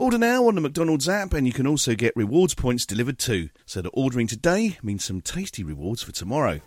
Order 0.00 0.16
now 0.16 0.48
on 0.48 0.54
the 0.54 0.62
McDonald's 0.62 1.10
app, 1.10 1.34
and 1.34 1.46
you 1.46 1.52
can 1.52 1.66
also 1.66 1.94
get 1.94 2.16
rewards 2.16 2.54
points 2.54 2.86
delivered 2.86 3.18
too. 3.18 3.50
So 3.66 3.82
that 3.82 3.90
ordering 3.90 4.26
today 4.26 4.78
means 4.82 5.04
some 5.04 5.20
tasty 5.20 5.62
rewards 5.62 6.02
for 6.02 6.10
tomorrow. 6.10 6.60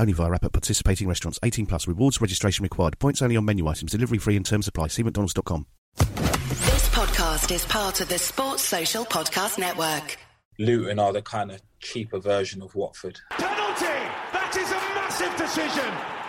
Only 0.00 0.14
via 0.14 0.32
app 0.32 0.46
at 0.46 0.54
participating 0.54 1.06
restaurants. 1.06 1.38
18 1.42 1.66
plus. 1.66 1.86
Rewards 1.86 2.18
registration 2.18 2.62
required. 2.62 2.98
Points 2.98 3.20
only 3.20 3.36
on 3.36 3.44
menu 3.44 3.68
items. 3.68 3.92
Delivery 3.92 4.16
free 4.16 4.36
and 4.36 4.46
terms 4.46 4.66
apply. 4.66 4.86
See 4.86 5.02
mcdonalds.com. 5.02 5.66
This 5.98 6.88
podcast 6.88 7.54
is 7.54 7.66
part 7.66 8.00
of 8.00 8.08
the 8.08 8.18
Sports 8.18 8.62
Social 8.62 9.04
Podcast 9.04 9.58
Network. 9.58 10.16
Luton 10.58 10.98
are 10.98 11.12
the 11.12 11.20
kind 11.20 11.50
of 11.50 11.60
cheaper 11.80 12.18
version 12.18 12.62
of 12.62 12.74
Watford. 12.74 13.20
Penalty! 13.32 13.84
That 14.32 14.56
is 14.56 14.70
a 14.70 14.80
massive 14.94 15.36
decision! 15.36 16.25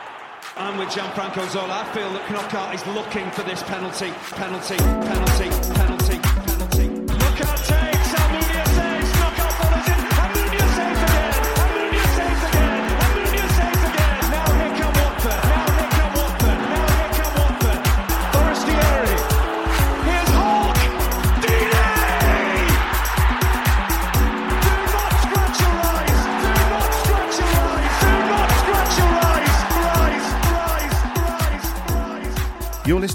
And 0.55 0.79
with 0.79 0.89
Gianfranco 0.89 1.47
Zola, 1.49 1.81
I 1.81 1.93
feel 1.93 2.11
that 2.13 2.31
Knockout 2.31 2.73
is 2.73 2.85
looking 2.87 3.29
for 3.31 3.43
this 3.43 3.61
penalty, 3.63 4.11
penalty, 4.31 4.77
penalty, 4.77 5.49
penalty. 5.75 5.96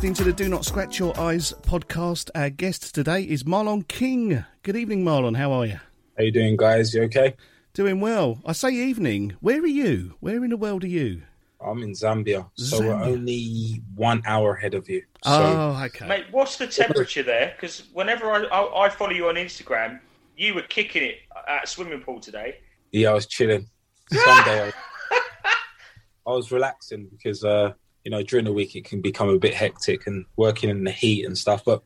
Listening 0.03 0.15
to 0.15 0.25
the 0.25 0.33
Do 0.33 0.49
Not 0.49 0.65
Scratch 0.65 0.99
Your 0.99 1.17
Eyes 1.17 1.53
podcast. 1.63 2.29
Our 2.35 2.51
guest 2.51 2.93
today 2.93 3.23
is 3.23 3.45
Marlon 3.45 3.87
King. 3.87 4.45
Good 4.65 4.75
evening, 4.75 5.05
Marlon. 5.05 5.37
How 5.37 5.53
are 5.53 5.65
you? 5.65 5.79
How 6.19 6.25
you 6.25 6.33
doing, 6.33 6.57
guys? 6.57 6.93
You 6.93 7.05
okay? 7.05 7.37
Doing 7.73 8.01
well. 8.01 8.41
I 8.45 8.51
say 8.51 8.71
evening. 8.73 9.37
Where 9.39 9.61
are 9.61 9.65
you? 9.65 10.17
Where 10.19 10.43
in 10.43 10.51
the 10.51 10.57
world 10.57 10.83
are 10.83 10.89
you? 10.89 11.23
I'm 11.65 11.85
in 11.85 11.93
Zambia, 11.93 12.51
so 12.55 12.81
Zambia. 12.81 12.87
we're 12.89 13.05
only 13.13 13.81
one 13.95 14.25
hour 14.27 14.57
ahead 14.57 14.75
of 14.75 14.89
you. 14.89 15.03
So 15.23 15.31
oh, 15.31 15.81
okay. 15.85 16.09
Mate, 16.09 16.25
what's 16.33 16.57
the 16.57 16.67
temperature 16.67 17.23
there? 17.23 17.53
Because 17.55 17.85
whenever 17.93 18.29
I, 18.33 18.43
I, 18.47 18.87
I 18.87 18.89
follow 18.89 19.13
you 19.13 19.29
on 19.29 19.37
Instagram, 19.37 20.01
you 20.37 20.55
were 20.55 20.63
kicking 20.63 21.05
it 21.05 21.19
at 21.47 21.63
a 21.63 21.67
swimming 21.69 22.01
pool 22.01 22.19
today. 22.19 22.57
yeah, 22.91 23.11
I 23.11 23.15
was 23.15 23.27
chilling. 23.27 23.69
Sunday, 24.11 24.65
I, 24.67 24.73
I 26.27 26.31
was 26.31 26.51
relaxing 26.51 27.07
because 27.09 27.45
uh, 27.45 27.75
you 28.05 28.11
know 28.11 28.23
during 28.23 28.45
the 28.45 28.53
week 28.53 28.75
it 28.77 28.85
can 28.85 29.01
become 29.01 29.29
a 29.29 29.39
bit 29.39 29.55
hectic 29.55 30.07
and 30.07 30.25
working 30.37 30.71
in 30.71 30.85
the 30.85 30.91
heat 30.91 31.25
and 31.25 31.37
stuff. 31.39 31.65
But 31.65 31.83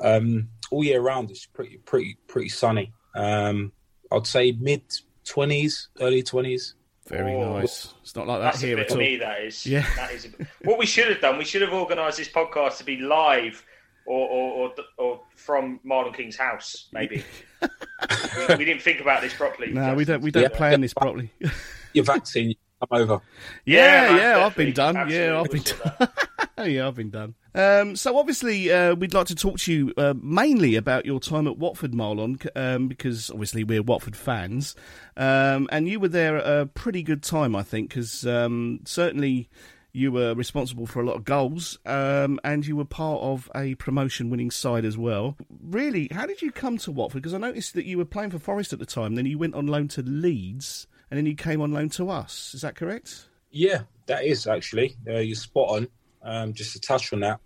um, 0.00 0.48
all 0.70 0.82
year 0.84 1.00
round 1.00 1.30
it's 1.30 1.46
pretty, 1.46 1.76
pretty, 1.78 2.16
pretty 2.26 2.48
sunny. 2.48 2.92
Um, 3.14 3.72
I'd 4.12 4.26
say 4.26 4.52
mid 4.52 4.82
twenties, 5.24 5.88
early 6.00 6.22
twenties. 6.22 6.74
Very 7.08 7.34
Oh. 7.34 7.58
nice. 7.58 7.92
It's 8.02 8.14
not 8.14 8.28
like 8.28 8.38
that 8.40 8.44
That's 8.52 8.60
here 8.60 8.78
at 8.78 8.86
bit 8.88 8.92
all. 8.92 8.98
me. 8.98 9.16
That 9.16 9.40
is. 9.42 9.66
Yeah. 9.66 9.84
That 9.96 10.12
is. 10.12 10.26
A 10.26 10.28
bit... 10.28 10.46
What 10.62 10.78
we 10.78 10.86
should 10.86 11.08
have 11.08 11.20
done, 11.20 11.38
we 11.38 11.44
should 11.44 11.62
have 11.62 11.72
organised 11.72 12.18
this 12.18 12.28
podcast 12.28 12.78
to 12.78 12.84
be 12.84 12.98
live, 12.98 13.64
or 14.06 14.28
or, 14.28 14.52
or, 14.68 14.74
or 14.98 15.20
from 15.34 15.80
Marlon 15.84 16.14
King's 16.14 16.36
house, 16.36 16.88
maybe. 16.92 17.24
we, 17.62 18.54
we 18.56 18.64
didn't 18.64 18.82
think 18.82 19.00
about 19.00 19.22
this 19.22 19.34
properly. 19.34 19.72
No, 19.72 19.94
we 19.94 20.04
don't. 20.04 20.22
We 20.22 20.30
don't 20.30 20.44
Yeah. 20.44 20.48
plan 20.56 20.80
this 20.80 20.94
properly. 20.94 21.32
Your 21.94 22.04
vaccine, 22.04 22.54
come 22.80 23.00
over. 23.00 23.20
yeah, 23.64 24.08
man, 24.08 24.16
yeah. 24.16 24.44
I've 24.44 24.56
been 24.56 24.72
definitely. 24.72 25.14
done. 25.14 25.22
Yeah, 25.22 25.40
I've 25.40 25.50
been 25.50 25.62
done. 25.62 26.70
yeah, 26.70 26.86
I've 26.88 26.94
been 26.94 27.10
done. 27.10 27.34
Um, 27.54 27.96
so 27.96 28.16
obviously, 28.16 28.70
uh, 28.70 28.94
we'd 28.94 29.14
like 29.14 29.26
to 29.26 29.34
talk 29.34 29.58
to 29.60 29.72
you 29.72 29.92
uh, 29.96 30.14
mainly 30.20 30.76
about 30.76 31.04
your 31.06 31.20
time 31.20 31.46
at 31.46 31.58
Watford, 31.58 31.92
Marlon, 31.92 32.46
um, 32.54 32.88
because 32.88 33.30
obviously 33.30 33.64
we're 33.64 33.82
Watford 33.82 34.16
fans, 34.16 34.74
um, 35.16 35.68
and 35.72 35.88
you 35.88 36.00
were 36.00 36.08
there 36.08 36.36
at 36.36 36.46
a 36.46 36.66
pretty 36.66 37.02
good 37.02 37.22
time, 37.22 37.56
I 37.56 37.62
think, 37.62 37.90
because 37.90 38.26
um, 38.26 38.80
certainly 38.84 39.48
you 39.92 40.12
were 40.12 40.34
responsible 40.34 40.86
for 40.86 41.00
a 41.00 41.04
lot 41.04 41.16
of 41.16 41.24
goals, 41.24 41.76
um, 41.86 42.38
and 42.44 42.64
you 42.64 42.76
were 42.76 42.84
part 42.84 43.20
of 43.20 43.50
a 43.56 43.74
promotion-winning 43.74 44.52
side 44.52 44.84
as 44.84 44.96
well. 44.96 45.36
Really, 45.60 46.08
how 46.12 46.26
did 46.26 46.42
you 46.42 46.52
come 46.52 46.78
to 46.78 46.92
Watford? 46.92 47.22
Because 47.22 47.34
I 47.34 47.38
noticed 47.38 47.74
that 47.74 47.86
you 47.86 47.98
were 47.98 48.04
playing 48.04 48.30
for 48.30 48.38
Forest 48.38 48.72
at 48.72 48.78
the 48.78 48.86
time, 48.86 49.16
then 49.16 49.26
you 49.26 49.38
went 49.38 49.56
on 49.56 49.66
loan 49.66 49.88
to 49.88 50.02
Leeds, 50.02 50.86
and 51.10 51.18
then 51.18 51.26
you 51.26 51.34
came 51.34 51.60
on 51.60 51.72
loan 51.72 51.88
to 51.90 52.10
us. 52.10 52.54
Is 52.54 52.62
that 52.62 52.76
correct? 52.76 53.26
Yeah, 53.50 53.82
that 54.06 54.24
is 54.24 54.46
actually. 54.46 54.96
Uh, 55.08 55.18
you're 55.18 55.34
spot 55.34 55.70
on. 55.70 55.88
Um, 56.22 56.52
just 56.52 56.72
to 56.74 56.80
touch 56.80 57.12
on 57.14 57.20
that, 57.20 57.40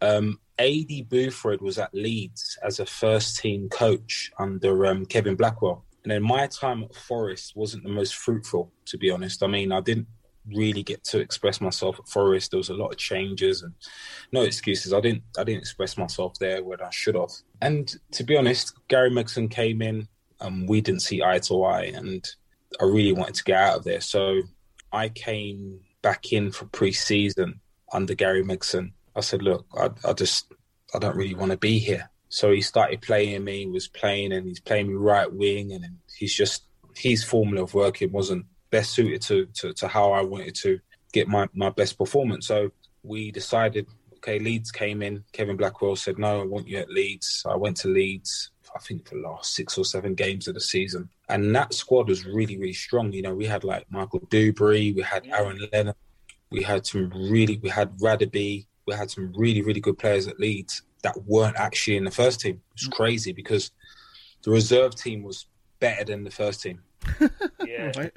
um, 0.00 0.40
AD 0.58 1.08
Boothroyd 1.08 1.60
was 1.60 1.78
at 1.78 1.94
Leeds 1.94 2.58
as 2.64 2.80
a 2.80 2.86
first 2.86 3.38
team 3.38 3.68
coach 3.68 4.32
under 4.38 4.86
um, 4.86 5.06
Kevin 5.06 5.36
Blackwell. 5.36 5.84
And 6.02 6.10
then 6.10 6.22
my 6.22 6.46
time 6.48 6.82
at 6.82 6.94
Forest 6.94 7.54
wasn't 7.54 7.84
the 7.84 7.90
most 7.90 8.16
fruitful, 8.16 8.72
to 8.86 8.98
be 8.98 9.10
honest. 9.10 9.42
I 9.42 9.46
mean, 9.46 9.70
I 9.70 9.80
didn't 9.80 10.08
really 10.54 10.82
get 10.82 11.04
to 11.04 11.20
express 11.20 11.60
myself 11.60 11.98
at 11.98 12.08
Forest. 12.08 12.50
There 12.50 12.58
was 12.58 12.70
a 12.70 12.74
lot 12.74 12.88
of 12.88 12.96
changes 12.96 13.62
and 13.62 13.74
no 14.32 14.42
excuses. 14.42 14.92
I 14.92 15.00
didn't 15.00 15.22
I 15.38 15.44
didn't 15.44 15.60
express 15.60 15.96
myself 15.96 16.38
there 16.38 16.64
when 16.64 16.80
I 16.80 16.90
should 16.90 17.14
have. 17.14 17.30
And 17.60 17.94
to 18.12 18.24
be 18.24 18.36
honest, 18.36 18.74
Gary 18.88 19.10
Megson 19.10 19.50
came 19.50 19.82
in 19.82 20.08
and 20.40 20.68
we 20.68 20.80
didn't 20.80 21.02
see 21.02 21.22
eye 21.22 21.40
to 21.40 21.64
eye 21.64 21.92
and 21.94 22.26
I 22.80 22.84
really 22.84 23.12
wanted 23.12 23.34
to 23.36 23.44
get 23.44 23.58
out 23.58 23.78
of 23.78 23.84
there. 23.84 24.00
So 24.00 24.42
I 24.92 25.08
came 25.08 25.80
back 26.02 26.32
in 26.32 26.50
for 26.50 26.66
pre-season 26.66 27.60
under 27.92 28.14
Gary 28.14 28.44
Megson. 28.44 28.92
I 29.16 29.20
said, 29.20 29.42
"Look, 29.42 29.66
I, 29.76 29.90
I 30.04 30.12
just, 30.12 30.52
I 30.94 30.98
don't 30.98 31.16
really 31.16 31.34
want 31.34 31.52
to 31.52 31.58
be 31.58 31.78
here." 31.78 32.10
So 32.28 32.52
he 32.52 32.60
started 32.60 33.00
playing 33.00 33.44
me, 33.44 33.66
was 33.66 33.88
playing, 33.88 34.32
and 34.32 34.46
he's 34.46 34.60
playing 34.60 34.88
me 34.88 34.94
right 34.94 35.32
wing, 35.32 35.72
and 35.72 35.84
he's 36.16 36.34
just 36.34 36.64
his 36.96 37.24
formula 37.24 37.62
of 37.62 37.74
working 37.74 38.12
wasn't 38.12 38.46
best 38.70 38.92
suited 38.92 39.22
to 39.22 39.46
to, 39.54 39.72
to 39.74 39.88
how 39.88 40.12
I 40.12 40.22
wanted 40.22 40.54
to 40.56 40.78
get 41.12 41.28
my 41.28 41.48
my 41.54 41.70
best 41.70 41.96
performance. 41.98 42.46
So 42.46 42.70
we 43.02 43.30
decided, 43.30 43.86
okay, 44.16 44.38
Leeds 44.38 44.70
came 44.70 45.02
in. 45.02 45.24
Kevin 45.32 45.56
Blackwell 45.56 45.96
said, 45.96 46.18
"No, 46.18 46.42
I 46.42 46.44
want 46.44 46.68
you 46.68 46.78
at 46.78 46.90
Leeds." 46.90 47.44
I 47.48 47.56
went 47.56 47.78
to 47.78 47.88
Leeds. 47.88 48.50
I 48.78 48.80
think 48.80 49.08
for 49.08 49.16
the 49.16 49.22
last 49.22 49.54
six 49.54 49.76
or 49.76 49.84
seven 49.84 50.14
games 50.14 50.46
of 50.46 50.54
the 50.54 50.60
season, 50.60 51.08
and 51.28 51.54
that 51.56 51.74
squad 51.74 52.08
was 52.08 52.24
really, 52.24 52.56
really 52.56 52.72
strong. 52.72 53.12
You 53.12 53.22
know, 53.22 53.34
we 53.34 53.44
had 53.46 53.64
like 53.64 53.84
Michael 53.90 54.20
Duberry, 54.20 54.94
we 54.94 55.02
had 55.02 55.26
Aaron 55.26 55.58
Lennon, 55.72 55.94
we 56.50 56.62
had 56.62 56.86
some 56.86 57.10
really, 57.10 57.58
we 57.62 57.68
had 57.68 57.96
Radaby, 57.98 58.66
we 58.86 58.94
had 58.94 59.10
some 59.10 59.32
really, 59.36 59.62
really 59.62 59.80
good 59.80 59.98
players 59.98 60.28
at 60.28 60.38
Leeds 60.38 60.82
that 61.02 61.16
weren't 61.26 61.56
actually 61.56 61.96
in 61.96 62.04
the 62.04 62.10
first 62.10 62.40
team. 62.40 62.60
It's 62.74 62.86
crazy 62.88 63.32
because 63.32 63.72
the 64.42 64.50
reserve 64.52 64.94
team 64.94 65.22
was 65.24 65.46
better 65.80 66.04
than 66.04 66.22
the 66.24 66.30
first 66.30 66.62
team, 66.62 66.80
Yeah. 67.66 67.92
Right. 67.96 68.12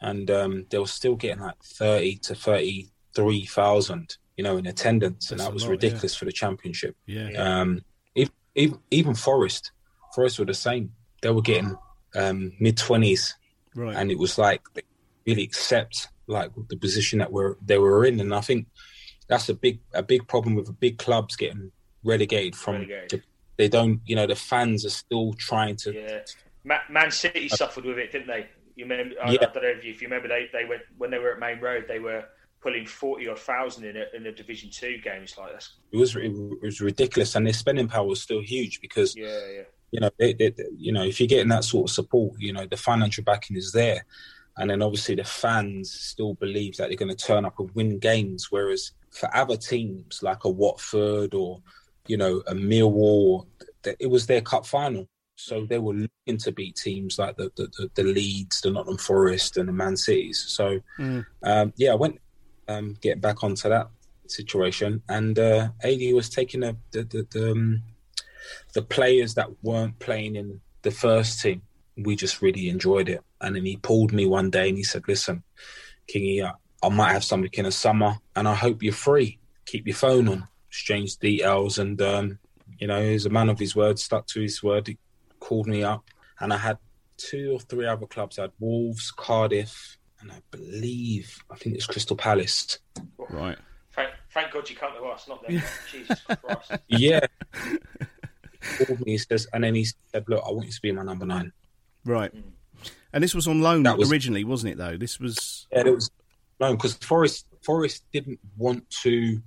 and 0.00 0.30
um, 0.30 0.66
they 0.70 0.78
were 0.78 0.86
still 0.86 1.14
getting 1.16 1.42
like 1.42 1.62
thirty 1.62 2.16
to 2.16 2.34
thirty-three 2.34 3.44
thousand, 3.46 4.16
you 4.36 4.44
know, 4.44 4.56
in 4.56 4.66
attendance, 4.66 5.30
and 5.30 5.40
that 5.40 5.52
was 5.52 5.64
lot, 5.64 5.72
ridiculous 5.72 6.14
for 6.16 6.24
the 6.24 6.32
championship. 6.32 6.96
Yeah. 7.06 7.30
Um, 7.36 7.82
even, 8.14 8.32
even 8.54 8.78
even 8.90 9.14
Forest, 9.14 9.72
Forest 10.14 10.38
were 10.38 10.44
the 10.44 10.54
same. 10.54 10.92
They 11.22 11.30
were 11.30 11.42
getting 11.42 11.76
um, 12.14 12.52
mid 12.60 12.76
twenties 12.76 13.34
Right. 13.74 13.96
and 13.96 14.10
it 14.10 14.18
was 14.18 14.38
like 14.38 14.62
they 14.74 14.82
really 15.26 15.42
accept 15.42 16.08
like 16.28 16.50
the 16.68 16.76
position 16.76 17.18
that 17.18 17.32
we're 17.32 17.56
they 17.64 17.78
were 17.78 18.04
in, 18.04 18.20
and 18.20 18.32
I 18.34 18.40
think 18.40 18.66
that's 19.26 19.48
a 19.48 19.54
big 19.54 19.80
a 19.92 20.02
big 20.02 20.28
problem 20.28 20.54
with 20.54 20.66
the 20.66 20.72
big 20.72 20.98
clubs 20.98 21.34
getting 21.36 21.72
relegated 22.04 22.54
from. 22.54 22.74
Relegated. 22.74 23.22
They 23.56 23.68
don't, 23.68 24.00
you 24.04 24.16
know, 24.16 24.26
the 24.26 24.34
fans 24.36 24.84
are 24.84 24.90
still 24.90 25.32
trying 25.34 25.76
to. 25.76 25.92
Yeah, 25.94 26.20
Ma- 26.64 26.78
Man 26.90 27.10
City 27.10 27.48
suffered 27.48 27.84
with 27.84 27.98
it, 27.98 28.10
didn't 28.12 28.26
they? 28.26 28.46
You 28.76 28.84
remember? 28.84 29.14
I, 29.22 29.30
Yeah. 29.32 29.38
I 29.42 29.44
don't 29.52 29.62
know 29.62 29.68
if 29.68 29.84
you, 29.84 29.92
if 29.92 30.02
you 30.02 30.08
remember. 30.08 30.28
They 30.28 30.48
they 30.52 30.64
went 30.64 30.82
when 30.98 31.10
they 31.10 31.18
were 31.18 31.32
at 31.32 31.38
Maine 31.38 31.60
Road. 31.60 31.84
They 31.88 31.98
were 32.00 32.24
pulling 32.60 32.86
forty 32.86 33.28
odd 33.28 33.38
thousand 33.38 33.84
in 33.84 33.96
a 33.96 34.04
in 34.14 34.26
a 34.26 34.32
Division 34.32 34.70
Two 34.70 34.98
game. 34.98 35.22
It's 35.22 35.36
like 35.38 35.52
that's 35.52 35.74
It 35.92 35.96
was 35.96 36.14
it 36.16 36.32
was 36.62 36.80
ridiculous, 36.80 37.34
and 37.34 37.46
their 37.46 37.52
spending 37.52 37.88
power 37.88 38.06
was 38.06 38.22
still 38.22 38.40
huge 38.40 38.80
because 38.80 39.14
yeah 39.16 39.26
yeah. 39.56 39.62
You 39.94 40.00
know, 40.00 40.10
they, 40.18 40.32
they, 40.32 40.50
they- 40.50 40.64
you 40.76 40.90
know, 40.92 41.04
if 41.04 41.20
you're 41.20 41.28
getting 41.34 41.50
that 41.50 41.62
sort 41.62 41.88
of 41.88 41.94
support, 41.94 42.32
you 42.40 42.52
know, 42.52 42.66
the 42.66 42.76
financial 42.76 43.22
backing 43.22 43.56
is 43.56 43.70
there, 43.70 44.04
and 44.56 44.68
then 44.68 44.82
obviously 44.82 45.14
the 45.14 45.22
fans 45.24 45.92
still 45.92 46.34
believe 46.34 46.76
that 46.76 46.88
they're 46.88 46.96
going 47.04 47.16
to 47.16 47.26
turn 47.26 47.44
up 47.44 47.58
and 47.60 47.70
win 47.76 47.98
games. 48.00 48.48
Whereas 48.50 48.90
for 49.10 49.28
other 49.36 49.56
teams 49.56 50.20
like 50.20 50.42
a 50.44 50.50
Watford 50.50 51.32
or 51.34 51.62
you 52.08 52.16
know 52.16 52.42
a 52.48 52.54
Millwall, 52.54 53.46
it 54.00 54.10
was 54.10 54.26
their 54.26 54.40
cup 54.40 54.66
final, 54.66 55.06
so 55.36 55.64
they 55.64 55.78
were 55.78 55.94
looking 55.94 56.38
to 56.44 56.50
beat 56.52 56.74
teams 56.74 57.16
like 57.18 57.36
the 57.36 57.52
the, 57.56 57.66
the, 57.78 57.90
the 57.94 58.02
Leeds, 58.02 58.60
the 58.62 58.70
Nottingham 58.72 58.98
Forest, 58.98 59.56
and 59.58 59.68
the 59.68 59.72
Man 59.72 59.96
Cities. 59.96 60.44
So 60.48 60.80
Mm. 60.98 61.24
um, 61.44 61.72
yeah, 61.76 61.92
I 61.92 61.94
went 61.94 62.20
um, 62.66 62.94
getting 63.00 63.20
back 63.20 63.44
onto 63.44 63.68
that 63.68 63.88
situation, 64.26 65.02
and 65.08 65.38
uh, 65.38 65.68
AD 65.84 66.00
was 66.14 66.28
taking 66.30 66.60
the 66.60 66.76
the, 66.92 67.02
the, 67.04 67.26
the, 67.30 67.52
um, 67.52 67.82
the 68.74 68.82
players 68.82 69.34
that 69.34 69.48
weren't 69.62 69.98
playing 69.98 70.36
in 70.36 70.60
the 70.82 70.90
first 70.90 71.40
team. 71.40 71.62
We 71.96 72.16
just 72.16 72.42
really 72.42 72.68
enjoyed 72.68 73.08
it, 73.08 73.22
and 73.40 73.54
then 73.54 73.64
he 73.64 73.76
pulled 73.76 74.12
me 74.12 74.26
one 74.26 74.50
day 74.50 74.68
and 74.68 74.76
he 74.76 74.84
said, 74.84 75.04
"Listen, 75.06 75.44
Kingy, 76.12 76.44
I, 76.44 76.52
I 76.84 76.88
might 76.88 77.12
have 77.12 77.24
something 77.24 77.50
in 77.52 77.64
the 77.64 77.72
summer, 77.72 78.16
and 78.34 78.48
I 78.48 78.54
hope 78.54 78.82
you're 78.82 78.92
free. 78.92 79.38
Keep 79.66 79.86
your 79.86 79.96
phone 79.96 80.28
on, 80.28 80.48
exchange 80.68 81.16
details." 81.18 81.78
And 81.78 82.00
um, 82.02 82.38
you 82.78 82.88
know, 82.88 83.00
he's 83.02 83.26
a 83.26 83.30
man 83.30 83.48
of 83.48 83.58
his 83.58 83.76
word, 83.76 83.98
stuck 83.98 84.26
to 84.28 84.40
his 84.40 84.62
word. 84.62 84.88
He 84.88 84.98
called 85.38 85.68
me 85.68 85.84
up, 85.84 86.04
and 86.40 86.52
I 86.52 86.56
had 86.56 86.78
two 87.16 87.52
or 87.52 87.60
three 87.60 87.86
other 87.86 88.06
clubs. 88.06 88.38
I 88.38 88.42
had 88.42 88.52
Wolves, 88.58 89.12
Cardiff, 89.12 89.98
and 90.20 90.32
I 90.32 90.40
believe 90.50 91.38
I 91.50 91.56
think 91.56 91.76
it's 91.76 91.86
Crystal 91.86 92.16
Palace. 92.16 92.78
Right. 93.18 93.58
Thank, 93.92 94.10
thank 94.32 94.52
God 94.52 94.68
you 94.68 94.76
come 94.76 94.92
to 94.94 95.04
us, 95.04 95.28
not 95.28 95.46
them. 95.46 95.62
Jesus 95.90 96.20
Christ. 96.22 96.72
Yeah. 96.88 97.20
Called 98.78 99.00
me, 99.00 99.12
he 99.12 99.18
says, 99.18 99.46
and 99.52 99.64
then 99.64 99.74
he 99.74 99.86
said, 100.12 100.24
"Look, 100.28 100.42
I 100.46 100.50
want 100.50 100.66
you 100.66 100.72
to 100.72 100.82
be 100.82 100.92
my 100.92 101.02
number 101.02 101.26
nine. 101.26 101.52
Right. 102.04 102.32
And 103.12 103.22
this 103.22 103.34
was 103.34 103.46
on 103.46 103.60
loan 103.60 103.84
was- 103.96 104.10
originally, 104.10 104.44
wasn't 104.44 104.72
it? 104.72 104.78
Though 104.78 104.96
this 104.96 105.20
was 105.20 105.66
Yeah, 105.72 105.86
it 105.86 105.94
was 105.94 106.10
loan 106.60 106.76
because 106.76 106.94
Forest 106.94 107.46
Forest 107.62 108.04
didn't 108.12 108.40
want 108.56 108.88
to. 109.02 109.40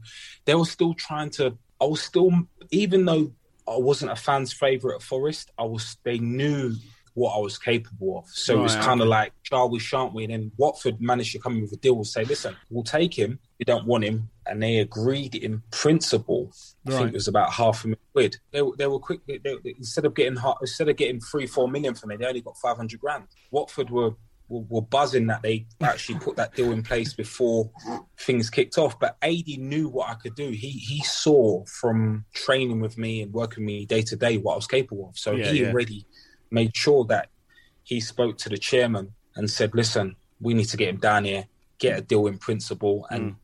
They 0.46 0.56
were 0.56 0.66
still 0.66 0.94
trying 0.94 1.30
to. 1.31 1.58
I 1.80 1.86
was 1.86 2.02
still, 2.02 2.31
even 2.72 3.06
though 3.06 3.31
I 3.68 3.78
wasn't 3.78 4.12
a 4.12 4.16
fan's 4.16 4.54
favorite 4.54 4.96
at 4.96 5.02
Forest, 5.04 5.52
I 5.58 5.63
was. 5.63 5.98
They 6.04 6.18
knew 6.18 6.75
what 7.18 7.36
I 7.36 7.40
was 7.40 7.58
capable 7.58 8.19
of, 8.19 8.30
so 8.30 8.60
it 8.60 8.62
was 8.62 8.75
kind 8.75 9.02
of 9.02 9.08
okay. 9.08 9.18
like, 9.18 9.34
shall 9.42 9.69
we, 9.69 9.80
shan't 9.80 10.14
we? 10.14 10.25
And 10.25 10.34
then 10.34 10.52
Watford 10.58 11.02
managed 11.02 11.31
to 11.31 11.40
come 11.40 11.56
in 11.56 11.64
with 11.64 11.72
a 11.74 11.78
deal 11.78 11.96
and 11.96 12.06
say, 12.06 12.24
listen, 12.24 12.56
we'll 12.69 12.84
take 12.84 13.18
him. 13.18 13.40
We 13.58 13.66
don't 13.66 13.88
want 13.88 14.04
him, 14.04 14.30
and 14.46 14.62
they 14.62 14.78
agreed 14.78 15.34
in 15.34 15.64
principle. 15.72 16.52
I 16.86 16.92
think 16.92 17.08
it 17.10 17.14
was 17.16 17.28
about 17.28 17.52
half 17.52 17.84
a 17.84 17.88
million 17.88 18.00
quid. 18.14 18.38
They, 18.52 18.62
were- 18.62 18.75
they 18.78 18.86
were 18.86 19.00
quick. 19.00 19.22
They, 19.28 19.40
they, 19.40 19.58
instead 19.66 20.06
of 20.06 20.14
getting 20.14 20.38
instead 20.62 20.90
of 20.90 20.96
getting 20.96 21.19
three, 21.19 21.48
four 21.48 21.68
million 21.68 21.96
from 21.96 22.10
me, 22.10 22.18
they 22.18 22.25
only 22.25 22.42
got 22.42 22.56
five 22.58 22.78
hundred 22.78 23.00
grand. 23.00 23.24
Watford 23.50 23.90
were, 23.90 24.12
were 24.48 24.62
were 24.70 24.84
buzzing 24.84 25.25
that 25.28 25.42
they 25.42 25.66
actually 25.81 26.20
put 26.20 26.36
that 26.36 26.54
deal 26.54 26.72
in 26.72 26.84
place 26.84 27.13
before 27.16 27.72
things 28.20 28.52
kicked 28.52 28.78
off. 28.78 29.00
But 29.00 29.18
AD 29.24 29.48
knew 29.58 29.90
what 29.90 30.08
I 30.10 30.13
could 30.13 30.36
do. 30.36 30.50
He 30.52 30.70
he 30.70 31.02
saw 31.02 31.66
from 31.66 32.25
training 32.36 32.80
with 32.80 32.96
me 33.00 33.24
and 33.24 33.34
working 33.34 33.63
with 33.63 33.74
me 33.74 33.86
day 33.88 34.04
to 34.04 34.16
day 34.16 34.38
what 34.38 34.54
I 34.54 34.56
was 34.58 34.68
capable 34.68 35.10
of. 35.10 35.18
So 35.18 35.31
Yeah, 35.31 35.52
he 35.52 35.62
yeah. 35.63 35.72
already 35.72 36.06
made 36.52 36.76
sure 36.76 37.06
that 37.06 37.30
he 37.84 38.00
spoke 38.00 38.38
to 38.40 38.50
the 38.50 38.58
chairman 38.58 39.14
and 39.36 39.50
said, 39.50 39.74
"Listen, 39.74 40.16
we 40.42 40.54
need 40.54 40.66
to 40.70 40.78
get 40.78 40.90
him 40.90 40.98
down 40.98 41.26
here, 41.26 41.46
get 41.80 41.98
a 41.98 42.02
deal 42.02 42.28
in 42.28 42.38
principle, 42.38 43.06
and 43.10 43.32
Mm. 43.32 43.36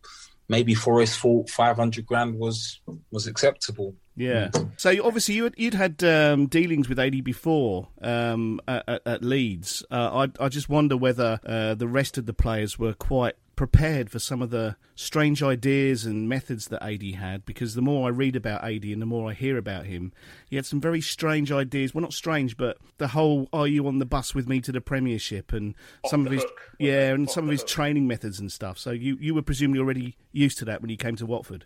maybe 0.50 0.74
Forest 0.76 1.20
thought 1.20 1.50
five 1.50 1.76
hundred 1.78 2.06
grand 2.06 2.38
was 2.40 2.80
was 3.12 3.28
acceptable." 3.28 3.96
Yeah. 4.16 4.52
So 4.78 4.92
obviously 5.04 5.34
you 5.36 5.46
had, 5.46 5.56
you'd 5.58 5.74
had 5.74 6.04
um, 6.04 6.46
dealings 6.46 6.88
with 6.88 7.00
AD 7.00 7.24
before 7.24 7.88
um, 8.02 8.60
at, 8.68 8.84
at- 8.88 9.02
at 9.08 9.24
Leeds. 9.24 9.84
Uh, 9.90 10.28
I, 10.40 10.46
I 10.46 10.50
just 10.50 10.70
wonder 10.70 10.96
whether 10.96 11.40
uh, 11.44 11.74
the 11.74 11.88
rest 11.88 12.20
of 12.20 12.28
the 12.28 12.34
players 12.34 12.78
were 12.78 12.94
quite 12.94 13.34
prepared 13.56 14.10
for 14.10 14.20
some 14.20 14.42
of 14.42 14.50
the 14.50 14.76
strange 14.96 15.44
ideas 15.44 16.06
and 16.06 16.28
methods 16.28 16.68
that 16.70 16.84
AD 16.84 17.04
had. 17.16 17.46
Because 17.46 17.76
the 17.76 17.82
more 17.82 18.08
I 18.08 18.12
read 18.12 18.36
about 18.36 18.64
AD 18.64 18.84
and 18.86 19.02
the 19.02 19.06
more 19.06 19.30
I 19.30 19.34
hear 19.34 19.58
about 19.58 19.86
him, 19.86 20.12
he 20.50 20.56
had 20.56 20.66
some 20.66 20.82
very 20.82 21.02
strange 21.02 21.52
ideas. 21.52 21.94
Well, 21.94 22.02
not 22.02 22.14
strange, 22.14 22.58
but 22.58 22.78
the 22.98 23.10
whole 23.10 23.48
"Are 23.54 23.68
you 23.68 23.88
on 23.88 24.00
the 24.00 24.06
bus 24.06 24.34
with 24.34 24.48
me 24.48 24.62
to 24.62 24.72
the 24.72 24.82
Premiership?" 24.82 25.54
and 25.54 25.76
some 26.08 26.26
of 26.26 26.32
his 26.32 26.42
hook, 26.44 26.72
yeah, 26.80 27.12
and 27.14 27.28
Off 27.28 27.34
some 27.34 27.46
of 27.46 27.52
his 27.52 27.62
hook. 27.62 27.70
training 27.70 28.08
methods 28.08 28.40
and 28.40 28.52
stuff. 28.52 28.78
So 28.78 28.92
you 28.92 29.18
you 29.20 29.34
were 29.36 29.42
presumably 29.42 29.80
already 29.80 30.16
used 30.32 30.58
to 30.60 30.66
that 30.66 30.82
when 30.82 30.90
you 30.90 30.98
came 30.98 31.16
to 31.18 31.26
Watford. 31.26 31.66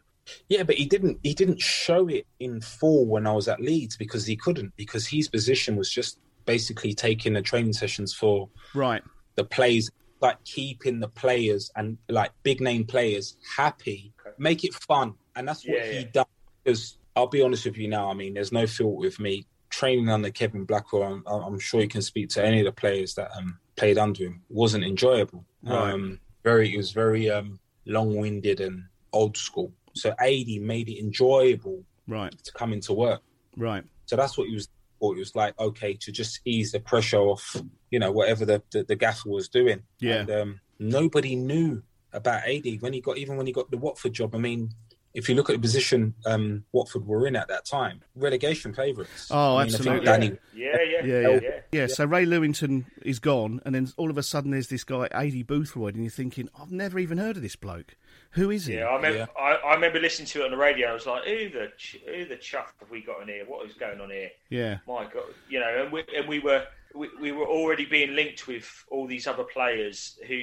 Yeah, 0.50 0.63
but 0.63 0.75
he 0.75 0.86
didn't. 0.86 1.19
He 1.24 1.34
didn't 1.34 1.62
show 1.62 2.07
it 2.10 2.28
in 2.39 2.60
full 2.60 3.06
when 3.06 3.25
I 3.25 3.31
was 3.31 3.48
at 3.48 3.62
Leeds 3.62 3.95
because 3.95 4.25
he 4.25 4.36
couldn't. 4.36 4.75
Because 4.75 5.07
his 5.07 5.30
position 5.30 5.78
was 5.78 5.89
just 5.89 6.19
basically 6.45 6.94
taking 6.94 7.34
the 7.34 7.42
training 7.42 7.72
sessions 7.74 8.13
for 8.13 8.50
Right. 8.74 9.04
the 9.36 9.44
players, 9.45 9.89
like 10.21 10.43
keeping 10.43 10.99
the 10.99 11.07
players 11.07 11.71
and 11.75 11.97
like 12.09 12.31
big 12.43 12.61
name 12.61 12.85
players 12.85 13.37
happy, 13.55 14.13
make 14.37 14.63
it 14.63 14.73
fun, 14.73 15.13
and 15.35 15.47
that's 15.47 15.65
what 15.65 15.77
Yeah, 15.77 15.91
he 15.91 15.99
yeah. 15.99 16.07
done. 16.13 16.25
Because 16.63 16.97
I'll 17.15 17.27
be 17.27 17.41
honest 17.41 17.65
with 17.65 17.77
you 17.77 17.87
now. 17.87 18.09
I 18.09 18.13
mean, 18.13 18.33
there's 18.33 18.51
no 18.51 18.67
fault 18.67 18.97
with 18.97 19.19
me. 19.19 19.45
Training 19.69 20.09
under 20.09 20.29
Kevin 20.31 20.63
Blackwell, 20.65 21.03
I'm, 21.03 21.23
I'm 21.27 21.59
sure 21.59 21.81
you 21.81 21.87
can 21.87 22.01
speak 22.01 22.29
to 22.29 22.45
any 22.45 22.59
of 22.59 22.65
the 22.65 22.71
players 22.71 23.15
that 23.15 23.29
um, 23.37 23.59
played 23.75 23.97
under 23.97 24.23
him. 24.23 24.41
Wasn't 24.49 24.83
enjoyable. 24.83 25.45
Right. 25.63 25.91
Um, 25.93 26.19
very, 26.43 26.73
it 26.73 26.77
was 26.77 26.91
very 26.91 27.29
um, 27.29 27.59
long-winded 27.85 28.59
and 28.61 28.83
old 29.13 29.35
school. 29.37 29.73
So 29.93 30.11
AD 30.19 30.47
made 30.61 30.89
it 30.89 30.99
enjoyable 30.99 31.83
Right. 32.07 32.33
to 32.43 32.51
come 32.53 32.71
into 32.73 32.93
work. 32.93 33.21
Right. 33.57 33.83
So 34.05 34.15
that's 34.15 34.37
what 34.37 34.47
he 34.47 34.53
was. 34.53 34.69
Or 34.99 35.15
it 35.15 35.19
was 35.19 35.35
like 35.35 35.59
okay 35.59 35.93
to 35.95 36.11
just 36.11 36.39
ease 36.45 36.71
the 36.71 36.79
pressure 36.79 37.19
off, 37.19 37.55
you 37.92 38.00
know, 38.00 38.12
whatever 38.12 38.45
the 38.45 38.62
the, 38.72 38.84
the 38.84 38.95
gaffer 38.95 39.30
was 39.30 39.48
doing. 39.50 39.84
Yeah. 40.00 40.22
And, 40.22 40.31
um, 40.31 40.60
nobody 40.80 41.36
knew 41.36 41.84
about 42.13 42.48
AD 42.48 42.82
when 42.82 42.94
he 42.94 43.01
got 43.01 43.17
even 43.17 43.38
when 43.38 43.48
he 43.48 43.53
got 43.53 43.70
the 43.72 43.77
Watford 43.77 44.13
job. 44.13 44.36
I 44.36 44.38
mean, 44.38 44.70
if 45.13 45.27
you 45.27 45.34
look 45.36 45.50
at 45.50 45.53
the 45.53 45.60
position 45.60 46.13
um, 46.25 46.63
Watford 46.72 47.06
were 47.08 47.25
in 47.25 47.36
at 47.36 47.48
that 47.48 47.65
time, 47.65 48.01
relegation 48.15 48.74
favourites. 48.74 49.29
Oh, 49.32 49.58
I 49.58 49.65
mean, 49.65 49.74
absolutely. 49.74 50.06
Danny, 50.06 50.38
Yeah, 50.53 50.75
yeah, 50.79 50.84
Yeah, 50.84 51.03
yeah, 51.03 51.29
yeah. 51.29 51.39
yeah. 51.41 51.50
Yeah, 51.72 51.88
so 51.88 52.06
Ray 52.06 52.25
Lewington 52.25 52.86
is 53.01 53.20
gone, 53.20 53.60
and 53.65 53.74
then 53.74 53.91
all 53.98 54.10
of 54.12 54.17
a 54.17 54.24
sudden 54.24 54.51
there's 54.51 54.67
this 54.67 54.84
guy, 54.84 55.08
A.D. 55.12 55.44
Boothroyd, 55.44 55.96
and 55.96 56.03
you're 56.03 56.12
thinking, 56.12 56.50
I've 56.60 56.72
never 56.72 57.00
even 57.00 57.17
heard 57.17 57.36
of 57.36 57.41
this 57.41 57.56
bloke. 57.56 57.96
Who 58.32 58.51
is 58.51 58.67
he? 58.67 58.75
Yeah, 58.75 58.86
I 58.86 58.96
remember. 58.96 59.17
Yeah. 59.17 59.25
I, 59.39 59.53
I 59.56 59.74
remember 59.74 60.00
listening 60.00 60.27
to 60.27 60.41
it 60.41 60.46
on 60.46 60.51
the 60.51 60.58
radio. 60.58 60.89
I 60.89 60.94
was 60.94 61.08
like, 61.08 61.24
"Who 61.24 61.50
the 61.50 61.72
who 62.06 62.25
the 62.25 62.36
chuff 62.36 62.74
have 62.79 62.91
we 62.91 63.01
got 63.01 63.22
in 63.22 63.29
here? 63.29 63.46
What 63.48 63.67
is 63.67 63.74
going 63.74 64.00
on 64.00 64.12
here?" 64.12 64.29
Yeah, 64.50 64.77
My 64.88 65.06
God, 65.06 65.24
you 65.50 65.60
know, 65.60 65.84
and 65.84 65.91
we 65.91 66.03
and 66.15 66.27
we 66.27 66.39
were 66.39 66.65
we, 66.98 67.10
we 67.20 67.32
were 67.32 67.46
already 67.46 67.86
being 67.86 68.16
linked 68.16 68.48
with 68.48 68.68
all 68.89 69.08
these 69.08 69.27
other 69.27 69.44
players 69.44 70.18
who, 70.27 70.36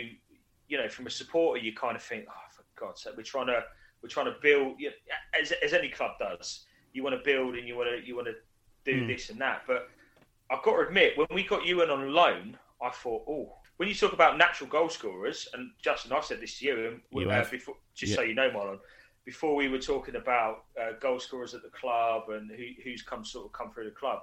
you 0.68 0.78
know, 0.78 0.88
from 0.88 1.06
a 1.06 1.10
supporter, 1.10 1.62
you 1.62 1.74
kind 1.74 1.96
of 1.96 2.02
think, 2.02 2.26
"Oh, 2.28 2.48
for 2.54 2.64
God's 2.78 3.02
sake, 3.02 3.14
we're 3.16 3.22
trying 3.22 3.46
to 3.46 3.62
we're 4.02 4.08
trying 4.08 4.26
to 4.26 4.36
build." 4.40 4.78
You 4.78 4.88
know, 4.88 4.94
as 5.40 5.52
as 5.52 5.72
any 5.72 5.88
club 5.88 6.12
does, 6.18 6.64
you 6.92 7.02
want 7.02 7.16
to 7.18 7.24
build 7.24 7.56
and 7.56 7.66
you 7.68 7.76
want 7.76 7.88
to 7.90 8.06
you 8.06 8.14
want 8.16 8.28
to 8.28 8.34
do 8.84 9.00
Hmm. 9.02 9.06
this 9.08 9.30
and 9.30 9.40
that. 9.40 9.62
But 9.66 9.88
I've 10.50 10.62
got 10.62 10.76
to 10.76 10.86
admit, 10.86 11.16
when 11.16 11.26
we 11.32 11.42
got 11.42 11.64
Ewan 11.66 11.90
on 11.90 12.12
loan, 12.12 12.58
I 12.82 12.90
thought, 12.90 13.24
oh, 13.28 13.54
when 13.78 13.88
you 13.88 13.94
talk 13.94 14.12
about 14.12 14.38
natural 14.38 14.68
goal 14.68 14.88
scorers, 14.88 15.48
and 15.54 15.70
Justin, 15.82 16.12
I've 16.12 16.24
said 16.24 16.40
this 16.40 16.58
to 16.58 16.66
you, 16.66 16.86
and 16.86 17.00
You 17.10 17.30
uh, 17.30 17.44
before, 17.50 17.76
just 17.94 18.10
Yeah. 18.10 18.16
so 18.16 18.22
you 18.22 18.34
know, 18.34 18.50
Marlon, 18.50 18.78
before 19.24 19.54
we 19.56 19.68
were 19.68 19.78
talking 19.78 20.16
about 20.16 20.64
uh, 20.80 20.92
goal 21.00 21.18
scorers 21.18 21.54
at 21.54 21.62
the 21.62 21.70
club 21.70 22.28
and 22.28 22.50
who, 22.50 22.66
who's 22.84 23.02
come 23.02 23.24
sort 23.24 23.46
of 23.46 23.52
come 23.52 23.72
through 23.72 23.84
the 23.86 23.90
club. 23.90 24.20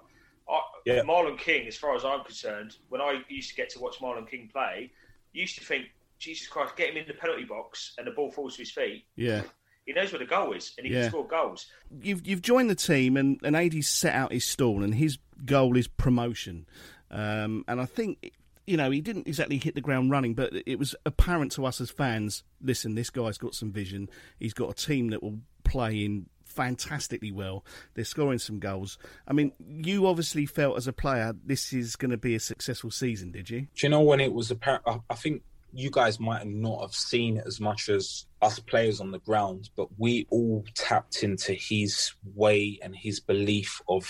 I, 0.52 0.60
Yeah. 0.86 1.02
Marlon 1.04 1.38
King, 1.38 1.68
as 1.68 1.78
far 1.78 1.96
as 1.96 2.04
I'm 2.04 2.24
concerned, 2.24 2.78
when 2.90 3.02
I 3.02 3.22
used 3.30 3.50
to 3.50 3.56
get 3.56 3.70
to 3.72 3.80
watch 3.80 4.00
Marlon 4.00 4.30
King 4.30 4.50
play, 4.52 4.92
used 5.34 5.58
to 5.60 5.64
think, 5.64 5.86
Jesus 6.20 6.48
Christ, 6.48 6.76
get 6.76 6.90
him 6.92 6.98
in 6.98 7.08
the 7.08 7.14
penalty 7.14 7.46
box 7.46 7.94
and 7.98 8.06
the 8.06 8.12
ball 8.12 8.30
falls 8.32 8.56
to 8.56 8.62
his 8.62 8.72
feet. 8.72 9.06
yeah. 9.16 9.44
He 9.86 9.94
knows 9.94 10.12
where 10.12 10.20
the 10.20 10.26
goal 10.26 10.54
is 10.54 10.74
and 10.78 10.86
he 10.86 10.94
Yeah. 10.94 11.02
can 11.04 11.10
score 11.10 11.28
goals. 11.28 11.66
You've 12.04 12.26
you've 12.28 12.44
joined 12.44 12.70
the 12.70 12.76
team, 12.76 13.18
and 13.18 13.40
and 13.44 13.56
AD's 13.56 13.88
set 13.90 14.14
out 14.14 14.32
his 14.32 14.46
stall, 14.46 14.84
and 14.84 14.94
his 14.94 15.18
goal 15.44 15.76
is 15.76 15.88
promotion. 15.88 16.68
Um, 17.10 17.66
and 17.68 17.82
I 17.82 17.86
think 17.86 18.32
you 18.68 18.78
know 18.78 18.92
he 18.92 19.02
didn't 19.02 19.28
exactly 19.28 19.58
hit 19.58 19.74
the 19.74 19.82
ground 19.82 20.12
running, 20.12 20.36
but 20.36 20.54
it 20.68 20.78
was 20.78 20.94
apparent 21.06 21.52
to 21.54 21.66
us 21.66 21.82
as 21.82 21.90
fans. 21.90 22.44
Listen, 22.62 22.94
this 22.94 23.10
guy's 23.10 23.40
got 23.40 23.56
some 23.56 23.72
vision. 23.72 24.08
He's 24.40 24.54
got 24.54 24.70
a 24.70 24.74
team 24.76 25.10
that 25.10 25.24
will 25.24 25.40
play 25.64 26.06
in 26.06 26.28
fantastically 26.52 27.32
well. 27.32 27.66
They're 27.94 28.06
scoring 28.06 28.40
some 28.40 28.60
goals. 28.60 28.98
I 29.28 29.34
mean, 29.34 29.54
you 29.60 30.08
obviously 30.08 30.46
felt 30.46 30.78
as 30.78 30.88
a 30.88 30.94
player 30.94 31.34
this 31.46 31.74
is 31.74 31.96
going 31.96 32.12
to 32.12 32.18
be 32.18 32.36
a 32.36 32.40
successful 32.40 32.92
season, 32.92 33.32
did 33.32 33.50
you? 33.50 33.62
Do 33.62 33.68
you 33.86 33.90
know 33.90 34.02
when 34.02 34.20
it 34.20 34.34
was 34.34 34.52
apparent? 34.52 34.84
I, 35.10 35.16
think 35.16 35.44
you 35.74 35.90
guys 35.90 36.20
might 36.20 36.46
not 36.46 36.82
have 36.82 36.94
seen 36.94 37.38
it 37.38 37.46
as 37.48 37.60
much 37.60 37.90
as 37.90 38.26
us 38.42 38.60
players 38.60 39.00
on 39.00 39.12
the 39.12 39.20
ground, 39.20 39.70
but 39.76 39.88
we 39.98 40.28
all 40.30 40.66
tapped 40.76 41.24
into 41.24 41.54
his 41.54 42.14
way 42.36 42.80
and 42.82 42.96
his 42.96 43.20
belief 43.20 43.82
of 43.88 44.10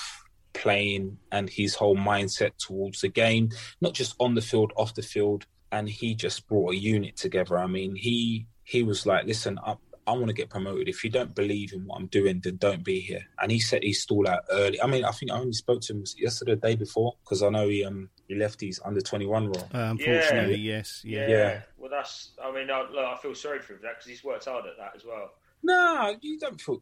playing 0.53 1.17
and 1.31 1.49
his 1.49 1.75
whole 1.75 1.95
mindset 1.95 2.51
towards 2.57 3.01
the 3.01 3.09
game, 3.09 3.49
not 3.79 3.93
just 3.93 4.15
on 4.19 4.35
the 4.35 4.41
field, 4.41 4.73
off 4.75 4.95
the 4.95 5.01
field. 5.01 5.45
And 5.73 5.87
he 5.87 6.15
just 6.15 6.47
brought 6.49 6.73
a 6.73 6.77
unit 6.77 7.15
together. 7.15 7.57
I 7.57 7.65
mean, 7.65 7.95
he 7.95 8.45
he 8.65 8.83
was 8.83 9.05
like, 9.05 9.25
"Listen, 9.25 9.57
I, 9.65 9.75
I 10.11 10.13
want 10.15 10.27
to 10.27 10.33
get 10.33 10.49
promoted. 10.49 10.87
If 10.89 11.03
you 11.03 11.09
don't 11.09 11.33
believe 11.33 11.73
in 11.73 11.85
what 11.85 11.97
I'm 11.99 12.07
doing, 12.07 12.39
then 12.43 12.57
don't 12.57 12.83
be 12.83 12.99
here." 12.99 13.25
And 13.41 13.51
he 13.51 13.59
set 13.59 13.83
his 13.83 14.01
stall 14.01 14.27
out 14.27 14.41
early. 14.51 14.81
I 14.81 14.87
mean, 14.87 15.05
I 15.05 15.11
think 15.11 15.31
I 15.31 15.39
only 15.39 15.53
spoke 15.53 15.81
to 15.81 15.93
him 15.93 16.03
yesterday, 16.17 16.55
the 16.55 16.61
day 16.61 16.75
before, 16.75 17.13
because 17.23 17.41
I 17.43 17.49
know 17.49 17.67
he 17.67 17.83
um 17.83 18.09
he 18.27 18.35
left 18.35 18.61
his 18.61 18.79
under 18.85 19.01
21 19.01 19.47
role. 19.47 19.69
Uh, 19.73 19.77
unfortunately, 19.91 20.55
yes, 20.57 21.01
yeah. 21.03 21.27
Yeah. 21.27 21.61
Well, 21.77 21.89
that's. 21.89 22.31
I 22.43 22.51
mean, 22.51 22.69
I, 22.69 22.81
look, 22.81 23.05
I 23.05 23.17
feel 23.21 23.35
sorry 23.35 23.59
for 23.59 23.73
him 23.73 23.79
for 23.79 23.83
that 23.87 23.95
because 23.97 24.09
he's 24.09 24.23
worked 24.23 24.45
hard 24.45 24.65
at 24.65 24.77
that 24.77 24.93
as 24.95 25.03
well. 25.05 25.31
No, 25.63 26.15
you 26.21 26.39
don't 26.39 26.59
feel. 26.59 26.81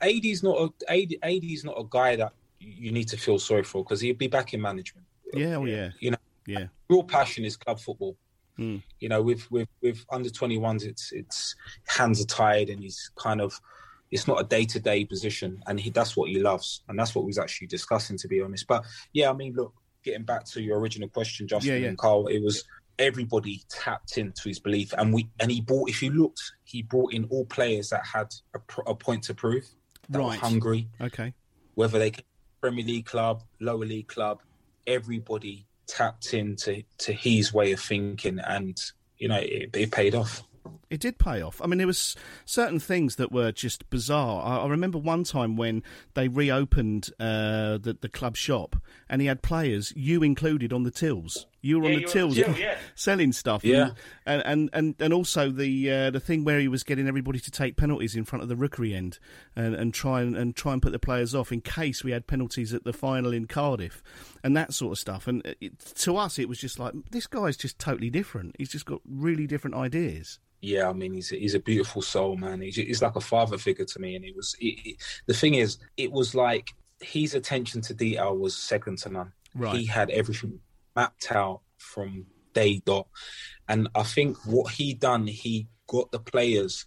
AD's 0.00 0.42
not 0.42 0.72
a 0.88 0.92
AD, 0.92 1.14
AD's 1.22 1.64
not 1.64 1.76
a 1.78 1.84
guy 1.88 2.16
that 2.16 2.32
you 2.60 2.90
need 2.90 3.08
to 3.08 3.16
feel 3.16 3.38
sorry 3.38 3.62
for 3.62 3.84
because 3.84 4.00
he'll 4.00 4.16
be 4.16 4.26
back 4.26 4.52
in 4.54 4.60
management. 4.60 5.06
Yeah, 5.32 5.56
oh, 5.56 5.64
yeah. 5.64 5.90
You 6.00 6.12
know, 6.12 6.16
Yeah. 6.46 6.66
real 6.88 7.04
passion 7.04 7.44
is 7.44 7.56
club 7.56 7.78
football. 7.78 8.16
Mm. 8.58 8.82
You 9.00 9.08
know, 9.08 9.22
with 9.22 9.50
with 9.50 9.68
with 9.82 10.04
under 10.10 10.28
21s, 10.30 10.84
it's 10.84 11.12
it's 11.12 11.54
hands 11.86 12.20
are 12.20 12.26
tied 12.26 12.68
and 12.70 12.80
he's 12.82 13.10
kind 13.16 13.40
of. 13.40 13.58
It's 14.10 14.26
not 14.26 14.40
a 14.40 14.44
day 14.44 14.64
to 14.64 14.80
day 14.80 15.04
position, 15.04 15.62
and 15.66 15.78
he 15.78 15.90
that's 15.90 16.16
what 16.16 16.30
he 16.30 16.40
loves, 16.40 16.82
and 16.88 16.98
that's 16.98 17.14
what 17.14 17.24
we 17.24 17.28
was 17.28 17.38
actually 17.38 17.66
discussing, 17.66 18.16
to 18.16 18.26
be 18.26 18.40
honest. 18.40 18.66
But 18.66 18.84
yeah, 19.12 19.28
I 19.28 19.34
mean, 19.34 19.52
look, 19.54 19.74
getting 20.02 20.24
back 20.24 20.46
to 20.46 20.62
your 20.62 20.78
original 20.80 21.10
question, 21.10 21.46
Justin 21.46 21.74
Yeah, 21.74 21.78
yeah. 21.80 21.88
and 21.88 21.98
Carl, 21.98 22.26
it 22.28 22.42
was 22.42 22.64
everybody 22.98 23.62
tapped 23.68 24.16
into 24.16 24.48
his 24.48 24.58
belief, 24.60 24.94
and 24.96 25.12
we 25.12 25.28
and 25.40 25.50
he 25.50 25.60
brought. 25.60 25.90
If 25.90 26.02
you 26.02 26.10
looked, 26.10 26.40
he 26.64 26.80
brought 26.82 27.12
in 27.12 27.24
all 27.24 27.44
players 27.44 27.90
that 27.90 28.04
had 28.06 28.28
a, 28.54 28.60
a 28.86 28.94
point 28.94 29.24
to 29.24 29.34
prove, 29.34 29.66
that 30.08 30.18
were 30.22 30.28
Right. 30.28 30.38
hungry, 30.40 30.88
Okay. 31.02 31.34
whether 31.74 31.98
they 31.98 32.12
Premier 32.62 32.86
League 32.86 33.04
club, 33.04 33.42
lower 33.60 33.84
league 33.84 34.08
club, 34.08 34.40
everybody 34.86 35.66
tapped 35.88 36.34
into 36.34 36.82
to 36.98 37.12
his 37.12 37.52
way 37.52 37.72
of 37.72 37.80
thinking, 37.80 38.38
and 38.38 38.80
you 39.18 39.28
know 39.28 39.38
it, 39.38 39.70
it 39.74 39.90
paid 39.90 40.14
off. 40.14 40.44
It 40.90 41.00
did 41.00 41.18
pay 41.18 41.42
off. 41.42 41.60
I 41.62 41.66
mean, 41.66 41.78
there 41.78 41.86
was 41.86 42.16
certain 42.44 42.78
things 42.78 43.16
that 43.16 43.32
were 43.32 43.52
just 43.52 43.88
bizarre. 43.90 44.42
I, 44.44 44.64
I 44.64 44.68
remember 44.68 44.98
one 44.98 45.24
time 45.24 45.56
when 45.56 45.82
they 46.14 46.28
reopened 46.28 47.10
uh, 47.18 47.78
the 47.78 47.96
the 48.00 48.08
club 48.08 48.36
shop, 48.36 48.76
and 49.08 49.20
he 49.20 49.26
had 49.26 49.42
players, 49.42 49.92
you 49.96 50.22
included, 50.22 50.72
on 50.72 50.84
the 50.84 50.90
tills. 50.90 51.46
You 51.68 51.80
were 51.80 51.88
Yeah, 51.88 51.88
on 51.88 51.94
the 51.94 52.00
you 52.00 52.06
were 52.06 52.08
on 52.08 52.12
tills, 52.12 52.34
the 52.36 52.44
till, 52.44 52.56
yeah. 52.58 52.78
selling 52.94 53.32
stuff. 53.32 53.64
Yeah. 53.64 53.90
and 54.26 54.42
and 54.44 54.70
and, 54.72 54.94
and 54.98 55.12
also 55.12 55.50
the 55.50 55.90
uh, 55.90 56.10
the 56.10 56.20
thing 56.20 56.44
where 56.44 56.58
he 56.58 56.68
was 56.68 56.82
getting 56.82 57.06
everybody 57.06 57.38
to 57.40 57.50
take 57.50 57.76
penalties 57.76 58.16
in 58.16 58.24
front 58.24 58.42
of 58.42 58.48
the 58.48 58.56
rookery 58.56 58.94
end, 58.94 59.18
and, 59.54 59.74
and 59.74 59.94
try 59.94 60.22
and, 60.22 60.36
and 60.36 60.56
try 60.56 60.72
and 60.72 60.82
put 60.82 60.92
the 60.92 60.98
players 60.98 61.34
off 61.34 61.52
in 61.52 61.60
case 61.60 62.02
we 62.02 62.12
had 62.12 62.26
penalties 62.26 62.72
at 62.72 62.84
the 62.84 62.92
final 62.92 63.32
in 63.32 63.46
Cardiff, 63.46 64.02
and 64.42 64.56
that 64.56 64.72
sort 64.72 64.92
of 64.92 64.98
stuff. 64.98 65.26
And 65.26 65.42
it, 65.60 65.78
to 65.96 66.16
us, 66.16 66.38
it 66.38 66.48
was 66.48 66.58
just 66.58 66.78
like 66.78 66.94
this 67.10 67.26
guy's 67.26 67.56
just 67.56 67.78
totally 67.78 68.10
different. 68.10 68.56
He's 68.58 68.70
just 68.70 68.86
got 68.86 69.00
really 69.08 69.46
different 69.46 69.76
ideas. 69.76 70.38
Yeah, 70.60 70.88
I 70.88 70.92
mean, 70.92 71.12
he's 71.12 71.30
a, 71.30 71.36
he's 71.36 71.54
a 71.54 71.60
beautiful 71.60 72.02
soul, 72.02 72.36
man. 72.36 72.60
He's, 72.60 72.74
he's 72.74 73.00
like 73.00 73.14
a 73.14 73.20
father 73.20 73.58
figure 73.58 73.84
to 73.84 74.00
me, 74.00 74.16
and 74.16 74.24
it 74.24 74.34
was. 74.34 74.56
It, 74.60 74.74
it, 74.84 74.96
the 75.26 75.34
thing 75.34 75.54
is, 75.54 75.78
it 75.96 76.10
was 76.10 76.34
like 76.34 76.74
his 77.00 77.34
attention 77.34 77.80
to 77.82 77.94
detail 77.94 78.36
was 78.36 78.56
second 78.56 78.98
to 78.98 79.08
none. 79.10 79.32
Right. 79.54 79.76
He 79.76 79.86
had 79.86 80.10
everything 80.10 80.58
mapped 80.98 81.30
out 81.32 81.60
from 81.78 82.26
day 82.54 82.82
dot, 82.84 83.06
and 83.68 83.88
I 83.94 84.02
think 84.02 84.36
what 84.44 84.72
he 84.72 84.94
done, 84.94 85.26
he 85.26 85.68
got 85.86 86.10
the 86.10 86.18
players 86.18 86.86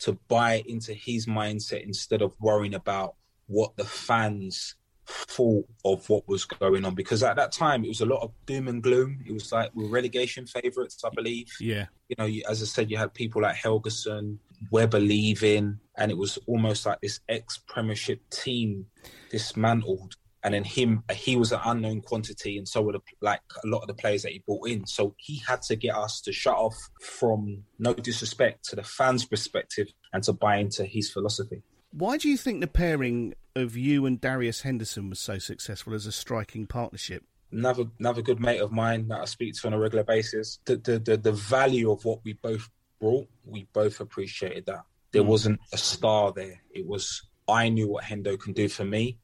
to 0.00 0.18
buy 0.28 0.62
into 0.66 0.94
his 0.94 1.26
mindset 1.26 1.82
instead 1.84 2.22
of 2.22 2.34
worrying 2.40 2.74
about 2.74 3.16
what 3.46 3.76
the 3.76 3.84
fans 3.84 4.76
thought 5.06 5.68
of 5.84 6.08
what 6.08 6.26
was 6.28 6.44
going 6.44 6.84
on. 6.84 6.94
Because 6.94 7.22
at 7.22 7.36
that 7.36 7.52
time, 7.52 7.84
it 7.84 7.88
was 7.88 8.00
a 8.00 8.06
lot 8.06 8.22
of 8.22 8.30
doom 8.46 8.68
and 8.68 8.82
gloom. 8.82 9.18
It 9.26 9.32
was 9.32 9.52
like 9.52 9.70
we're 9.74 9.88
relegation 9.88 10.46
favourites, 10.46 11.04
I 11.04 11.10
believe 11.10 11.48
Yeah. 11.60 11.86
you 12.08 12.16
know, 12.18 12.26
you, 12.26 12.42
as 12.48 12.62
I 12.62 12.66
said, 12.66 12.90
you 12.90 12.96
had 12.96 13.12
people 13.12 13.42
like 13.42 13.56
Helguson, 13.56 14.38
Webber 14.70 15.00
leaving, 15.00 15.80
and 15.96 16.10
it 16.10 16.16
was 16.16 16.38
almost 16.46 16.86
like 16.86 17.00
this 17.00 17.20
ex-Premiership 17.28 18.20
team 18.30 18.86
dismantled. 19.30 20.14
And 20.42 20.54
then 20.54 20.64
him, 20.64 21.04
he 21.12 21.36
was 21.36 21.52
an 21.52 21.60
unknown 21.64 22.00
quantity, 22.00 22.56
and 22.56 22.66
so 22.66 22.80
were 22.80 22.92
the, 22.92 23.00
like 23.20 23.40
a 23.62 23.66
lot 23.66 23.82
of 23.82 23.88
the 23.88 23.94
players 23.94 24.22
that 24.22 24.32
he 24.32 24.42
brought 24.46 24.68
in. 24.68 24.86
So 24.86 25.14
he 25.18 25.42
had 25.46 25.60
to 25.62 25.76
get 25.76 25.94
us 25.94 26.20
to 26.22 26.32
shut 26.32 26.56
off 26.56 26.76
from 27.02 27.64
no 27.78 27.92
disrespect 27.92 28.64
to 28.70 28.76
the 28.76 28.82
fans' 28.82 29.26
perspective 29.26 29.88
and 30.12 30.22
to 30.24 30.32
buy 30.32 30.56
into 30.56 30.84
his 30.84 31.10
philosophy. 31.10 31.62
Why 31.92 32.16
do 32.16 32.28
you 32.28 32.38
think 32.38 32.60
the 32.60 32.68
pairing 32.68 33.34
of 33.54 33.76
you 33.76 34.06
and 34.06 34.20
Darius 34.20 34.62
Henderson 34.62 35.10
was 35.10 35.18
so 35.18 35.38
successful 35.38 35.92
as 35.92 36.06
a 36.06 36.12
striking 36.12 36.66
partnership? 36.66 37.24
another 37.52 37.84
another 37.98 38.22
good 38.22 38.40
mate 38.40 38.60
of 38.60 38.72
mine 38.72 39.08
that 39.08 39.20
I 39.20 39.24
speak 39.24 39.54
to 39.54 39.66
on 39.66 39.72
a 39.72 39.78
regular 39.78 40.04
basis. 40.04 40.58
The 40.64 40.76
the 40.76 40.98
the, 40.98 41.16
the 41.16 41.32
value 41.32 41.90
of 41.90 42.04
what 42.04 42.20
we 42.24 42.34
both 42.34 42.68
brought, 43.00 43.28
we 43.44 43.66
both 43.72 44.00
appreciated 44.00 44.66
that. 44.66 44.84
There 45.12 45.22
mm. 45.22 45.26
wasn't 45.26 45.60
a 45.72 45.78
star 45.78 46.32
there. 46.32 46.60
It 46.70 46.86
was 46.86 47.22
I 47.48 47.68
knew 47.68 47.88
what 47.88 48.04
Hendo 48.04 48.38
can 48.38 48.52
do 48.52 48.68
for 48.68 48.84
me, 48.84 49.18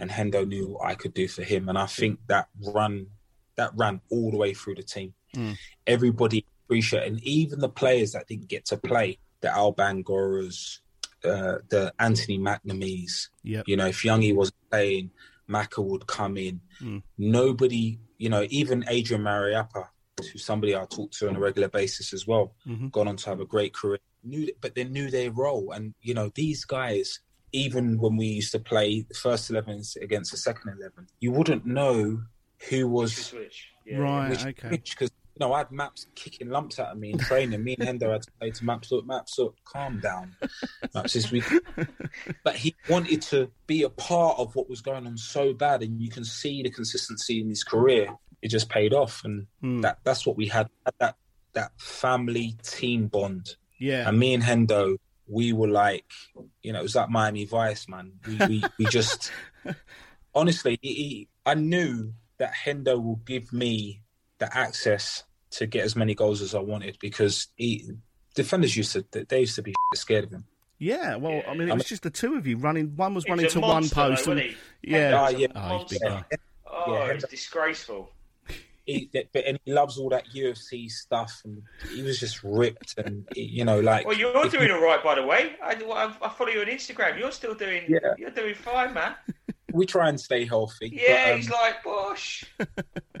and 0.00 0.10
Hendo 0.10 0.46
knew 0.46 0.68
what 0.68 0.86
I 0.86 0.94
could 0.94 1.14
do 1.14 1.28
for 1.28 1.42
him. 1.42 1.68
And 1.68 1.78
I 1.78 1.86
think 1.86 2.20
that 2.26 2.48
run 2.74 3.06
that 3.56 3.72
ran 3.76 4.00
all 4.10 4.30
the 4.30 4.36
way 4.36 4.54
through 4.54 4.76
the 4.76 4.82
team. 4.82 5.14
Mm. 5.36 5.56
Everybody 5.86 6.46
appreciated, 6.64 7.12
and 7.12 7.22
even 7.22 7.60
the 7.60 7.68
players 7.68 8.12
that 8.12 8.26
didn't 8.26 8.48
get 8.48 8.64
to 8.66 8.76
play, 8.76 9.18
the 9.40 9.50
Al 9.50 9.74
Banguras, 9.74 10.78
uh, 11.24 11.58
the 11.68 11.92
Anthony 11.98 12.38
McNamee's. 12.38 13.28
Yep. 13.42 13.64
You 13.68 13.76
know, 13.76 13.86
if 13.86 14.02
Youngie 14.02 14.34
wasn't 14.34 14.70
playing, 14.70 15.10
Maka 15.46 15.82
would 15.82 16.06
come 16.06 16.36
in. 16.36 16.60
Mm. 16.80 17.02
Nobody, 17.18 17.98
you 18.18 18.28
know, 18.28 18.46
even 18.50 18.84
Adrian 18.88 19.22
Mariappa, 19.22 19.88
who's 20.18 20.44
somebody 20.44 20.74
I 20.74 20.86
talk 20.86 21.10
to 21.12 21.28
on 21.28 21.36
a 21.36 21.40
regular 21.40 21.68
basis 21.68 22.12
as 22.12 22.26
well, 22.26 22.54
mm-hmm. 22.66 22.88
gone 22.88 23.08
on 23.08 23.16
to 23.16 23.30
have 23.30 23.40
a 23.40 23.46
great 23.46 23.74
career. 23.74 23.98
Knew, 24.22 24.50
but 24.60 24.74
they 24.74 24.84
knew 24.84 25.10
their 25.10 25.30
role, 25.30 25.72
and 25.72 25.94
you 26.02 26.14
know, 26.14 26.30
these 26.34 26.64
guys. 26.64 27.20
Even 27.52 27.98
when 27.98 28.16
we 28.16 28.26
used 28.26 28.52
to 28.52 28.58
play 28.58 29.02
the 29.08 29.14
first 29.14 29.50
11s 29.50 29.96
against 30.00 30.30
the 30.30 30.36
second 30.36 30.76
11, 30.78 31.08
you 31.20 31.32
wouldn't 31.32 31.66
know 31.66 32.22
who 32.68 32.88
was 32.88 33.14
Switch. 33.16 33.68
Yeah. 33.86 33.98
right. 33.98 34.30
which 34.30 34.44
okay. 34.46 34.68
because 34.70 35.10
you 35.34 35.46
know 35.46 35.52
I 35.54 35.58
had 35.58 35.70
Maps 35.72 36.06
kicking 36.14 36.48
lumps 36.50 36.78
out 36.78 36.92
of 36.92 36.98
me 36.98 37.10
in 37.12 37.18
training. 37.18 37.64
me 37.64 37.74
and 37.78 38.00
Hendo 38.00 38.12
had 38.12 38.22
to 38.22 38.30
say 38.40 38.50
to 38.50 38.64
Maps, 38.64 38.92
"Look, 38.92 39.06
Maps, 39.06 39.38
look, 39.38 39.56
calm 39.64 39.98
down." 40.00 40.36
Maps 40.94 41.16
is 41.16 41.32
weak, 41.32 41.44
but 42.44 42.56
he 42.56 42.74
wanted 42.88 43.22
to 43.22 43.50
be 43.66 43.82
a 43.82 43.88
part 43.88 44.38
of 44.38 44.54
what 44.54 44.68
was 44.68 44.80
going 44.80 45.06
on 45.06 45.16
so 45.16 45.52
bad, 45.52 45.82
and 45.82 46.00
you 46.00 46.10
can 46.10 46.24
see 46.24 46.62
the 46.62 46.70
consistency 46.70 47.40
in 47.40 47.48
his 47.48 47.64
career. 47.64 48.14
It 48.42 48.48
just 48.48 48.68
paid 48.68 48.92
off, 48.92 49.22
and 49.24 49.46
Hmm. 49.60 49.80
that 49.80 49.98
that's 50.04 50.26
what 50.26 50.36
we 50.36 50.46
had 50.46 50.68
that 50.98 51.16
that 51.54 51.72
family 51.80 52.56
team 52.62 53.06
bond. 53.08 53.56
Yeah. 53.78 54.06
And 54.08 54.18
me 54.18 54.34
and 54.34 54.42
Hendo, 54.42 54.98
we 55.30 55.52
were 55.52 55.68
like, 55.68 56.04
you 56.62 56.72
know, 56.72 56.80
it 56.80 56.82
was 56.82 56.94
like 56.96 57.08
Miami 57.10 57.44
Vice, 57.44 57.88
man. 57.88 58.12
We 58.26 58.36
we, 58.46 58.64
we 58.78 58.84
just 58.86 59.30
honestly, 60.34 60.78
he, 60.82 60.94
he, 60.94 61.28
I 61.46 61.54
knew 61.54 62.12
that 62.38 62.52
Hendo 62.64 63.02
will 63.02 63.20
give 63.24 63.52
me 63.52 64.02
the 64.38 64.54
access 64.56 65.24
to 65.52 65.66
get 65.66 65.84
as 65.84 65.96
many 65.96 66.14
goals 66.14 66.40
as 66.42 66.54
I 66.54 66.60
wanted 66.60 66.96
because 67.00 67.48
he, 67.56 67.90
defenders 68.34 68.76
used 68.76 68.92
to 68.92 69.04
they 69.28 69.40
used 69.40 69.56
to 69.56 69.62
be 69.62 69.74
scared 69.94 70.24
of 70.24 70.30
him. 70.32 70.44
Yeah, 70.78 71.16
well, 71.16 71.42
I 71.46 71.52
mean, 71.54 71.68
it 71.68 71.74
was 71.74 71.84
just 71.84 72.02
the 72.04 72.10
two 72.10 72.36
of 72.36 72.46
you 72.46 72.56
running. 72.56 72.96
One 72.96 73.12
was 73.14 73.24
He 73.24 73.30
running 73.30 73.48
to 73.48 73.58
a 73.58 73.60
one 73.60 73.70
monster, 73.70 73.94
though, 73.96 74.08
post. 74.08 74.26
wasn't 74.26 74.40
and, 74.46 74.56
he? 74.82 74.92
yeah, 74.92 75.12
Ah, 75.14 75.28
yeah. 75.28 75.46
oh, 75.54 75.78
he's 75.86 75.98
big 75.98 76.08
guy. 76.08 76.24
Oh, 76.66 76.94
Yeah, 76.94 77.04
it's 77.12 77.28
disgraceful. 77.28 78.10
He, 78.92 79.10
but 79.32 79.44
and 79.44 79.58
he 79.64 79.72
loves 79.72 79.98
all 79.98 80.08
that 80.10 80.26
UFC 80.34 80.90
stuff, 80.90 81.42
and 81.44 81.62
he 81.92 82.02
was 82.02 82.18
just 82.18 82.42
ripped, 82.42 82.98
and 82.98 83.26
you 83.34 83.64
know, 83.64 83.80
like 83.80 84.06
Well, 84.06 84.16
you're 84.16 84.32
if 84.46 84.52
doing 84.52 84.70
all 84.70 84.82
right, 84.82 85.02
by 85.02 85.14
the 85.14 85.24
way. 85.24 85.52
I, 85.62 85.74
I, 85.74 86.14
I 86.22 86.28
follow 86.30 86.50
you 86.50 86.60
on 86.60 86.66
Instagram. 86.66 87.18
You're 87.18 87.32
still 87.32 87.54
doing. 87.54 87.84
Yeah. 87.88 88.14
You're 88.18 88.30
doing 88.30 88.54
fine, 88.54 88.94
man. 88.94 89.14
we 89.72 89.86
try 89.86 90.08
and 90.08 90.20
stay 90.20 90.44
healthy. 90.44 90.90
Yeah, 90.92 91.26
but, 91.26 91.32
um, 91.32 91.36
he's 91.38 91.50
like 91.50 91.82
Bush. 91.84 92.44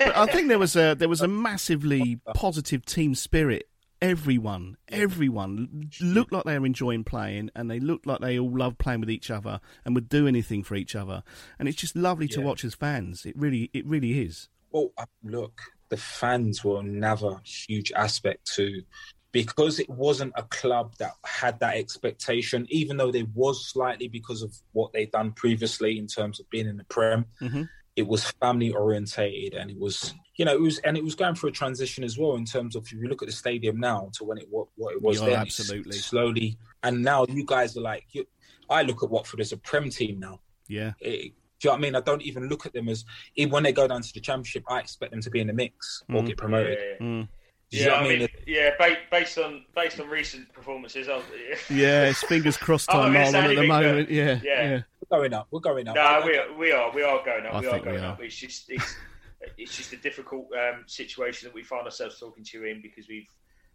I 0.00 0.26
think 0.26 0.48
there 0.48 0.58
was 0.58 0.76
a 0.76 0.94
there 0.94 1.08
was 1.08 1.20
a 1.20 1.28
massively 1.28 2.20
positive 2.34 2.84
team 2.84 3.14
spirit. 3.14 3.68
Everyone, 4.02 4.76
everyone 4.88 5.88
looked 6.02 6.30
like 6.30 6.44
they 6.44 6.58
were 6.58 6.66
enjoying 6.66 7.04
playing, 7.04 7.48
and 7.54 7.70
they 7.70 7.80
looked 7.80 8.06
like 8.06 8.20
they 8.20 8.38
all 8.38 8.50
loved 8.54 8.76
playing 8.76 9.00
with 9.00 9.10
each 9.10 9.30
other 9.30 9.60
and 9.84 9.94
would 9.94 10.10
do 10.10 10.26
anything 10.28 10.62
for 10.62 10.74
each 10.74 10.94
other. 10.94 11.22
And 11.58 11.68
it's 11.68 11.78
just 11.78 11.96
lovely 11.96 12.28
to 12.28 12.40
Yeah. 12.40 12.46
watch 12.46 12.64
as 12.64 12.74
fans. 12.74 13.24
It 13.24 13.34
really, 13.36 13.70
it 13.72 13.86
really 13.86 14.20
is. 14.20 14.48
Well, 14.74 14.92
look, 15.22 15.62
the 15.88 15.96
fans 15.96 16.64
were 16.64 16.80
another 16.80 17.40
huge 17.44 17.92
aspect 17.92 18.52
to 18.56 18.82
because 19.30 19.78
it 19.78 19.88
wasn't 19.88 20.32
a 20.36 20.42
club 20.44 20.94
that 20.98 21.12
had 21.24 21.60
that 21.60 21.76
expectation, 21.76 22.66
even 22.70 22.96
though 22.96 23.12
there 23.12 23.26
was 23.34 23.68
slightly 23.68 24.08
because 24.08 24.42
of 24.42 24.52
what 24.72 24.92
they'd 24.92 25.12
done 25.12 25.30
previously 25.32 25.96
in 25.96 26.08
terms 26.08 26.40
of 26.40 26.50
being 26.50 26.66
in 26.66 26.76
the 26.76 26.84
Prem. 26.84 27.24
Mhm. 27.40 27.68
It 27.94 28.08
was 28.08 28.28
family 28.42 28.72
orientated, 28.72 29.54
and 29.54 29.70
it 29.70 29.78
was, 29.78 30.12
you 30.34 30.44
know, 30.44 30.52
it 30.54 30.60
was, 30.60 30.78
and 30.78 30.96
it 30.96 31.04
was 31.04 31.14
going 31.14 31.36
through 31.36 31.50
a 31.50 31.52
transition 31.52 32.02
as 32.02 32.18
well 32.18 32.34
in 32.34 32.44
terms 32.44 32.74
of 32.74 32.84
if 32.84 32.92
you 32.92 33.06
look 33.06 33.22
at 33.22 33.26
the 33.26 33.32
stadium 33.32 33.78
now 33.78 34.10
to 34.14 34.24
when 34.24 34.38
it 34.38 34.48
what, 34.50 34.66
what 34.76 34.94
it 34.94 35.02
was 35.02 35.20
Yeah, 35.20 35.26
then, 35.26 35.36
absolutely. 35.36 35.92
slowly, 35.98 36.58
and 36.82 37.02
now 37.04 37.24
you 37.28 37.44
guys 37.44 37.76
are 37.76 37.80
like, 37.80 38.06
you, 38.10 38.26
I 38.68 38.82
look 38.82 39.04
at 39.04 39.10
Watford 39.10 39.40
as 39.40 39.52
a 39.52 39.56
Prem 39.56 39.90
team 39.90 40.18
now. 40.18 40.40
Yeah. 40.66 40.94
It, 40.98 41.34
do 41.64 41.68
you 41.68 41.70
know 41.70 41.76
what 41.76 41.78
I 41.78 41.82
mean? 41.82 41.96
I 41.96 42.00
don't 42.00 42.20
even 42.22 42.48
look 42.50 42.66
at 42.66 42.74
them 42.74 42.90
as 42.90 43.06
even 43.36 43.50
when 43.50 43.62
they 43.62 43.72
go 43.72 43.88
down 43.88 44.02
to 44.02 44.12
the 44.12 44.20
championship. 44.20 44.64
I 44.68 44.80
expect 44.80 45.12
them 45.12 45.22
to 45.22 45.30
be 45.30 45.40
in 45.40 45.46
the 45.46 45.54
mix 45.54 46.02
or 46.12 46.20
Mm. 46.22 46.26
get 46.26 46.36
promoted. 46.36 46.78
Yeah, 46.78 47.06
Mm. 47.06 47.28
Do 47.70 47.78
you 47.78 47.86
know 47.86 47.94
yeah, 47.94 47.98
I 48.00 48.08
mean, 48.18 48.28
yeah, 48.46 48.70
based 49.10 49.38
on 49.38 49.64
based 49.74 49.98
on 49.98 50.08
recent 50.08 50.52
performances, 50.52 51.08
I'll, 51.08 51.22
Yeah, 51.70 52.04
it's 52.10 52.22
fingers 52.22 52.58
crossed 52.58 52.90
I'm 52.94 53.14
time, 53.14 53.32
not 53.32 53.32
Marlon, 53.32 53.50
at 53.50 53.56
the 53.56 53.66
moment. 53.66 54.10
Yeah, 54.10 54.40
yeah. 54.44 54.62
yeah. 54.68 54.82
We're 55.08 55.18
going 55.18 55.32
up. 55.32 55.48
We're 55.50 55.60
going 55.60 55.88
up. 55.88 55.94
No, 55.96 56.22
we 56.26 56.36
are, 56.36 56.52
we 56.52 56.70
are, 56.72 56.92
we 56.92 57.02
are 57.02 57.24
going 57.24 57.46
up. 57.46 57.54
I 57.54 57.60
we 57.60 57.66
are 57.66 57.70
think 57.70 57.84
we 57.86 57.90
going 57.92 58.04
are. 58.04 58.12
up. 58.12 58.22
It's 58.22 58.36
just, 58.36 58.66
it's, 58.68 58.94
it's 59.56 59.74
just 59.74 59.92
a 59.94 59.96
difficult 59.96 60.48
um, 60.52 60.84
situation 60.86 61.48
that 61.48 61.54
we 61.54 61.62
find 61.62 61.84
ourselves 61.86 62.20
talking 62.20 62.44
to 62.44 62.58
you 62.58 62.66
in 62.66 62.82
because 62.82 63.08
we've, 63.08 63.26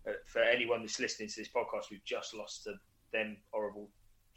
uh, 0.08 0.12
for 0.28 0.44
anyone 0.44 0.82
that's 0.82 1.00
listening 1.00 1.28
to 1.30 1.36
this 1.38 1.50
podcast, 1.50 1.90
we've 1.92 2.06
just 2.06 2.36
lost 2.36 2.64
to 2.66 2.74
them 3.12 3.38
horrible 3.52 3.90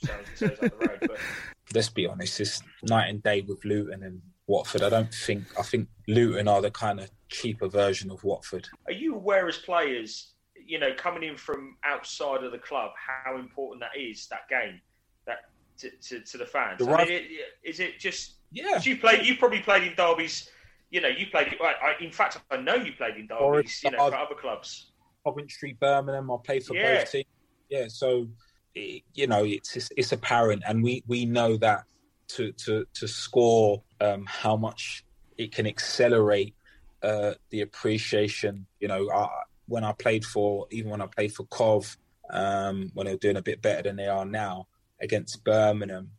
sons 0.07 0.27
and 0.29 0.39
so's 0.39 0.51
up 0.51 0.79
the 0.81 0.87
road. 0.89 0.99
But 1.01 1.19
let's 1.75 1.89
be 1.89 2.07
honest, 2.07 2.41
it's 2.41 2.63
night 2.85 3.09
and 3.09 3.23
day 3.23 3.41
with 3.43 3.65
Luton 3.65 4.03
and 4.03 4.21
Watford. 4.47 4.83
I 4.83 4.89
don't 4.89 5.13
think 5.15 5.45
I 5.59 5.63
think 5.63 5.89
Luton 6.09 6.49
are 6.49 6.61
the 6.61 6.71
kind 6.71 7.01
of 7.01 7.11
cheaper 7.29 7.69
version 7.69 8.11
of 8.11 8.23
Watford. 8.25 8.69
are 8.87 8.93
you 8.93 9.15
aware 9.15 9.49
as 9.49 9.57
players, 9.59 10.33
you 10.67 10.79
know, 10.79 10.93
coming 10.95 11.23
in 11.23 11.37
from 11.37 11.77
outside 11.85 12.45
of 12.45 12.53
the 12.53 12.59
club, 12.59 12.91
how 12.97 13.39
important 13.39 13.81
that 13.81 13.99
is 13.99 14.27
that 14.29 14.49
game, 14.49 14.81
that 15.27 15.39
to, 15.79 15.91
to, 15.91 16.21
to 16.21 16.39
the 16.39 16.47
fans? 16.47 16.79
The 16.79 16.91
I 16.91 17.05
mean, 17.05 17.13
it, 17.15 17.25
is 17.65 17.81
it 17.81 17.99
just? 17.99 18.35
Yeah. 18.51 18.81
You 18.83 18.99
played. 18.99 19.25
You 19.25 19.37
probably 19.37 19.61
played 19.61 19.85
in 19.85 19.95
derbies. 19.95 20.49
You 20.91 21.01
know, 21.01 21.09
you 21.09 21.27
played. 21.29 21.57
I, 21.63 21.95
I, 21.99 22.05
in 22.05 22.11
fact, 22.13 22.39
I 22.51 22.59
know 22.59 22.75
you 22.75 22.93
played 22.93 23.15
in 23.17 23.27
derbies. 23.27 23.39
Forest, 23.39 23.85
You 23.85 23.91
know, 23.93 23.99
I've- 24.07 24.17
other 24.17 24.35
clubs. 24.35 24.91
Coventry, 25.25 25.77
Birmingham. 25.81 26.31
I 26.31 26.37
played 26.45 26.65
for 26.65 26.75
Yeah. 26.75 26.99
both 26.99 27.13
teams. 27.13 27.25
Yeah, 27.71 27.87
so 27.89 28.29
you 28.75 29.27
know 29.27 29.45
it's, 29.45 29.77
it's 29.77 29.91
it's 29.97 30.13
apparent, 30.13 30.63
and 30.67 30.83
we 30.83 31.03
we 31.07 31.27
know 31.27 31.57
that 31.59 31.85
to 32.29 32.53
to 32.53 32.87
to 32.95 33.09
score 33.09 33.83
um, 34.01 34.25
how 34.27 34.57
much 34.57 35.05
it 35.37 35.53
can 35.53 35.67
accelerate 35.67 36.55
uh, 37.03 37.35
the 37.51 37.61
appreciation. 37.63 38.67
You 38.81 38.89
know, 38.89 39.11
I, 39.11 39.29
when 39.67 39.85
I 39.85 39.93
played 39.93 40.25
for 40.25 40.67
even 40.71 40.91
when 40.91 41.01
I 41.03 41.07
played 41.07 41.35
for 41.35 41.45
Cov, 41.45 41.97
um, 42.31 42.91
when 42.95 43.07
they 43.07 43.13
were 43.13 43.19
doing 43.19 43.37
a 43.37 43.43
bit 43.43 43.61
better 43.63 43.83
than 43.83 43.97
they 43.97 44.09
are 44.09 44.25
now 44.25 44.67
against 45.01 45.45
Birmingham. 45.45 46.13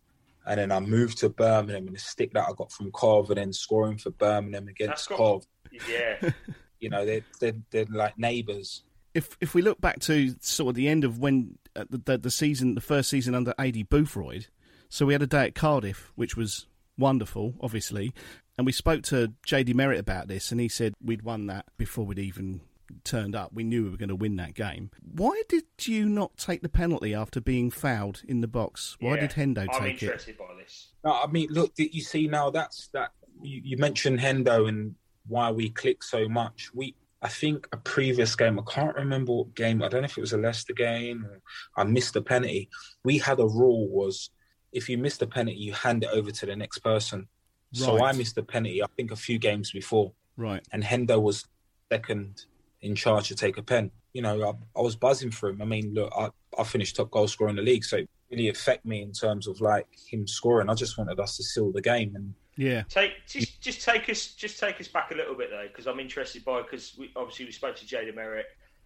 And 0.46 0.60
then 0.60 0.72
I 0.74 0.82
moved 0.82 1.20
to 1.20 1.30
Birmingham, 1.30 1.88
and 1.88 1.96
the 1.96 2.00
stick 2.00 2.34
that 2.34 2.46
I 2.48 2.52
got 2.58 2.70
from 2.72 2.92
Cov, 2.92 3.30
and 3.30 3.38
then 3.38 3.54
scoring 3.54 3.98
for 3.98 4.10
Birmingham 4.12 4.68
against 4.68 4.90
That's 4.90 5.08
got- 5.08 5.18
Cov. 5.18 5.46
Yeah. 5.90 6.32
You 6.80 6.90
know, 6.90 7.06
they're, 7.06 7.22
they're, 7.40 7.54
they're 7.72 7.86
like 7.90 8.18
neighbours. 8.20 8.84
If 9.14 9.38
if 9.40 9.56
we 9.56 9.62
look 9.62 9.80
back 9.80 10.02
to 10.02 10.36
sort 10.42 10.72
of 10.72 10.76
the 10.76 10.90
end 10.90 11.06
of 11.06 11.18
when 11.18 11.58
uh, 11.76 11.86
the, 11.90 11.98
the 11.98 12.18
the 12.18 12.32
season, 12.32 12.76
the 12.76 12.82
first 12.82 13.10
season 13.10 13.36
under 13.36 13.54
Ad 13.58 13.76
Boothroyd, 13.90 14.48
so 14.90 15.06
we 15.06 15.14
had 15.14 15.22
a 15.22 15.28
day 15.28 15.46
at 15.46 15.56
Cardiff, 15.56 16.12
which 16.16 16.36
was 16.38 16.68
wonderful, 16.98 17.56
obviously, 17.62 18.14
and 18.58 18.66
we 18.66 18.72
spoke 18.72 19.04
to 19.04 19.34
Jay 19.46 19.64
DeMerit 19.64 19.98
about 20.00 20.28
this, 20.28 20.52
and 20.52 20.60
he 20.62 20.68
said 20.70 20.94
we'd 21.04 21.24
won 21.24 21.48
that 21.48 21.66
before 21.78 22.06
we'd 22.06 22.20
even 22.20 22.62
turned 23.04 23.36
up. 23.36 23.52
We 23.54 23.64
knew 23.64 23.84
we 23.86 23.90
were 23.90 23.98
going 23.98 24.10
to 24.10 24.16
win 24.16 24.36
that 24.36 24.54
game. 24.54 24.92
Why 25.02 25.42
did 25.50 25.64
you 25.82 26.08
not 26.08 26.38
take 26.38 26.62
the 26.62 26.70
penalty 26.70 27.14
after 27.16 27.42
being 27.42 27.72
fouled 27.72 28.22
in 28.28 28.42
the 28.42 28.48
box? 28.48 28.96
Why 29.00 29.16
Yeah. 29.16 29.22
did 29.22 29.32
Hendo 29.32 29.68
I'm 29.74 29.82
take 29.82 29.96
it? 29.96 30.04
interested 30.04 30.38
by 30.38 30.54
this. 30.60 30.90
No, 31.04 31.12
I 31.14 31.26
mean, 31.28 31.48
look, 31.50 31.74
you 31.78 32.02
see 32.02 32.28
now 32.28 32.52
that's 32.52 32.90
that. 32.90 33.12
You, 33.42 33.62
you 33.64 33.78
mentioned 33.78 34.20
Hendo 34.20 34.70
and 34.70 34.94
why 35.28 35.50
we 35.52 35.70
click 35.70 36.04
so 36.04 36.30
much. 36.30 36.70
We, 36.74 36.96
I 37.24 37.30
think, 37.30 37.68
a 37.72 37.78
previous 37.78 38.36
game. 38.36 38.60
I 38.60 38.64
can't 38.70 38.96
remember 38.96 39.32
what 39.34 39.56
game. 39.56 39.82
I 39.82 39.88
don't 39.88 40.02
know 40.02 40.06
if 40.06 40.18
it 40.18 40.22
was 40.22 40.34
a 40.34 40.38
Leicester 40.38 40.74
game 40.74 41.26
or 41.26 41.42
I 41.78 41.84
missed 41.86 42.16
a 42.18 42.22
penalty. 42.22 42.70
We 43.04 43.18
had 43.18 43.40
a 43.40 43.48
rule 43.48 43.88
was 43.88 44.30
if 44.74 44.90
you 44.90 44.98
missed 44.98 45.22
a 45.22 45.28
penalty, 45.28 45.58
you 45.58 45.72
hand 45.74 46.04
it 46.04 46.10
over 46.12 46.32
to 46.32 46.46
the 46.46 46.56
next 46.56 46.80
person. 46.80 47.28
So 47.72 48.04
I 48.04 48.12
missed 48.12 48.38
a 48.38 48.44
penalty. 48.44 48.84
I 48.84 48.88
think 48.96 49.10
a 49.12 49.16
few 49.16 49.40
games 49.40 49.72
before, 49.72 50.12
Right. 50.38 50.62
and 50.72 50.84
Hendo 50.84 51.20
was 51.22 51.46
second 51.92 52.46
in 52.82 52.94
charge 52.94 53.30
to 53.30 53.36
take 53.36 53.58
a 53.58 53.64
pen. 53.64 53.90
You 54.14 54.22
know, 54.22 54.44
I, 54.50 54.80
I 54.80 54.82
was 54.84 54.96
buzzing 54.96 55.32
for 55.32 55.50
him. 55.50 55.62
I 55.62 55.66
mean, 55.66 55.94
look, 55.94 56.12
I, 56.16 56.30
I 56.60 56.64
finished 56.66 56.96
top 56.98 57.10
goal 57.10 57.28
scorer 57.28 57.50
in 57.50 57.56
the 57.56 57.62
league, 57.64 57.84
so 57.84 57.98
it 57.98 58.10
really 58.30 58.50
affect 58.50 58.86
me 58.86 59.02
in 59.02 59.12
terms 59.12 59.48
of 59.48 59.60
like 59.62 59.88
him 60.08 60.28
scoring. 60.28 60.70
I 60.70 60.76
just 60.76 60.98
wanted 61.00 61.20
us 61.20 61.38
to 61.38 61.44
seal 61.44 61.72
the 61.72 61.82
game, 61.82 62.16
and 62.16 62.34
Yeah. 62.56 62.84
Take 62.90 63.12
just 63.28 63.62
just 63.62 63.84
take 63.84 64.10
us 64.10 64.28
just 64.28 64.60
take 64.60 64.80
us 64.80 64.88
back 64.88 65.12
a 65.12 65.16
little 65.16 65.36
bit 65.36 65.50
though, 65.50 65.68
because 65.68 65.88
I'm 65.88 66.00
interested 66.00 66.46
by 66.46 66.62
because 66.62 66.96
we, 66.98 67.12
obviously 67.16 67.46
we 67.46 67.52
spoke 67.52 67.76
to 67.78 67.86
Jay 67.86 68.10
DeMerit, 68.12 68.44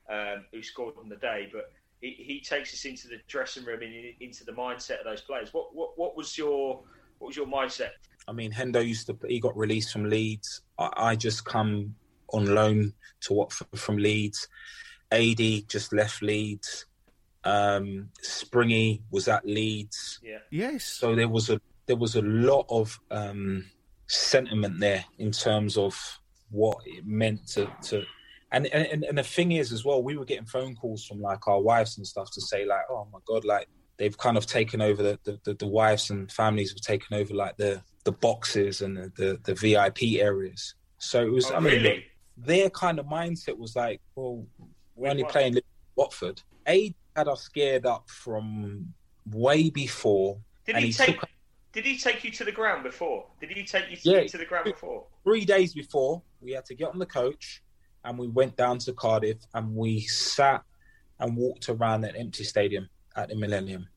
um, 0.10 0.46
who 0.52 0.62
scored 0.62 0.96
on 1.00 1.10
the 1.10 1.18
day, 1.18 1.50
but 1.52 1.72
he, 2.02 2.12
he 2.12 2.42
takes 2.42 2.74
us 2.74 2.86
into 2.86 3.08
the 3.08 3.18
dressing 3.28 3.66
room 3.66 3.82
and 3.82 3.94
into 4.20 4.46
the 4.46 4.52
mindset 4.52 5.00
of 5.00 5.06
those 5.06 5.22
players. 5.22 5.54
What 5.54 5.76
what 5.76 5.98
what 5.98 6.16
was 6.16 6.38
your 6.38 6.84
what 7.20 7.28
was 7.28 7.36
your 7.36 7.48
mindset? 7.48 7.92
I 8.28 8.34
mean, 8.34 8.52
Hendo 8.52 8.86
used 8.86 9.08
to 9.08 9.18
he 9.28 9.40
got 9.40 9.58
released 9.58 9.92
from 9.92 10.10
Leeds. 10.10 10.62
I, 10.78 10.90
I 10.98 11.16
just 11.16 11.46
come 11.46 11.96
on 12.34 12.46
loan 12.46 12.94
to 13.22 13.34
Watford 13.34 13.68
from 13.80 13.98
Leeds. 13.98 14.48
AD 15.12 15.68
just 15.68 15.94
left 15.94 16.22
Leeds. 16.22 16.86
Um, 17.44 18.10
Springy 18.22 19.02
was 19.10 19.28
at 19.28 19.46
Leeds. 19.46 20.20
Yeah. 20.22 20.40
Yes. 20.52 20.84
So 20.84 21.16
there 21.16 21.30
was 21.30 21.50
a 21.50 21.62
there 21.88 21.96
was 21.96 22.16
a 22.16 22.22
lot 22.22 22.66
of 22.70 23.00
um, 23.12 23.66
sentiment 24.08 24.80
there 24.80 25.06
in 25.18 25.32
terms 25.32 25.78
of 25.78 25.98
what 26.50 26.78
it 26.86 27.06
meant 27.06 27.48
to 27.50 27.72
to. 27.84 28.04
And, 28.52 28.66
and 28.68 29.04
and 29.04 29.18
the 29.18 29.24
thing 29.24 29.52
is 29.52 29.74
as 29.74 29.84
well, 29.84 30.02
we 30.02 30.16
were 30.18 30.24
getting 30.26 30.46
phone 30.46 30.76
calls 30.76 31.06
from 31.06 31.20
like 31.22 31.48
our 31.48 31.62
wives 31.62 31.98
and 31.98 32.08
stuff 32.08 32.30
to 32.32 32.42
say 32.42 32.66
like, 32.66 32.84
oh 32.90 33.08
my 33.12 33.20
god, 33.28 33.44
like 33.44 33.68
they've 33.98 34.18
kind 34.18 34.38
of 34.38 34.46
taken 34.46 34.82
over 34.82 35.04
the 35.04 35.20
the, 35.26 35.40
the, 35.44 35.54
the 35.56 35.68
wives 35.68 36.10
and 36.10 36.32
families 36.32 36.72
have 36.72 36.80
taken 36.82 37.18
over 37.18 37.34
like 37.34 37.58
the 37.58 37.82
the 38.06 38.12
boxes 38.14 38.82
and 38.82 38.96
the, 38.96 39.12
the, 39.18 39.40
the 39.44 39.54
VIP 39.56 40.22
areas. 40.22 40.76
So 40.98 41.22
it 41.26 41.32
was, 41.32 41.52
Oh, 41.52 41.56
I 41.56 41.60
mean, 41.60 41.74
really? 41.74 42.06
their 42.38 42.70
kind 42.70 43.00
of 43.00 43.06
mindset 43.06 43.58
was 43.58 43.76
like, 43.76 44.00
well, 44.16 44.46
we're 44.96 45.10
only 45.10 45.24
Wow. 45.24 45.30
playing 45.30 45.60
Watford. 45.98 46.42
A 46.70 46.96
had 47.18 47.28
us 47.28 47.42
scared 47.42 47.86
up 47.86 48.10
from 48.10 48.94
way 49.30 49.70
before, 49.70 50.40
Did 50.66 50.76
and 50.78 50.86
he 50.86 50.92
he 50.92 50.98
take 50.98 51.20
took 51.20 51.30
Did 51.74 51.86
he 51.86 51.98
take 51.98 52.24
you 52.24 52.32
to 52.32 52.44
the 52.44 52.52
ground 52.52 52.84
before? 52.84 53.26
Did 53.40 53.52
he 53.52 53.64
take 53.64 53.90
you 53.90 53.98
to, 53.98 54.10
Yeah. 54.10 54.28
to 54.28 54.38
the 54.38 54.46
ground 54.46 54.66
before? 54.66 55.06
three 55.24 55.46
days 55.46 55.74
before 55.74 56.22
we 56.42 56.52
had 56.54 56.66
to 56.66 56.74
get 56.76 56.90
on 56.90 57.00
the 57.00 57.06
coach 57.06 57.62
and 58.04 58.18
we 58.18 58.28
went 58.28 58.56
down 58.56 58.78
to 58.80 58.94
Cardiff 58.94 59.38
and 59.54 59.76
we 59.76 60.02
sat 60.02 60.64
and 61.20 61.36
walked 61.36 61.68
around 61.70 62.02
that 62.02 62.16
empty 62.16 62.44
stadium 62.44 62.90
at 63.16 63.30
the 63.30 63.36
Millennium. 63.36 63.88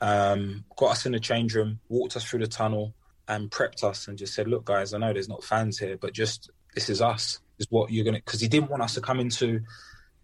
Um, 0.00 0.64
got 0.76 0.90
us 0.92 1.06
in 1.06 1.12
the 1.12 1.20
change 1.20 1.54
room, 1.54 1.80
walked 1.88 2.16
us 2.16 2.24
through 2.28 2.40
the 2.40 2.46
tunnel, 2.46 2.94
and 3.28 3.50
prepped 3.50 3.82
us 3.82 4.06
and 4.08 4.18
just 4.18 4.34
said, 4.34 4.46
"Look, 4.46 4.64
guys, 4.66 4.92
I 4.92 4.98
know 4.98 5.12
there's 5.12 5.28
not 5.28 5.42
fans 5.42 5.78
here, 5.78 5.96
but 5.96 6.12
just 6.12 6.50
this 6.74 6.90
is 6.90 7.00
us. 7.00 7.40
This 7.56 7.66
is 7.66 7.70
what 7.70 7.90
you're 7.90 8.04
gonna." 8.04 8.18
Because 8.18 8.40
he 8.40 8.46
didn't 8.48 8.70
want 8.70 8.82
us 8.82 8.94
to 8.94 9.00
come 9.00 9.18
into 9.20 9.60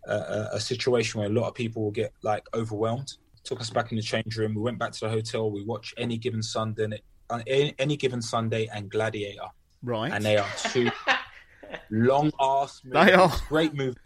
a, 0.07 0.51
a 0.53 0.61
situation 0.61 1.21
where 1.21 1.29
a 1.29 1.33
lot 1.33 1.49
of 1.49 1.55
people 1.55 1.83
will 1.83 1.91
get 1.91 2.13
like 2.23 2.45
overwhelmed. 2.55 3.15
Took 3.45 3.61
us 3.61 3.71
back 3.71 3.91
in 3.91 3.97
the 3.97 4.03
change 4.03 4.37
room. 4.37 4.55
We 4.55 4.61
went 4.63 4.79
back 4.79 4.93
to 4.93 5.01
the 5.01 5.09
hotel. 5.11 5.51
We 5.51 5.65
watched 5.65 5.95
any 5.97 6.17
given 6.17 6.43
Sunday, 6.43 7.03
any, 7.47 7.75
any 7.79 7.97
given 7.97 8.23
Sunday, 8.23 8.69
and 8.73 8.91
Gladiator 8.91 9.49
Right. 9.83 10.13
and 10.13 10.25
they 10.25 10.37
are 10.37 10.49
two 10.71 10.89
long 11.91 12.31
ass 12.41 12.81
movies. 12.85 13.07
They 13.07 13.13
are. 13.15 13.33
great 13.49 13.75
movies, 13.75 13.97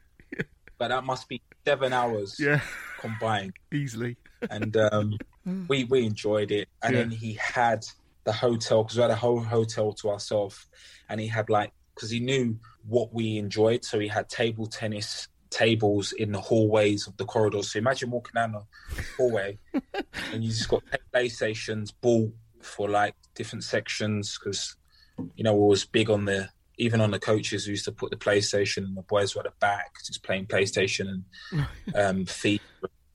but 0.78 0.88
that 0.88 1.04
must 1.04 1.28
be 1.28 1.42
seven 1.66 1.92
hours 1.92 2.36
Yeah. 2.40 2.60
combined. 2.98 3.52
Easily. 3.72 4.16
And 4.48 4.76
um, 4.76 5.18
we 5.68 5.84
we 5.84 6.06
enjoyed 6.06 6.50
it. 6.50 6.68
And 6.82 6.94
Yeah. 6.94 7.02
then 7.02 7.10
he 7.10 7.34
had 7.34 7.84
the 8.24 8.32
hotel 8.32 8.82
because 8.82 8.96
we 8.96 9.02
had 9.02 9.10
a 9.10 9.16
whole 9.16 9.40
hotel 9.40 9.92
to 9.92 10.10
ourselves, 10.10 10.66
and 11.08 11.20
he 11.20 11.26
had 11.28 11.50
like 11.50 11.72
because 11.94 12.10
he 12.10 12.20
knew 12.20 12.58
what 12.86 13.12
we 13.12 13.36
enjoyed, 13.38 13.84
so 13.84 13.98
he 13.98 14.08
had 14.08 14.28
table 14.28 14.66
tennis 14.66 15.28
tables 15.56 16.12
in 16.12 16.32
the 16.32 16.40
hallways 16.40 17.06
of 17.06 17.16
the 17.16 17.24
corridors. 17.24 17.72
So 17.72 17.78
imagine 17.78 18.10
walking 18.10 18.32
down 18.34 18.52
the 18.52 18.62
hallway 19.16 19.58
and 20.32 20.44
you 20.44 20.50
just 20.50 20.68
got 20.68 20.82
PlayStations 21.14 21.92
bought 22.00 22.30
for 22.60 22.88
like 22.88 23.14
different 23.34 23.64
sections 23.64 24.38
because 24.38 24.76
you 25.34 25.44
know 25.44 25.54
we 25.54 25.66
was 25.66 25.84
big 25.84 26.10
on 26.10 26.26
the 26.26 26.48
even 26.78 27.00
on 27.00 27.10
the 27.10 27.18
coaches 27.18 27.64
who 27.64 27.70
used 27.70 27.86
to 27.86 27.92
put 27.92 28.10
the 28.10 28.16
PlayStation 28.16 28.84
and 28.84 28.96
the 28.96 29.02
boys 29.02 29.34
were 29.34 29.40
at 29.40 29.46
the 29.46 29.56
back 29.58 29.92
just 30.04 30.22
playing 30.22 30.44
PlayStation 30.44 31.08
and 31.08 31.66
um 31.94 32.24
FIFA 32.26 32.60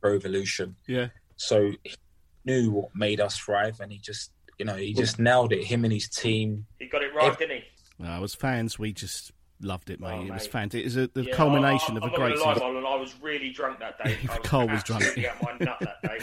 Pro 0.01 0.15
Evolution. 0.15 0.75
Yeah. 0.87 1.09
So 1.37 1.71
he 1.83 1.95
knew 2.43 2.71
what 2.71 2.95
made 2.95 3.19
us 3.19 3.37
thrive 3.37 3.79
and 3.81 3.91
he 3.91 3.99
just 3.99 4.31
you 4.57 4.65
know, 4.65 4.75
he 4.75 4.93
just 4.93 5.17
nailed 5.17 5.53
it. 5.53 5.63
Him 5.63 5.85
and 5.85 5.93
his 5.93 6.07
team. 6.07 6.67
He 6.77 6.85
got 6.85 7.01
it 7.01 7.13
right, 7.15 7.35
didn't 7.37 7.57
he? 7.57 7.63
No, 7.97 8.23
as 8.23 8.35
fans, 8.35 8.77
we 8.77 8.93
just 8.93 9.31
loved 9.63 9.89
it, 9.89 9.99
mate. 9.99 10.09
Oh, 10.13 10.25
it 10.25 10.31
was 10.33 10.47
fantastic. 10.47 10.81
It 10.81 10.85
was 10.85 10.97
a, 10.97 11.07
the 11.07 11.23
Yeah, 11.23 11.35
culmination 11.35 11.95
I, 11.95 11.97
of 11.97 12.03
I, 12.03 12.07
a 12.07 12.09
I'm 12.09 12.15
great 12.15 12.37
not 12.37 12.55
season. 12.55 12.73
lie, 12.75 12.81
Marlon, 12.81 12.85
I 12.85 12.95
was 12.99 13.15
really 13.21 13.49
drunk 13.51 13.79
that 13.79 14.03
day. 14.03 14.17
I 14.29 14.37
was 14.37 14.47
Cole 14.47 14.67
was 14.67 14.83
drunk. 14.83 15.03
absolutely 15.03 15.27
out 15.29 15.41
my 15.43 15.65
nut 15.65 15.77
that 15.81 16.01
day. 16.01 16.17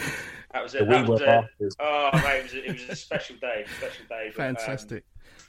That 0.51 0.63
was 0.63 0.75
it. 0.75 0.79
The 0.79 0.85
that 0.85 1.05
we 1.05 1.09
was 1.11 1.21
were 1.21 1.25
a, 1.27 1.49
oh 1.79 2.09
mate, 2.13 2.37
it 2.39 2.43
was 2.43 2.53
a, 2.53 2.63
it 2.65 2.71
was 2.73 2.89
a 2.89 2.95
special 2.95 3.35
day, 3.37 3.65
special 3.77 4.05
day. 4.09 4.31
But, 4.35 4.47
um, 4.49 4.55
Fantastic. 4.55 5.03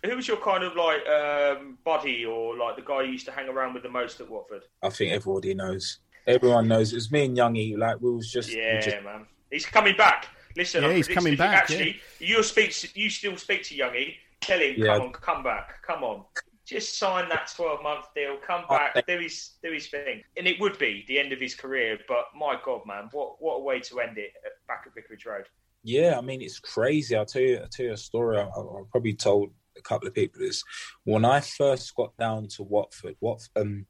who 0.05 0.17
was 0.17 0.29
your 0.29 0.37
kind 0.39 0.65
of 0.65 0.75
like 0.77 1.07
um, 1.09 1.79
buddy 1.85 2.25
or 2.25 2.57
like 2.57 2.77
the 2.77 2.83
guy 2.83 3.03
you 3.03 3.13
used 3.13 3.27
to 3.27 3.33
hang 3.33 3.49
around 3.49 3.75
with 3.75 3.83
the 3.83 3.89
most 3.91 4.21
at 4.21 4.31
Watford? 4.31 4.63
I 4.83 4.91
think 4.91 5.13
everybody 5.13 5.55
knows. 5.55 5.99
Everyone 6.27 6.69
knows. 6.69 6.93
It 6.93 6.97
was 6.97 7.11
me 7.11 7.25
and 7.25 7.37
Youngie. 7.37 7.77
Like 7.79 8.01
we 8.01 8.13
was 8.13 8.31
just, 8.31 8.53
Yeah, 8.55 8.81
just 8.81 9.03
man, 9.03 9.27
he's 9.51 9.67
coming 9.67 9.97
back. 9.97 10.27
Listen, 10.57 10.83
Yeah, 10.83 10.93
he's 10.93 11.07
predicting 11.07 11.15
coming 11.15 11.33
if 11.35 11.39
you 11.39 11.45
back, 11.45 11.63
Actually, 11.63 12.01
you 12.19 12.43
speak. 12.43 12.97
You 12.97 13.09
still 13.09 13.37
speak 13.37 13.63
to 13.65 13.75
Youngie. 13.77 14.15
Tell 14.41 14.59
him, 14.59 14.75
Yeah. 14.77 14.97
come 14.97 15.03
on, 15.03 15.13
come 15.13 15.43
back, 15.43 15.83
come 15.87 16.03
on. 16.05 16.25
Just 16.71 16.99
sign 16.99 17.29
that 17.31 17.51
twelve-month 17.55 18.07
deal. 18.15 18.37
Come 18.47 18.65
Oh, 18.69 18.77
back, 18.79 19.05
do 19.07 19.19
his 19.19 19.55
do 19.61 19.73
his 19.73 19.89
thing, 19.89 20.23
and 20.37 20.47
it 20.47 20.61
would 20.61 20.79
be 20.79 21.05
the 21.09 21.19
end 21.19 21.33
of 21.33 21.41
his 21.41 21.55
career. 21.55 21.99
But 22.07 22.27
my 22.37 22.59
God, 22.65 22.83
man, 22.87 23.09
what 23.11 23.43
what 23.43 23.57
a 23.57 23.61
way 23.61 23.81
to 23.81 23.99
end 23.99 24.19
it 24.19 24.31
back 24.69 24.85
at 24.87 24.95
Vicarage 24.95 25.27
Road. 25.27 25.47
Yeah, 25.83 26.17
I 26.17 26.21
mean 26.21 26.41
it's 26.41 26.61
crazy. 26.61 27.17
I'll 27.17 27.27
tell 27.27 27.43
you. 27.43 27.59
I'll 27.59 27.69
tell 27.69 27.87
you 27.87 27.93
a 27.93 27.97
story. 27.97 28.39
I, 28.39 28.45
I, 28.45 28.83
probably 28.93 29.15
told 29.15 29.51
a 29.77 29.83
couple 29.83 30.07
of 30.07 30.15
people 30.15 30.41
this. 30.41 30.63
When 31.03 31.25
I 31.25 31.41
first 31.41 31.93
got 31.97 32.17
down 32.19 32.47
to 32.49 32.63
Watford, 32.63 33.17
what 33.19 33.41
um, 33.57 33.87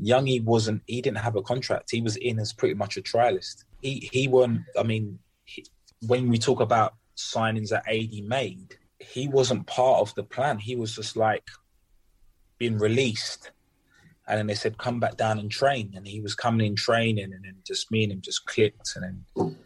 Youngie 0.00 0.42
wasn't. 0.42 0.82
He 0.86 1.02
didn't 1.02 1.18
have 1.18 1.36
a 1.36 1.42
contract. 1.42 1.90
He 1.90 2.00
was 2.00 2.16
in 2.16 2.38
as 2.38 2.54
pretty 2.54 2.74
much 2.74 2.96
a 2.96 3.02
trialist. 3.02 3.64
He 3.82 4.08
he 4.12 4.28
wasn't. 4.28 4.62
I 4.78 4.82
mean, 4.82 5.18
he, 5.44 5.66
when 6.06 6.30
we 6.30 6.38
talk 6.38 6.60
about 6.60 6.94
signings 7.16 7.68
that 7.68 7.86
AD 7.86 8.24
made, 8.24 8.76
he 8.98 9.28
wasn't 9.28 9.66
part 9.66 10.00
of 10.00 10.14
the 10.14 10.22
plan. 10.22 10.58
He 10.58 10.74
was 10.74 10.94
just 10.96 11.16
like 11.16 11.44
being 12.68 12.78
released. 12.78 13.50
And 14.26 14.38
then 14.38 14.46
they 14.46 14.54
said, 14.54 14.78
come 14.78 15.00
back 15.00 15.16
down 15.18 15.38
and 15.38 15.50
train. 15.50 15.92
And 15.94 16.06
he 16.08 16.20
was 16.20 16.34
coming 16.34 16.66
in 16.66 16.76
training, 16.76 17.24
and 17.34 17.44
then 17.44 17.56
just 17.66 17.90
me 17.92 18.04
and 18.04 18.12
him 18.12 18.20
just 18.22 18.46
clicked. 18.46 18.96
And 18.96 19.04
then 19.36 19.56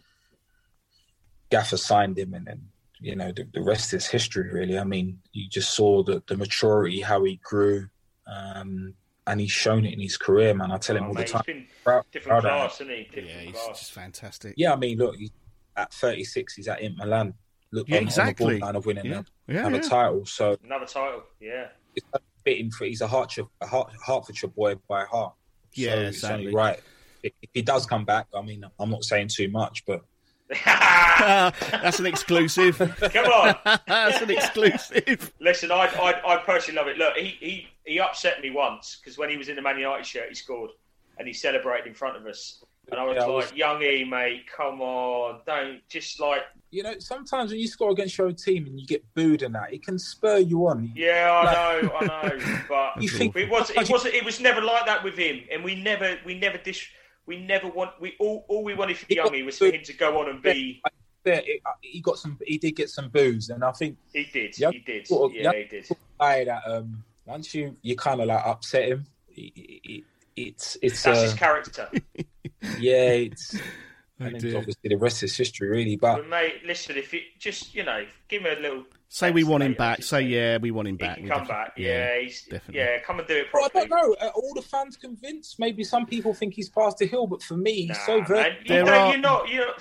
Gaffer 1.51 1.77
signed 1.77 2.19
him, 2.19 2.35
and 2.35 2.47
then 2.47 2.69
you 3.01 3.15
know 3.15 3.31
the, 3.33 3.47
the 3.55 3.63
rest 3.63 3.95
is 3.95 4.07
history. 4.07 4.51
Really, 4.53 4.77
I 4.79 4.85
mean, 4.85 5.21
you 5.33 5.49
just 5.49 5.75
saw 5.75 6.03
the 6.03 6.23
the 6.27 6.37
maturity, 6.37 7.01
how 7.01 7.23
he 7.25 7.39
grew, 7.43 7.89
um, 8.27 8.95
and 9.29 9.41
he's 9.41 9.53
shown 9.53 9.85
it 9.87 9.95
in 9.95 10.01
his 10.01 10.17
career, 10.17 10.53
man. 10.55 10.73
I 10.73 10.79
tell 10.79 10.97
him 10.97 11.05
Oh, 11.05 11.09
all 11.09 11.15
mate, 11.15 11.29
the 11.29 11.33
time. 11.35 11.43
he's 11.47 11.55
been 11.55 11.67
Proud- 11.85 12.05
different 12.13 12.41
proud 12.43 12.53
class, 12.53 12.75
isn't 12.81 12.89
he? 12.95 13.05
Different 13.05 13.29
Yeah, 13.29 13.41
he's 13.43 13.53
class. 13.55 13.79
just 13.79 13.93
fantastic. 13.93 14.55
Yeah, 14.57 14.73
I 14.73 14.77
mean, 14.77 14.99
look, 14.99 15.15
he, 15.17 15.31
at 15.77 15.93
36, 15.95 16.55
he's 16.55 16.67
at 16.69 16.81
Inter 16.81 17.05
Milan. 17.05 17.35
Look, 17.71 17.89
Yeah, 17.89 17.99
on, 17.99 18.03
exactly. 18.03 18.45
on 18.47 18.51
the 18.53 18.59
borderline 18.59 18.77
of 18.77 18.87
winning 18.87 19.07
Yeah. 19.07 19.21
a- 19.49 19.53
Yeah, 19.53 19.59
another 19.69 19.77
yeah. 19.85 19.89
title. 19.89 20.27
So 20.27 20.57
Another 20.65 20.87
title, 20.87 21.23
yeah. 21.41 21.69
it's 21.95 22.07
fitting 22.49 22.71
for. 22.71 22.85
He's 22.87 23.01
a 23.01 23.09
Hertfordshire, 23.09 23.45
a 23.61 23.67
Hert- 23.67 23.91
Hertfordshire 24.07 24.51
boy 24.51 24.77
by 24.89 25.05
heart. 25.05 25.35
So 25.75 25.83
Yeah, 25.83 25.95
it's 26.09 26.21
sadly. 26.21 26.53
right. 26.55 26.81
If, 27.23 27.33
if 27.43 27.51
he 27.53 27.63
does 27.63 27.85
come 27.87 28.05
back, 28.05 28.27
I 28.35 28.41
mean, 28.43 28.65
I'm 28.79 28.91
not 28.91 29.05
saying 29.05 29.29
too 29.29 29.49
much, 29.49 29.85
but 29.87 30.05
That's 30.65 31.99
an 32.01 32.07
exclusive. 32.07 32.79
Come 33.13 33.27
on. 33.27 33.55
That's 33.87 34.23
an 34.23 34.31
exclusive. 34.31 35.33
Listen, 35.41 35.71
I, 35.71 35.87
I, 35.87 36.35
I 36.35 36.37
personally 36.39 36.79
love 36.79 36.89
it. 36.89 36.97
Look, 36.97 37.17
he, 37.17 37.37
he, 37.41 37.69
he 37.85 38.01
upset 38.01 38.41
me 38.41 38.51
once 38.51 38.99
because 39.01 39.19
when 39.19 39.29
he 39.29 39.37
was 39.37 39.49
in 39.49 39.57
the 39.57 39.63
Man 39.63 39.79
United 39.79 40.07
shirt, 40.07 40.29
he 40.29 40.35
scored 40.35 40.71
and 41.19 41.27
he 41.29 41.35
celebrated 41.35 41.87
in 41.87 41.95
front 41.95 42.17
of 42.17 42.25
us. 42.27 42.65
And 42.91 42.99
I 42.99 43.05
was 43.05 43.17
Yeah, 43.17 43.25
I 43.25 43.27
like, 43.27 43.35
was- 43.45 43.53
young 43.53 43.83
E, 43.83 44.05
mate, 44.05 44.45
come 44.57 44.81
on. 44.81 45.41
Don't 45.47 45.81
just 45.91 46.19
like, 46.21 46.43
you 46.71 46.83
know, 46.83 46.95
sometimes 46.99 47.51
when 47.51 47.61
you 47.61 47.67
score 47.69 47.91
against 47.91 48.19
your 48.19 48.27
own 48.27 48.35
team 48.35 48.67
and 48.67 48.79
you 48.79 48.87
get 48.87 49.03
booed 49.15 49.43
and 49.43 49.55
that, 49.55 49.73
it 49.73 49.83
can 49.85 49.99
spur 49.99 50.39
you 50.39 50.67
on. 50.69 50.93
yeah, 50.95 51.31
I 51.33 51.81
know, 51.83 51.93
I 51.95 52.05
know. 52.29 52.59
But 52.69 53.03
You 53.03 53.09
think- 53.09 53.35
it 53.37 53.49
was, 53.51 53.71
it 53.71 53.89
was, 53.89 54.05
it 54.07 54.25
was 54.25 54.41
never 54.41 54.61
like 54.61 54.87
that 54.87 55.03
with 55.05 55.17
him. 55.17 55.41
And 55.51 55.65
we 55.65 55.75
never, 55.83 56.17
we 56.27 56.39
never 56.39 56.59
dish, 56.59 56.93
we 57.27 57.39
never 57.41 57.69
want, 57.69 57.93
we 58.01 58.15
all, 58.21 58.45
all 58.49 58.63
we 58.65 58.75
wanted 58.75 58.99
for 58.99 59.07
Youngie 59.07 59.45
was 59.47 59.59
for 59.59 59.67
him 59.67 59.83
to 59.85 59.93
go 59.95 60.21
on 60.21 60.29
and 60.29 60.43
be, 60.43 60.83
Yeah, 61.25 61.41
it- 61.45 61.63
he 61.81 62.01
got 62.01 62.19
some. 62.19 62.39
He 62.47 62.59
did 62.59 62.73
get 62.73 62.89
some 62.91 63.09
booze, 63.11 63.51
and 63.51 63.63
I 63.65 63.73
think 63.73 63.97
he 64.13 64.25
did, 64.25 64.59
Young- 64.59 64.73
he 64.73 64.79
did. 64.81 65.07
sort 65.07 65.31
of 65.31 65.37
Yeah, 65.37 65.53
he 65.53 65.65
did. 65.65 65.87
guy 66.19 66.45
that 66.45 66.63
um, 66.67 67.05
once 67.27 67.55
you 67.55 67.77
you 67.83 67.97
kind 67.97 68.21
of 68.21 68.29
like 68.29 68.45
upset 68.47 68.89
him, 68.89 69.07
it, 69.31 69.53
it, 69.57 70.05
it's 70.37 70.77
it's 70.81 71.03
That's 71.03 71.19
uh, 71.19 71.23
his 71.23 71.35
character. 71.35 71.91
yeah, 72.79 73.11
it's 73.11 73.57
Oh, 74.21 74.25
and 74.27 74.41
then 74.41 74.57
obviously 74.57 74.89
the 74.89 74.97
rest 74.97 75.23
is 75.23 75.37
history, 75.37 75.69
really. 75.69 75.97
But 75.97 76.17
But 76.17 76.29
mate, 76.29 76.55
listen, 76.67 76.97
if 76.97 77.13
you 77.13 77.21
just, 77.39 77.75
you 77.75 77.85
know, 77.85 78.05
give 78.29 78.43
him 78.45 78.57
a 78.59 78.61
little. 78.61 78.85
Say 79.11 79.31
we 79.31 79.43
want 79.45 79.63
him 79.63 79.75
back. 79.75 79.99
Say 79.99 80.03
say, 80.03 80.23
yeah, 80.23 80.59
we 80.59 80.71
want 80.71 80.89
him 80.89 80.97
He 80.99 81.07
back. 81.07 81.17
can 81.19 81.29
come 81.29 81.39
defi- 81.41 81.49
back. 81.53 81.73
Yeah, 81.77 82.21
he's 82.21 82.43
definitely. 82.43 82.81
yeah, 82.81 82.99
come 83.01 83.21
and 83.21 83.29
do 83.29 83.37
it 83.37 83.47
well, 83.55 83.65
I 83.65 83.69
don't 83.69 83.89
know. 83.91 84.17
Are 84.21 84.31
all 84.31 84.53
the 84.55 84.63
fans 84.63 84.97
convinced? 84.97 85.59
Maybe 85.59 85.83
some 85.85 86.05
people 86.05 86.35
think 86.35 86.55
he's 86.55 86.69
past 86.69 86.99
the 86.99 87.07
hill, 87.07 87.27
but 87.27 87.43
for 87.43 87.57
me, 87.57 87.87
he's 87.87 88.01
so 88.05 88.23
very. 88.23 88.41
man, 88.43 88.57
You 88.65 88.69
there 88.85 88.95
are, 88.95 89.11
you're 89.13 89.21
not. 89.21 89.49
You're, 89.49 89.73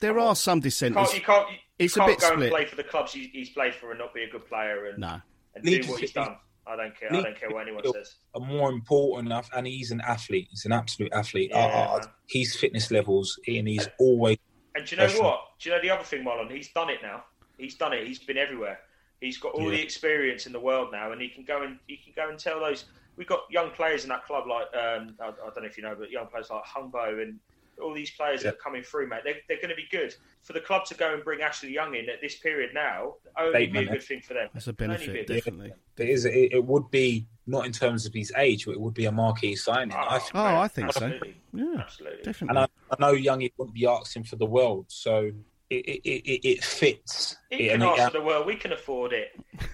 There 0.00 0.18
are 0.18 0.34
some 0.36 0.60
dissenters. 0.60 1.08
can't. 1.10 1.14
You 1.14 1.20
can't. 1.24 1.50
You 1.50 1.56
It's 1.80 1.96
a 1.96 1.98
can't 2.00 2.10
bit 2.12 2.20
go 2.20 2.26
split. 2.28 2.42
and 2.44 2.50
play 2.50 2.64
for 2.66 2.76
the 2.76 2.84
clubs 2.84 3.12
he, 3.12 3.30
he's 3.32 3.50
played 3.50 3.74
for 3.74 3.90
and 3.90 3.98
not 3.98 4.14
be 4.14 4.22
a 4.22 4.28
good 4.30 4.46
player 4.46 4.86
and, 4.86 4.98
No. 4.98 5.20
and 5.54 5.64
do 5.64 5.70
Leeds 5.70 5.88
what 5.88 6.00
he's 6.00 6.12
done. 6.12 6.36
I 6.66 6.76
don't 6.76 6.98
care. 6.98 7.12
I 7.12 7.22
don't 7.22 7.38
care 7.38 7.50
what 7.50 7.62
anyone 7.66 7.82
says. 7.92 8.14
are 8.34 8.40
more 8.40 8.70
important 8.70 9.32
and 9.52 9.66
he's 9.66 9.90
an 9.90 10.00
athlete. 10.00 10.48
He's 10.50 10.64
an 10.64 10.72
absolute 10.72 11.12
athlete. 11.12 11.50
Yeah, 11.52 11.58
Uh, 12.00 12.06
his 12.28 12.56
fitness 12.56 12.90
levels, 12.90 13.38
and 13.48 13.66
he's 13.66 13.88
always 13.98 14.38
And 14.74 14.86
do 14.86 14.94
you 14.94 14.96
know 14.98 15.04
Professional. 15.04 15.30
what? 15.30 15.40
Do 15.58 15.68
you 15.68 15.74
know 15.76 15.82
the 15.82 15.90
other 15.90 16.04
thing, 16.04 16.24
Marlon? 16.24 16.50
He's 16.50 16.72
done 16.72 16.88
it 16.88 17.00
now. 17.02 17.24
He's 17.58 17.74
done 17.74 17.92
it. 17.92 18.06
He's 18.06 18.18
been 18.20 18.38
everywhere. 18.38 18.80
He's 19.20 19.38
got 19.38 19.52
all 19.54 19.64
Yeah. 19.70 19.76
the 19.78 19.82
experience 19.82 20.46
in 20.46 20.52
the 20.52 20.60
world 20.60 20.90
now, 20.92 21.12
and 21.12 21.20
he 21.20 21.28
can 21.28 21.44
go 21.44 21.62
and 21.62 21.78
he 21.86 21.96
can 21.96 22.12
go 22.16 22.28
and 22.30 22.38
tell 22.38 22.58
those. 22.60 22.86
We've 23.16 23.26
got 23.28 23.40
young 23.50 23.70
players 23.72 24.04
in 24.04 24.08
that 24.08 24.24
club, 24.24 24.46
like 24.46 24.66
um, 24.74 25.14
I, 25.20 25.26
I 25.28 25.30
don't 25.30 25.58
know 25.58 25.64
if 25.64 25.76
you 25.76 25.82
know, 25.82 25.94
but 25.98 26.10
young 26.10 26.26
players 26.28 26.48
like 26.50 26.64
Humbo 26.64 27.20
and 27.22 27.38
all 27.80 27.94
these 27.94 28.10
players 28.10 28.42
that 28.42 28.54
are 28.54 28.56
coming 28.56 28.82
through, 28.82 29.08
mate. 29.08 29.20
They're, 29.24 29.36
they're 29.48 29.56
going 29.58 29.70
to 29.70 29.74
be 29.76 29.86
good 29.90 30.14
for 30.42 30.52
the 30.52 30.60
club 30.60 30.84
to 30.86 30.94
go 30.94 31.14
and 31.14 31.22
bring 31.24 31.40
Ashley 31.42 31.72
Young 31.72 31.94
in 31.94 32.08
at 32.08 32.20
this 32.20 32.36
period 32.38 32.70
now. 32.74 33.14
Only 33.38 33.66
be 33.66 33.80
a 33.80 33.84
good 33.86 34.02
thing 34.02 34.20
for 34.20 34.34
them. 34.34 34.48
That's 34.52 34.66
a 34.66 34.72
benefit, 34.72 35.30
a- 35.30 35.34
definitely. 35.34 35.72
It 35.98 36.08
is. 36.08 36.24
It, 36.24 36.52
it 36.52 36.64
would 36.64 36.90
be 36.90 37.26
not 37.46 37.66
in 37.66 37.72
terms 37.72 38.06
of 38.06 38.14
his 38.14 38.32
age, 38.36 38.66
but 38.66 38.72
it 38.72 38.80
would 38.80 38.94
be 38.94 39.06
a 39.06 39.12
marquee 39.12 39.56
signing. 39.56 39.94
I 39.96 40.16
oh, 40.16 40.18
think. 40.18 40.34
Oh, 40.34 40.56
I 40.56 40.68
think 40.68 40.92
so. 40.92 41.12
Yeah, 41.52 41.64
Absolutely. 41.78 42.16
And 42.18 42.24
definitely. 42.24 42.58
I, 42.58 42.66
I 42.90 42.96
know 43.00 43.14
Youngie 43.14 43.52
wouldn't 43.58 43.74
be 43.74 43.86
asking 43.86 44.24
for 44.24 44.36
the 44.36 44.46
world, 44.46 44.86
so 44.88 45.30
it 45.70 45.74
it, 45.74 46.00
it, 46.04 46.48
it 46.48 46.64
fits. 46.64 47.36
He 47.50 47.64
It- 47.68 47.72
can 47.72 47.82
and 47.82 47.90
ask 48.00 48.12
for 48.12 48.18
the 48.18 48.24
world. 48.24 48.46
We 48.46 48.56
can 48.56 48.72
afford 48.72 49.12
it. 49.12 49.28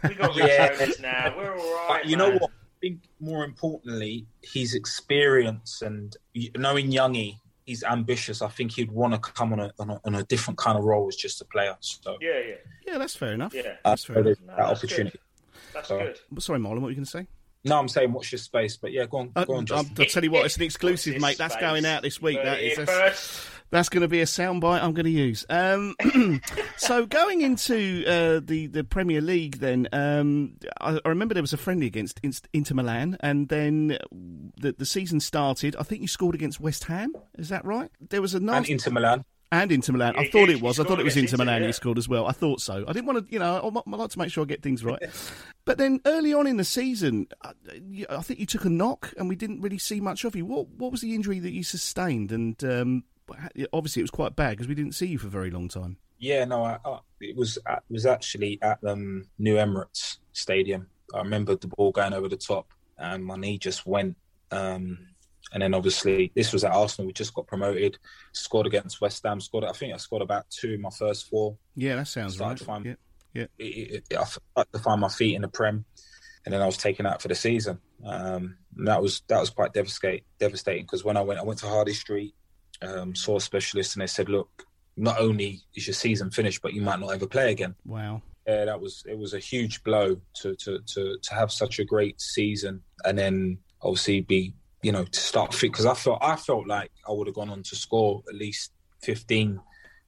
We 0.08 0.14
got 0.14 0.34
rich 0.36 0.46
Yeah. 0.48 0.70
owners 0.80 1.00
now. 1.00 1.34
We're 1.36 1.56
all 1.56 1.74
right. 1.88 2.00
But 2.02 2.06
you 2.10 2.16
know 2.16 2.30
what? 2.32 2.50
I 2.50 2.80
think 2.80 3.00
more 3.20 3.44
importantly, 3.44 4.26
his 4.42 4.74
experience 4.74 5.82
and 5.82 6.16
y- 6.34 6.48
knowing 6.56 6.90
Youngie, 6.92 7.36
he's 7.68 7.84
ambitious. 7.84 8.42
I 8.42 8.48
think 8.48 8.72
he'd 8.72 8.90
want 8.90 9.12
to 9.14 9.20
come 9.20 9.52
on 9.52 9.60
a, 9.60 9.72
on 9.78 9.90
a 9.90 10.00
on 10.04 10.14
a 10.14 10.24
different 10.24 10.58
kind 10.58 10.76
of 10.78 10.84
role 10.84 11.06
as 11.06 11.14
just 11.16 11.40
a 11.40 11.44
player. 11.44 11.76
So 11.80 12.16
Yeah, 12.20 12.38
yeah, 12.46 12.54
Yeah, 12.86 12.98
that's 12.98 13.14
fair 13.14 13.32
enough. 13.34 13.52
yeah. 13.54 13.76
That's 13.84 14.04
fair 14.04 14.22
there's 14.22 14.38
enough. 14.40 14.56
that 14.56 14.66
that's 14.68 14.78
opportunity. 14.84 15.18
That's 15.74 15.88
So- 15.88 15.98
good. 15.98 16.18
But 16.32 16.42
Sorry, 16.42 16.58
Marlon, 16.58 16.74
what 16.74 16.82
were 16.82 16.90
you 16.90 16.96
going 16.96 17.04
to 17.04 17.10
say? 17.10 17.26
No, 17.64 17.78
I'm 17.78 17.88
saying 17.88 18.12
watch 18.12 18.30
your 18.32 18.38
space, 18.38 18.76
but 18.76 18.92
yeah, 18.92 19.04
go 19.06 19.18
on, 19.18 19.32
Uh, 19.36 19.44
go 19.44 19.52
on, 19.54 19.58
I'll, 19.58 19.64
Justin. 19.82 19.96
I'll 19.98 20.06
tell 20.06 20.24
you 20.24 20.30
what, 20.30 20.46
it's 20.46 20.56
an 20.56 20.62
exclusive, 20.62 21.14
this 21.14 21.22
mate. 21.22 21.38
That's 21.38 21.56
going 21.56 21.84
out 21.84 22.02
this 22.02 22.22
week. 22.22 22.38
That 22.42 22.60
is. 22.60 22.76
here 22.76 22.86
That's, 22.86 23.28
first, 23.36 23.57
that's 23.70 23.88
going 23.88 24.02
to 24.02 24.08
be 24.08 24.20
a 24.20 24.24
soundbite 24.24 24.82
I'm 24.82 24.92
going 24.92 25.04
to 25.04 25.10
use. 25.10 25.44
Um, 25.48 25.94
so 26.76 27.06
going 27.06 27.42
into 27.42 28.04
uh, 28.06 28.40
the 28.42 28.66
the 28.66 28.84
Premier 28.84 29.20
League, 29.20 29.58
then 29.58 29.88
um, 29.92 30.56
I, 30.80 31.00
I 31.04 31.08
remember 31.08 31.34
there 31.34 31.42
was 31.42 31.52
a 31.52 31.58
friendly 31.58 31.86
against 31.86 32.20
Inter 32.52 32.74
Milan, 32.74 33.16
and 33.20 33.48
then 33.48 33.98
the 34.56 34.72
the 34.72 34.86
season 34.86 35.20
started. 35.20 35.76
I 35.76 35.82
think 35.82 36.02
you 36.02 36.08
scored 36.08 36.34
against 36.34 36.60
West 36.60 36.84
Ham. 36.84 37.12
Is 37.36 37.48
that 37.50 37.64
right? 37.64 37.90
There 38.08 38.22
was 38.22 38.34
a 38.34 38.38
and 38.38 38.68
Inter 38.68 38.90
Milan. 38.90 39.24
and 39.52 39.72
Inter 39.72 39.92
Milan. 39.92 40.14
I 40.16 40.28
thought 40.28 40.48
it 40.48 40.62
was. 40.62 40.80
I 40.80 40.84
thought 40.84 41.00
it 41.00 41.04
was 41.04 41.16
Inter 41.16 41.36
Milan 41.36 41.62
he 41.62 41.72
scored 41.72 41.98
as 41.98 42.08
well. 42.08 42.26
I 42.26 42.32
thought 42.32 42.60
so. 42.60 42.84
I 42.86 42.92
didn't 42.92 43.06
want 43.06 43.26
to, 43.26 43.32
you 43.32 43.38
know, 43.38 43.72
I, 43.86 43.96
like 43.96 44.10
to 44.10 44.18
make 44.18 44.30
sure 44.30 44.44
I 44.44 44.46
get 44.46 44.62
things 44.62 44.84
right. 44.84 45.02
but 45.64 45.78
then 45.78 46.00
early 46.06 46.32
on 46.32 46.46
in 46.46 46.56
the 46.56 46.64
season, 46.64 47.28
I, 47.42 47.52
I 48.08 48.22
think 48.22 48.40
you 48.40 48.46
took 48.46 48.64
a 48.64 48.70
knock, 48.70 49.12
and 49.18 49.28
we 49.28 49.36
didn't 49.36 49.60
really 49.60 49.78
see 49.78 50.00
much 50.00 50.24
of 50.24 50.34
you. 50.34 50.46
What 50.46 50.68
What 50.68 50.90
was 50.90 51.02
the 51.02 51.14
injury 51.14 51.38
that 51.40 51.52
you 51.52 51.62
sustained? 51.62 52.32
And 52.32 52.62
um, 52.64 53.04
obviously, 53.72 54.00
it 54.00 54.04
was 54.04 54.10
quite 54.10 54.36
bad 54.36 54.50
because 54.50 54.68
we 54.68 54.74
didn't 54.74 54.92
see 54.94 55.06
you 55.06 55.18
for 55.18 55.26
a 55.26 55.30
very 55.30 55.50
long 55.50 55.68
time. 55.68 55.98
Yeah, 56.18 56.44
no, 56.44 56.64
I, 56.64 56.78
I, 56.84 56.98
it 57.20 57.36
was 57.36 57.56
it 57.56 57.82
was 57.90 58.06
actually 58.06 58.58
at 58.62 58.78
um, 58.84 59.28
New 59.38 59.54
Emirates 59.54 60.18
Stadium. 60.32 60.88
I 61.14 61.18
remember 61.18 61.56
the 61.56 61.68
ball 61.68 61.92
going 61.92 62.12
over 62.12 62.28
the 62.28 62.36
top, 62.36 62.68
and 62.98 63.24
my 63.24 63.36
knee 63.36 63.58
just 63.58 63.86
went. 63.86 64.16
Um, 64.50 64.98
and 65.52 65.62
then 65.62 65.74
obviously 65.74 66.30
this 66.34 66.52
was 66.52 66.64
at 66.64 66.72
Arsenal. 66.72 67.06
We 67.06 67.12
just 67.12 67.34
got 67.34 67.46
promoted, 67.46 67.98
scored 68.32 68.66
against 68.66 69.00
West 69.00 69.22
Ham. 69.24 69.40
Scored, 69.40 69.64
I 69.64 69.72
think 69.72 69.94
I 69.94 69.96
scored 69.96 70.22
about 70.22 70.50
two 70.50 70.72
in 70.72 70.80
my 70.80 70.90
first 70.90 71.28
four. 71.28 71.56
Yeah, 71.74 71.96
that 71.96 72.08
sounds 72.08 72.34
Started 72.34 72.66
right. 72.66 72.66
fine. 72.66 72.84
Yeah, 72.84 72.94
yeah. 73.34 73.46
It, 73.58 74.04
it, 74.10 74.18
I 74.18 74.24
started 74.24 74.72
to 74.72 74.78
find 74.80 75.00
my 75.00 75.08
feet 75.08 75.36
in 75.36 75.42
the 75.42 75.48
Prem, 75.48 75.84
and 76.44 76.52
then 76.52 76.60
I 76.60 76.66
was 76.66 76.76
taken 76.76 77.06
out 77.06 77.22
for 77.22 77.28
the 77.28 77.34
season. 77.34 77.78
Um, 78.04 78.58
and 78.76 78.86
that 78.88 79.02
was 79.02 79.22
that 79.28 79.40
was 79.40 79.50
quite 79.50 79.72
devastating. 79.72 80.24
Devastating 80.38 80.84
because 80.84 81.04
when 81.04 81.16
I 81.16 81.22
went, 81.22 81.40
I 81.40 81.44
went 81.44 81.60
to 81.60 81.66
Harley 81.66 81.94
Street, 81.94 82.34
um, 82.82 83.14
saw 83.14 83.36
a 83.36 83.40
specialist, 83.40 83.94
and 83.94 84.02
they 84.02 84.06
said, 84.06 84.28
"Look, 84.28 84.66
not 84.96 85.18
only 85.20 85.60
is 85.74 85.86
your 85.86 85.94
season 85.94 86.30
finished, 86.30 86.62
but 86.62 86.74
you 86.74 86.82
might 86.82 87.00
not 87.00 87.10
ever 87.10 87.26
play 87.26 87.50
again." 87.50 87.74
Wow. 87.84 88.22
Yeah, 88.46 88.64
that 88.64 88.80
was 88.80 89.04
it 89.06 89.18
was 89.18 89.34
a 89.34 89.38
huge 89.38 89.82
blow 89.84 90.20
to 90.40 90.54
to 90.56 90.80
to 90.80 91.18
to 91.20 91.34
have 91.34 91.52
such 91.52 91.78
a 91.78 91.84
great 91.84 92.20
season 92.20 92.82
and 93.04 93.18
then 93.18 93.58
obviously 93.82 94.22
be 94.22 94.54
you 94.82 94.90
know 94.90 95.04
to 95.04 95.20
start 95.20 95.52
fit 95.52 95.70
because 95.70 95.84
I 95.84 95.94
felt 95.94 96.18
I 96.22 96.36
felt 96.36 96.66
like 96.66 96.90
I 97.06 97.12
would 97.12 97.26
have 97.26 97.36
gone 97.36 97.50
on 97.50 97.62
to 97.64 97.76
score 97.76 98.22
at 98.28 98.34
least 98.34 98.72
fifteen 99.02 99.60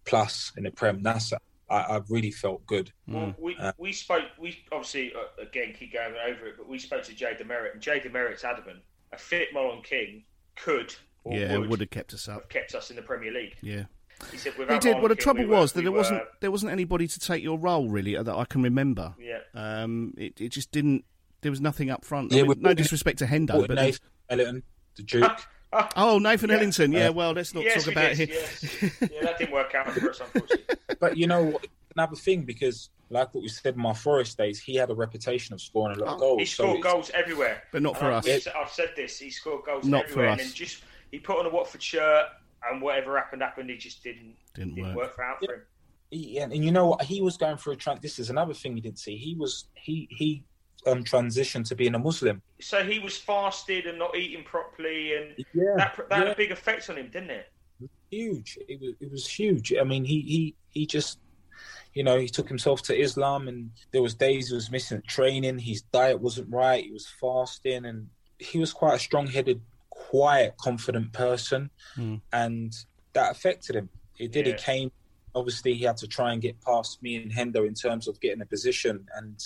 plus 0.07 0.53
in 0.57 0.65
the 0.65 0.71
Prem. 0.71 1.03
That's 1.03 1.33
I, 1.69 1.77
I 1.77 2.01
really 2.09 2.33
felt 2.33 2.67
good. 2.67 2.91
Well, 3.07 3.35
we, 3.39 3.57
Uh, 3.57 3.73
we 3.79 3.93
spoke. 3.93 4.25
We 4.39 4.59
obviously 4.73 5.13
uh, 5.15 5.43
again 5.43 5.75
keep 5.79 5.93
going 5.93 6.15
over 6.27 6.47
it, 6.47 6.55
but 6.57 6.69
we 6.69 6.79
spoke 6.79 7.05
to 7.05 7.15
Jay 7.15 7.35
Demerit, 7.39 7.75
and 7.75 7.83
Jay 7.83 8.01
Demerit's 8.01 8.43
adamant 8.43 8.81
a 9.13 9.19
fit 9.19 9.49
Marlon 9.55 9.85
King 9.85 10.25
could 10.57 10.95
or 10.95 10.97
yeah, 11.27 11.57
would, 11.57 11.71
would 11.71 11.81
have 11.81 11.91
kept 11.91 12.15
us 12.15 12.29
up. 12.29 12.49
kept 12.49 12.75
us 12.75 12.91
in 12.91 12.97
the 12.97 13.03
Premier 13.03 13.33
League. 13.33 13.57
Yeah. 13.63 13.85
He 14.31 14.37
said 14.37 14.53
They 14.55 14.61
without 14.61 14.83
did. 14.83 14.97
Marlon 14.97 15.01
Well, 15.01 15.09
the 15.09 15.15
trouble 15.15 15.41
we 15.41 15.47
were- 15.47 15.57
was 15.57 15.73
that 15.73 15.81
we 15.81 15.85
there 15.85 15.93
wasn't 15.93 16.23
there 16.41 16.51
wasn't 16.51 16.73
anybody 16.73 17.07
to 17.09 17.19
take 17.21 17.43
your 17.43 17.59
role 17.59 17.89
really 17.89 18.15
that 18.23 18.29
I 18.35 18.45
can 18.45 18.63
remember. 18.63 19.15
Yeah. 19.19 19.39
Um, 19.55 20.15
it 20.19 20.41
it 20.41 20.49
just 20.51 20.71
didn't. 20.73 21.05
There 21.41 21.51
was 21.51 21.61
nothing 21.61 21.89
up 21.91 22.05
front. 22.05 22.33
I 22.33 22.37
Yeah, 22.37 22.43
mean, 22.43 22.61
no 22.61 22.75
disrespect 22.75 23.19
to 23.21 23.27
Hendo, 23.27 23.67
but 23.67 23.77
Nathan 23.77 24.01
Ellington, 24.29 24.63
the 24.97 25.03
Duke. 25.05 25.41
oh, 25.97 26.19
Nathan 26.19 26.51
Yeah. 26.51 26.57
Ellington. 26.57 26.93
Yeah, 26.93 27.09
Uh, 27.09 27.13
well, 27.13 27.33
let's 27.33 27.55
not 27.55 27.65
yes, 27.65 27.85
talk 27.85 27.93
about 27.93 28.15
did, 28.17 28.29
him. 28.29 28.37
yes. 28.39 28.83
yeah, 29.01 29.23
that 29.23 29.39
didn't 29.39 29.53
work 29.55 29.75
out 29.75 29.91
for 29.91 30.11
us, 30.11 30.21
unfortunately. 30.21 30.77
but 31.01 31.17
you 31.17 31.27
know? 31.27 31.59
Another 31.97 32.15
thing 32.15 32.43
because 32.43 32.89
like 33.11 33.35
what 33.35 33.43
we 33.43 33.49
said 33.49 33.75
in 33.75 33.81
my 33.83 33.93
Forest 33.93 34.39
days, 34.39 34.61
he 34.61 34.77
had 34.77 34.91
a 34.91 34.95
reputation 34.95 35.55
of 35.55 35.61
scoring 35.61 35.99
a 35.99 36.05
lot 36.05 36.15
of 36.15 36.21
goals. 36.21 36.39
He 36.39 36.45
scored 36.47 36.79
it's- 36.79 36.93
goals 36.93 37.11
everywhere, 37.13 37.65
But 37.73 37.83
not 37.83 37.97
for 37.99 38.05
I've, 38.07 38.19
us. 38.19 38.27
we've 38.27 38.49
I've 38.57 38.71
said 38.71 38.91
this. 38.95 39.19
He 39.19 39.29
scored 39.31 39.65
goals 39.65 39.85
Not 39.87 40.09
for 40.09 40.25
us. 40.25 40.41
and 40.41 40.55
just 40.55 40.83
he 41.11 41.19
put 41.19 41.39
on 41.39 41.47
a 41.47 41.51
Watford 41.51 41.83
shirt, 41.83 42.27
and 42.71 42.81
whatever 42.83 43.17
happened 43.17 43.43
happened. 43.43 43.71
He 43.71 43.77
just 43.77 44.03
didn't 44.03 44.37
Didn't 44.55 44.75
didn't 44.75 44.89
work. 44.89 44.97
work 44.97 45.15
for 45.17 45.25
out 45.25 45.45
for 45.45 45.55
him. 45.55 45.63
He, 46.11 46.39
and, 46.39 46.53
and 46.53 46.65
you 46.65 46.73
know 46.73 46.89
what? 46.89 47.03
He 47.03 47.23
was 47.23 47.37
going 47.37 47.57
through 47.57 47.75
a 47.75 47.77
trans. 47.77 48.01
This 48.01 48.19
is 48.19 48.31
another 48.31 48.55
thing 48.55 48.77
you 48.77 48.83
didn't 48.83 48.99
see. 48.99 49.17
He 49.17 49.35
was 49.37 49.69
he 49.75 50.09
he 50.11 50.45
um 50.87 51.05
transitioned 51.05 51.69
to 51.69 51.75
being 51.77 51.95
a 51.95 51.99
Muslim. 51.99 52.43
So 52.61 52.83
he 52.83 52.99
was 52.99 53.17
fasted 53.17 53.87
and 53.87 53.99
not 53.99 54.17
eating 54.17 54.45
properly, 54.45 55.15
and 55.15 55.35
Yeah, 55.55 55.75
that 55.77 55.97
that 56.09 56.19
had 56.19 56.29
a 56.29 56.35
big 56.35 56.51
effect 56.51 56.91
on 56.91 56.97
him, 56.97 57.11
didn't 57.11 57.31
it? 57.31 57.47
huge. 58.11 58.59
It 58.69 58.81
was, 58.81 58.95
it 59.01 59.11
was 59.11 59.27
huge. 59.29 59.73
I 59.81 59.85
mean, 59.85 60.05
he 60.05 60.21
he 60.23 60.55
he 60.71 60.87
just, 60.87 61.19
you 61.95 62.03
know, 62.03 62.19
he 62.19 62.29
took 62.29 62.49
himself 62.49 62.83
to 62.83 62.99
Islam, 62.99 63.47
and 63.49 63.71
there 63.93 64.03
was 64.03 64.15
days 64.15 64.49
he 64.49 64.55
was 64.55 64.71
missing 64.71 65.03
training. 65.07 65.59
His 65.61 65.83
diet 65.83 66.21
wasn't 66.21 66.53
right. 66.53 66.85
He 66.85 66.91
was 66.91 67.07
fasting, 67.21 67.85
and 67.87 68.09
he 68.39 68.59
was 68.59 68.73
quite 68.73 68.95
a 68.97 68.99
strong-headed, 68.99 69.61
quiet, 70.11 70.57
confident 70.59 71.13
person, 71.13 71.71
Hmm. 71.95 72.17
and 72.33 72.73
that 73.13 73.31
affected 73.31 73.77
him. 73.77 73.89
It 74.19 74.33
did. 74.33 74.47
Yeah. 74.47 74.55
It 74.55 74.61
came. 74.61 74.91
Obviously, 75.35 75.75
he 75.75 75.85
had 75.85 75.97
to 75.99 76.09
try 76.09 76.33
and 76.33 76.43
get 76.43 76.61
past 76.61 77.01
me 77.03 77.15
and 77.17 77.31
Hendo 77.33 77.67
in 77.67 77.75
terms 77.75 78.09
of 78.09 78.21
getting 78.21 78.43
a 78.43 78.47
position, 78.47 79.07
and 79.17 79.37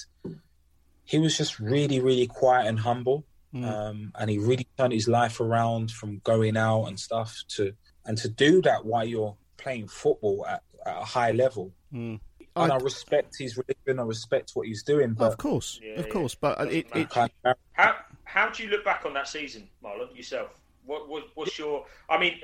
he 1.05 1.18
was 1.18 1.37
just 1.37 1.59
really, 1.61 2.00
really 2.00 2.27
quiet 2.27 2.66
and 2.66 2.79
humble. 2.79 3.24
Hmm. 3.53 3.64
Um, 3.64 4.12
and 4.18 4.31
he 4.31 4.38
really 4.38 4.66
turned 4.79 4.92
his 4.92 5.07
life 5.07 5.38
around 5.40 5.90
from 5.92 6.20
going 6.24 6.57
out 6.57 6.85
and 6.87 6.98
stuff 6.98 7.31
to 7.57 7.72
and 8.07 8.18
to 8.18 8.29
do 8.29 8.61
that 8.62 8.85
while 8.85 9.05
you're 9.05 9.37
playing 9.59 9.87
football 9.88 10.44
at, 10.48 10.62
at 10.85 10.96
a 10.96 11.05
high 11.05 11.31
level. 11.33 11.72
Mm. 11.92 12.18
And 12.57 12.72
I, 12.72 12.77
I- 12.77 12.79
respect 12.79 13.37
his 13.38 13.57
religion. 13.57 14.00
I 14.00 14.03
respect 14.03 14.53
what 14.55 14.66
he's 14.66 14.83
doing, 14.83 15.14
of 15.18 15.37
course, 15.37 15.79
Yeah, 15.83 16.00
of 16.00 16.07
yeah. 16.07 16.12
course. 16.12 16.35
But 16.35 16.59
Doesn't 16.59 16.72
it, 16.74 16.87
it. 16.94 17.12
How 17.12 17.94
how 18.24 18.48
do 18.48 18.62
you 18.62 18.70
look 18.70 18.84
back 18.84 19.04
on 19.04 19.14
that 19.14 19.28
season, 19.28 19.68
Marlon, 19.82 20.14
yourself? 20.16 20.60
What, 20.84 21.08
what 21.08 21.24
what's 21.34 21.58
your? 21.58 21.87
I 22.08 22.18
mean, 22.18 22.40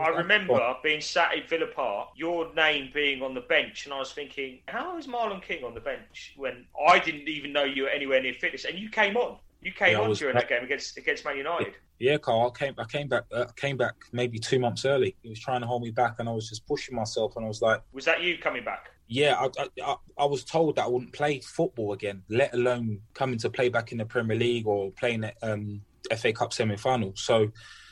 I 0.00 0.08
remember 0.08 0.74
being 0.82 1.00
sat 1.00 1.36
at 1.36 1.48
Villa 1.48 1.66
Park, 1.66 2.08
your 2.16 2.52
name 2.54 2.90
being 2.92 3.22
on 3.22 3.34
the 3.34 3.42
bench, 3.42 3.84
and 3.84 3.94
I 3.94 3.98
was 3.98 4.12
thinking, 4.12 4.60
how 4.66 4.96
is 4.98 5.06
Marlon 5.06 5.42
King 5.42 5.62
on 5.64 5.74
the 5.74 5.80
bench 5.80 6.34
when 6.36 6.66
I 6.88 6.98
didn't 6.98 7.28
even 7.28 7.52
know 7.52 7.64
you 7.64 7.84
were 7.84 7.90
anywhere 7.90 8.20
near 8.22 8.34
fitness, 8.34 8.64
and 8.64 8.78
you 8.78 8.88
came 8.88 9.16
on. 9.16 9.38
You 9.62 9.72
came 9.72 9.92
Yeah, 9.92 10.00
on 10.04 10.12
during 10.12 10.34
that 10.34 10.48
game 10.48 10.62
against 10.62 10.96
against 10.98 11.24
Man 11.24 11.38
United. 11.38 11.74
Yeah, 11.98 12.18
Carl. 12.18 12.52
I 12.54 12.58
came. 12.58 12.74
I 12.76 12.84
came 12.84 13.08
back. 13.08 13.24
Uh, 13.32 13.46
came 13.56 13.76
back 13.76 13.94
maybe 14.12 14.38
two 14.38 14.58
months 14.58 14.84
early. 14.84 15.16
He 15.22 15.30
was 15.30 15.40
trying 15.40 15.62
to 15.62 15.66
hold 15.66 15.82
me 15.82 15.90
back, 15.90 16.16
and 16.18 16.28
I 16.28 16.32
was 16.32 16.48
just 16.48 16.66
pushing 16.66 16.94
myself. 16.94 17.36
And 17.36 17.44
I 17.44 17.48
was 17.48 17.62
like, 17.62 17.80
Was 17.92 18.04
that 18.04 18.22
you 18.22 18.36
coming 18.38 18.64
back? 18.64 18.90
Yeah, 19.06 19.36
I, 19.38 19.66
I, 19.84 19.96
I, 20.18 20.24
was 20.24 20.44
told 20.44 20.76
that 20.76 20.84
I 20.84 20.88
wouldn't 20.88 21.12
play 21.12 21.40
football 21.40 21.92
again, 21.92 22.22
let 22.28 22.54
alone 22.54 23.00
coming 23.12 23.38
to 23.40 23.50
play 23.50 23.68
back 23.68 23.92
in 23.92 23.98
the 23.98 24.06
Premier 24.06 24.36
League 24.36 24.66
or 24.66 24.90
playing 24.92 25.24
at 25.24 25.36
um, 25.42 25.82
FA 26.16 26.32
Cup 26.32 26.52
semi 26.52 26.76
final. 26.76 27.12
So 27.14 27.50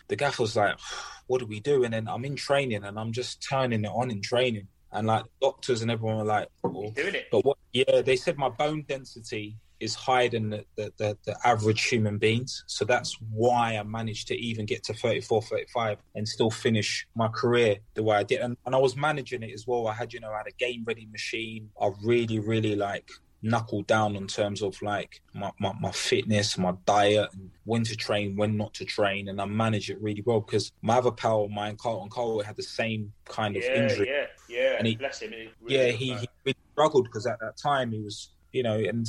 the 0.09 0.17
gaffer 0.17 0.43
was 0.43 0.57
like, 0.57 0.79
What 1.29 1.39
do 1.39 1.47
we 1.47 1.61
do? 1.61 1.85
And 1.85 1.95
then 1.95 2.09
I'm 2.09 2.25
in 2.25 2.37
training 2.37 2.85
and 2.85 2.99
I'm 2.99 3.13
just 3.13 3.47
turning 3.49 3.85
it 3.85 3.91
on 3.95 4.11
in 4.11 4.21
training. 4.21 4.67
And 4.91 5.07
like 5.07 5.25
doctors 5.41 5.81
and 5.81 5.91
everyone 5.91 6.19
were 6.19 6.25
like, 6.25 6.49
Doing 6.63 7.15
it. 7.15 7.29
But 7.31 7.45
what, 7.45 7.59
yeah, 7.73 8.03
they 8.03 8.17
said 8.17 8.37
my 8.37 8.51
bone 8.51 8.85
density 8.87 9.57
is 9.83 9.95
higher 9.95 10.29
than 10.29 10.51
the, 10.51 10.65
the, 10.77 11.19
the, 11.25 11.37
average 11.45 11.85
human 11.85 12.19
beings. 12.19 12.65
So 12.67 12.85
that's 12.85 13.17
why 13.31 13.77
I 13.77 13.83
managed 13.83 14.29
to 14.29 14.37
even 14.37 14.65
get 14.65 14.85
to 14.85 14.95
34, 14.95 15.43
35 15.43 15.99
and 16.15 16.27
still 16.27 16.51
finish 16.51 17.07
my 17.15 17.29
career 17.29 17.79
the 17.95 18.03
way 18.03 18.17
I 18.17 18.23
did. 18.23 18.41
And, 18.41 18.57
and 18.65 18.75
I 18.75 18.79
was 18.79 18.97
managing 18.97 19.43
it 19.43 19.53
as 19.53 19.67
well. 19.67 19.89
I 19.89 19.95
had, 19.95 20.13
you 20.13 20.21
know, 20.21 20.31
I 20.31 20.39
had 20.39 20.47
a 20.47 20.53
game 20.53 20.85
ready 20.87 21.07
machine. 21.11 21.71
I 21.81 21.91
really, 22.03 22.39
really 22.39 22.77
like 22.77 23.11
knuckled 23.43 23.87
down 23.87 24.15
in 24.15 24.27
terms 24.27 24.63
of 24.63 24.81
like 24.83 25.21
my, 25.35 25.51
my, 25.59 25.73
my 25.81 25.91
fitness, 25.91 26.57
my 26.57 26.73
diet, 26.87 27.29
and 27.33 27.51
when 27.65 27.83
to 27.85 27.97
train, 27.97 28.37
when 28.37 28.57
not 28.57 28.73
to 28.75 28.85
train. 28.85 29.29
And 29.29 29.41
I 29.41 29.45
manage 29.45 29.91
it 29.91 30.01
really 30.01 30.23
well 30.25 30.41
because 30.41 30.71
my 30.81 30.99
other 30.99 31.11
pal, 31.11 31.49
mine, 31.49 31.77
Carlton 31.77 32.09
Cole, 32.09 32.43
had 32.43 32.57
the 32.57 32.63
same 32.63 33.13
kind 33.25 33.57
of 33.57 33.65
Yeah, 33.65 33.75
injury 33.75 34.09
yeah, 34.09 34.27
yeah. 34.49 34.77
And 34.79 34.87
he- 34.87 34.97
Bless 34.97 35.21
him. 35.21 35.33
He 35.33 35.49
really 35.61 35.87
yeah, 35.87 35.93
he, 35.93 36.15
he 36.15 36.29
really 36.45 36.57
struggled 36.73 37.05
because 37.05 37.27
at 37.27 37.41
that 37.41 37.57
time 37.57 37.91
he 37.91 38.01
was, 38.01 38.31
you 38.53 38.63
know, 38.63 38.79
and 38.79 39.07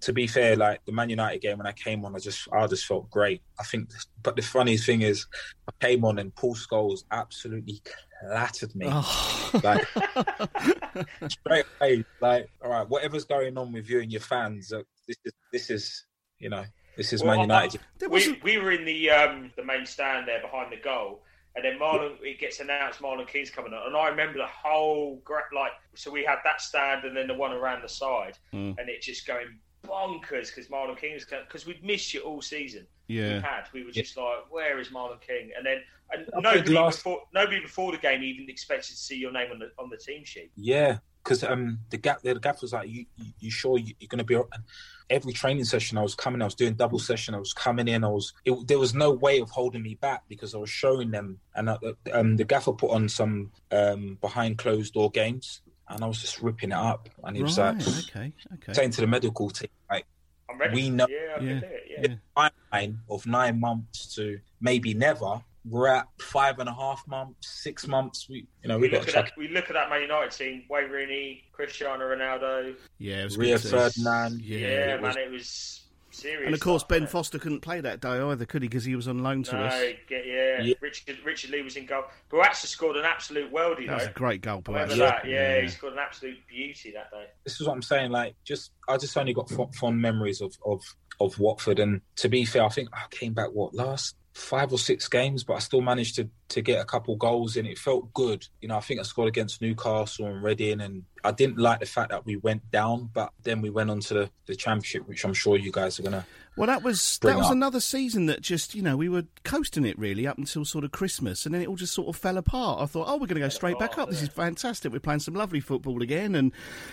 to 0.00 0.12
be 0.12 0.26
fair, 0.26 0.56
like 0.56 0.84
the 0.86 0.92
Man 0.92 1.10
United 1.10 1.40
game 1.42 1.58
when 1.58 1.66
I 1.66 1.72
came 1.72 2.04
on, 2.04 2.16
I 2.16 2.18
just 2.18 2.48
I 2.52 2.66
just 2.66 2.86
felt 2.86 3.10
great. 3.10 3.42
I 3.58 3.64
think, 3.64 3.90
but 4.22 4.36
the 4.36 4.42
funny 4.42 4.76
thing 4.76 5.02
is, 5.02 5.26
I 5.68 5.86
came 5.86 6.04
on 6.04 6.18
and 6.18 6.34
Paul 6.34 6.54
Scholes 6.54 7.04
absolutely 7.10 7.82
clattered 8.20 8.74
me. 8.74 8.86
Oh. 8.90 9.50
Like 9.62 9.86
straight 11.28 11.64
away, 11.80 12.04
like 12.20 12.48
all 12.62 12.70
right, 12.70 12.88
whatever's 12.88 13.24
going 13.24 13.56
on 13.58 13.72
with 13.72 13.88
you 13.88 14.00
and 14.00 14.10
your 14.10 14.20
fans, 14.20 14.72
uh, 14.72 14.82
this 15.06 15.16
is 15.24 15.32
this 15.52 15.70
is 15.70 16.04
you 16.38 16.48
know 16.48 16.64
this 16.96 17.12
is 17.12 17.22
Well, 17.22 17.36
Man 17.36 17.42
United. 17.42 17.80
There 17.98 18.08
we, 18.08 18.38
we 18.42 18.58
were 18.58 18.72
in 18.72 18.84
the 18.84 19.10
um, 19.10 19.52
the 19.56 19.64
main 19.64 19.86
stand 19.86 20.26
there 20.28 20.40
behind 20.40 20.72
the 20.72 20.76
goal, 20.76 21.22
and 21.56 21.64
then 21.64 21.78
Marlon 21.78 22.16
it 22.22 22.38
gets 22.38 22.60
announced 22.60 23.00
Marlon 23.00 23.26
King's 23.26 23.50
coming 23.50 23.72
on, 23.72 23.86
and 23.86 23.96
I 23.96 24.08
remember 24.08 24.38
the 24.38 24.46
whole 24.46 25.22
like 25.54 25.72
so 25.94 26.10
we 26.10 26.24
had 26.24 26.38
that 26.44 26.60
stand 26.60 27.04
and 27.04 27.16
then 27.16 27.26
the 27.26 27.34
one 27.34 27.52
around 27.52 27.82
the 27.82 27.88
side, 27.88 28.38
Mm. 28.54 28.78
and 28.78 28.88
it 28.88 29.02
just 29.02 29.26
going 29.26 29.58
bonkers 29.86 30.54
because 30.54 30.68
Marlon 30.68 30.98
King 30.98 31.14
was 31.14 31.24
because 31.24 31.66
we'd 31.66 31.84
missed 31.84 32.14
you 32.14 32.20
all 32.20 32.42
season. 32.42 32.86
Yeah, 33.08 33.34
we 33.34 33.40
had 33.40 33.64
we 33.72 33.84
were 33.84 33.90
just 33.90 34.16
like, 34.16 34.50
where 34.50 34.78
is 34.78 34.88
Marlon 34.88 35.20
King? 35.20 35.50
And 35.56 35.66
then 35.66 35.78
and 36.12 36.26
nobody 36.42 36.72
last- 36.72 36.98
before 36.98 37.22
nobody 37.34 37.60
before 37.60 37.92
the 37.92 37.98
game 37.98 38.22
even 38.22 38.48
expected 38.48 38.90
to 38.90 38.96
see 38.96 39.16
your 39.16 39.32
name 39.32 39.50
on 39.52 39.58
the 39.58 39.70
on 39.78 39.90
the 39.90 39.96
team 39.96 40.24
sheet. 40.24 40.50
Yeah, 40.56 40.98
because 41.22 41.42
um, 41.44 41.78
the 41.90 41.96
gap 41.96 42.22
the 42.22 42.38
gap 42.38 42.60
was 42.60 42.72
like, 42.72 42.88
you 42.88 43.06
you, 43.16 43.32
you 43.40 43.50
sure 43.50 43.78
you, 43.78 43.94
you're 43.98 44.08
going 44.08 44.18
to 44.18 44.24
be? 44.24 44.36
all-" 44.36 44.48
And 44.52 44.62
every 45.08 45.32
training 45.32 45.64
session 45.64 45.98
I 45.98 46.02
was 46.02 46.14
coming, 46.14 46.40
I 46.42 46.46
was 46.46 46.54
doing 46.54 46.74
double 46.74 46.98
session, 46.98 47.34
I 47.34 47.38
was 47.38 47.52
coming 47.52 47.88
in, 47.88 48.04
I 48.04 48.08
was. 48.08 48.32
It, 48.44 48.66
there 48.68 48.78
was 48.78 48.94
no 48.94 49.10
way 49.10 49.40
of 49.40 49.50
holding 49.50 49.82
me 49.82 49.94
back 49.94 50.22
because 50.28 50.54
I 50.54 50.58
was 50.58 50.70
showing 50.70 51.10
them, 51.10 51.38
and 51.54 51.68
uh, 51.68 51.78
um, 52.12 52.36
the 52.36 52.44
gaffer 52.44 52.72
put 52.72 52.90
on 52.90 53.08
some 53.08 53.50
um 53.72 54.18
behind 54.20 54.58
closed 54.58 54.94
door 54.94 55.10
games, 55.10 55.62
and 55.90 56.04
I 56.04 56.06
was 56.06 56.20
just 56.20 56.40
ripping 56.40 56.70
it 56.70 56.76
up, 56.76 57.08
and 57.24 57.36
he 57.36 57.42
was 57.42 57.58
Right. 57.58 57.76
like 57.76 57.86
Okay. 58.08 58.32
Okay. 58.54 58.72
saying 58.72 58.90
to 58.92 59.00
the 59.02 59.06
medical 59.06 59.50
team, 59.50 59.68
like, 59.90 60.06
I'm 60.48 60.58
ready. 60.58 60.74
We 60.74 60.90
know- 60.90 61.06
Yeah, 61.08 61.18
I 61.18 61.22
Yeah. 61.22 61.36
can 61.38 61.60
do 61.60 61.66
it. 61.66 61.86
Yeah. 61.90 61.96
Yeah. 62.36 62.50
timeline 62.72 62.96
of 63.08 63.26
nine 63.26 63.60
months 63.60 64.14
to 64.14 64.40
maybe 64.60 64.94
never. 64.94 65.42
We're 65.64 65.88
at 65.88 66.06
five 66.20 66.58
and 66.58 66.68
a 66.68 66.72
half 66.74 67.06
months, 67.06 67.48
six 67.62 67.86
months. 67.86 68.28
We, 68.28 68.46
you 68.62 68.68
know, 68.68 68.76
we, 68.78 68.82
We 68.82 68.88
got 68.88 69.00
look, 69.00 69.08
to 69.10 69.18
at 69.18 69.24
that, 69.26 69.32
we 69.36 69.48
look 69.48 69.64
at 69.68 69.74
that 69.74 69.90
Man 69.90 70.00
United 70.02 70.30
team: 70.30 70.64
Wayne 70.70 70.88
Rooney, 70.90 71.44
Cristiano 71.52 72.04
Ronaldo. 72.04 72.74
Yeah. 72.98 73.20
It 73.20 73.24
was 73.24 73.36
Rio 73.36 73.58
Ferdinand. 73.58 74.40
Yeah. 74.40 74.58
Yeah, 74.58 74.94
it 74.94 75.02
was- 75.02 75.14
man, 75.16 75.24
it 75.26 75.30
was 75.30 75.82
serious. 76.20 76.46
And 76.46 76.54
of 76.54 76.60
course, 76.60 76.84
Ben 76.84 77.00
wasn't? 77.02 77.10
Foster 77.10 77.38
couldn't 77.38 77.60
play 77.60 77.80
that 77.80 78.00
day 78.00 78.20
either, 78.20 78.44
could 78.46 78.62
he? 78.62 78.68
Because 78.68 78.84
he 78.84 78.94
was 78.94 79.08
on 79.08 79.22
loan 79.22 79.42
to 79.44 79.54
No, 79.56 79.62
us. 79.62 79.80
get, 80.08 80.26
yeah. 80.26 80.60
Yeah. 80.62 80.74
Richard 80.80 81.16
Richard 81.24 81.50
Lee 81.50 81.62
was 81.62 81.76
in 81.76 81.86
goal. 81.86 82.04
Bouazza 82.28 82.66
scored 82.66 82.96
an 82.96 83.04
absolute 83.04 83.52
worldie 83.52 83.86
That 83.86 83.94
was 83.98 84.06
a 84.06 84.10
great 84.12 84.42
goal, 84.42 84.62
Remember 84.66 84.94
Bouazza. 84.94 84.98
that? 84.98 85.26
Yeah, 85.28 85.60
he 85.60 85.68
scored 85.68 85.94
an 85.94 85.98
absolute 86.00 86.38
beauty 86.48 86.92
that 86.92 87.10
day. 87.10 87.26
this 87.44 87.60
is 87.60 87.66
what 87.66 87.72
I'm 87.74 87.82
saying. 87.82 88.10
Like, 88.10 88.34
just 88.44 88.72
I 88.88 88.96
just 88.96 89.16
only 89.16 89.32
got 89.34 89.48
fond, 89.50 89.74
fond 89.74 90.00
memories 90.00 90.40
of, 90.40 90.56
of 90.64 90.82
of 91.20 91.38
Watford, 91.38 91.78
and 91.78 92.00
to 92.16 92.28
be 92.28 92.44
fair, 92.44 92.64
I 92.64 92.68
think 92.70 92.88
I 92.92 93.02
came 93.10 93.34
back 93.34 93.48
what 93.52 93.74
last 93.74 94.16
five 94.40 94.72
or 94.72 94.78
six 94.78 95.08
games, 95.08 95.44
but 95.44 95.54
I 95.54 95.58
still 95.58 95.80
managed 95.80 96.16
to 96.16 96.28
to 96.48 96.62
get 96.62 96.80
a 96.80 96.84
couple 96.84 97.14
goals 97.14 97.56
and 97.56 97.68
It 97.68 97.78
felt 97.78 98.12
good. 98.12 98.44
You 98.60 98.68
know, 98.68 98.76
I 98.76 98.80
think 98.80 98.98
I 98.98 99.04
scored 99.04 99.28
against 99.28 99.62
Newcastle 99.62 100.26
and 100.26 100.42
Reading, 100.42 100.80
and 100.80 101.04
I 101.22 101.30
didn't 101.30 101.58
like 101.58 101.78
the 101.80 101.86
fact 101.86 102.10
that 102.10 102.26
we 102.26 102.36
went 102.36 102.68
down, 102.70 103.10
but 103.12 103.32
then 103.44 103.60
we 103.60 103.70
went 103.70 103.90
on 103.90 104.00
to 104.00 104.14
the, 104.14 104.30
the 104.46 104.56
championship, 104.56 105.06
which 105.06 105.24
I'm 105.24 105.34
sure 105.34 105.56
you 105.56 105.70
guys 105.70 106.00
are 106.00 106.02
gonna. 106.02 106.26
Well, 106.56 106.66
that 106.66 106.82
was 106.82 107.18
that 107.22 107.36
was 107.36 107.46
up. 107.46 107.52
another 107.52 107.80
season 107.80 108.26
that 108.26 108.40
just 108.40 108.74
you 108.74 108.82
know 108.82 108.96
we 108.96 109.08
were 109.08 109.24
coasting 109.44 109.84
it 109.84 109.98
really 109.98 110.26
up 110.26 110.38
until 110.38 110.64
sort 110.64 110.84
of 110.84 110.90
Christmas, 110.90 111.46
and 111.46 111.54
then 111.54 111.62
it 111.62 111.68
all 111.68 111.76
just 111.76 111.94
sort 111.94 112.08
of 112.08 112.20
fell 112.20 112.36
apart. 112.36 112.82
I 112.82 112.86
thought, 112.86 113.06
oh, 113.08 113.14
we're 113.14 113.26
going 113.26 113.40
to 113.40 113.46
go 113.46 113.48
straight 113.48 113.78
back 113.78 113.98
up. 113.98 114.10
This 114.10 114.22
is 114.22 114.28
fantastic. 114.28 114.92
We're 114.92 114.98
playing 115.00 115.20
some 115.20 115.34
lovely 115.34 115.60
football 115.60 116.02
again, 116.02 116.34
and 116.34 116.52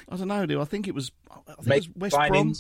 I 0.10 0.18
don't 0.18 0.28
know. 0.28 0.46
do 0.46 0.62
I 0.62 0.66
think 0.66 0.88
it 0.88 0.94
was 0.94 1.12
I 1.32 1.54
think 1.54 1.68
Make 1.68 1.84
it 1.86 1.90
was 1.96 2.12
West 2.14 2.30
Brom. 2.30 2.54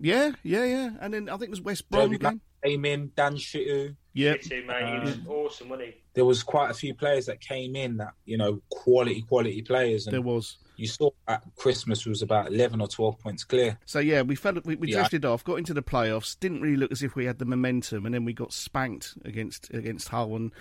Yeah, 0.00 0.32
yeah, 0.42 0.64
yeah. 0.64 0.90
And 1.00 1.14
then 1.14 1.28
I 1.28 1.32
think 1.32 1.44
it 1.44 1.50
was 1.50 1.62
West 1.62 1.88
Brom 1.90 2.12
again. 2.12 2.40
Came 2.64 2.84
in, 2.84 3.10
Dan 3.14 3.34
Shittu. 3.36 3.94
Yeah, 4.14 4.36
Too, 4.36 4.64
mate. 4.66 4.86
He 4.86 5.00
was 5.00 5.14
um, 5.14 5.26
awesome, 5.28 5.68
wasn't 5.68 5.88
he? 5.88 5.94
There 6.14 6.24
was 6.24 6.42
quite 6.44 6.70
a 6.70 6.74
few 6.74 6.94
players 6.94 7.26
that 7.26 7.40
came 7.40 7.74
in 7.74 7.96
that 7.96 8.12
you 8.24 8.38
know 8.38 8.60
quality, 8.70 9.22
quality 9.22 9.60
players, 9.62 10.06
and 10.06 10.14
there 10.14 10.22
was. 10.22 10.56
you 10.76 10.86
saw 10.86 11.10
at 11.26 11.42
Christmas 11.56 12.06
was 12.06 12.22
about 12.22 12.46
eleven 12.52 12.80
or 12.80 12.86
twelve 12.86 13.18
points 13.18 13.42
clear. 13.42 13.76
So 13.86 13.98
yeah, 13.98 14.22
we 14.22 14.36
fell, 14.36 14.54
we, 14.64 14.76
we 14.76 14.88
Yeah. 14.92 14.98
drifted 14.98 15.24
off, 15.24 15.42
got 15.42 15.56
into 15.56 15.74
the 15.74 15.82
playoffs. 15.82 16.38
Didn't 16.38 16.60
really 16.60 16.76
look 16.76 16.92
as 16.92 17.02
if 17.02 17.16
we 17.16 17.24
had 17.26 17.38
the 17.40 17.44
momentum, 17.44 18.06
and 18.06 18.14
then 18.14 18.24
we 18.24 18.32
got 18.32 18.52
spanked 18.52 19.14
against 19.24 19.74
against 19.74 20.08
Hull, 20.10 20.36
and 20.36 20.52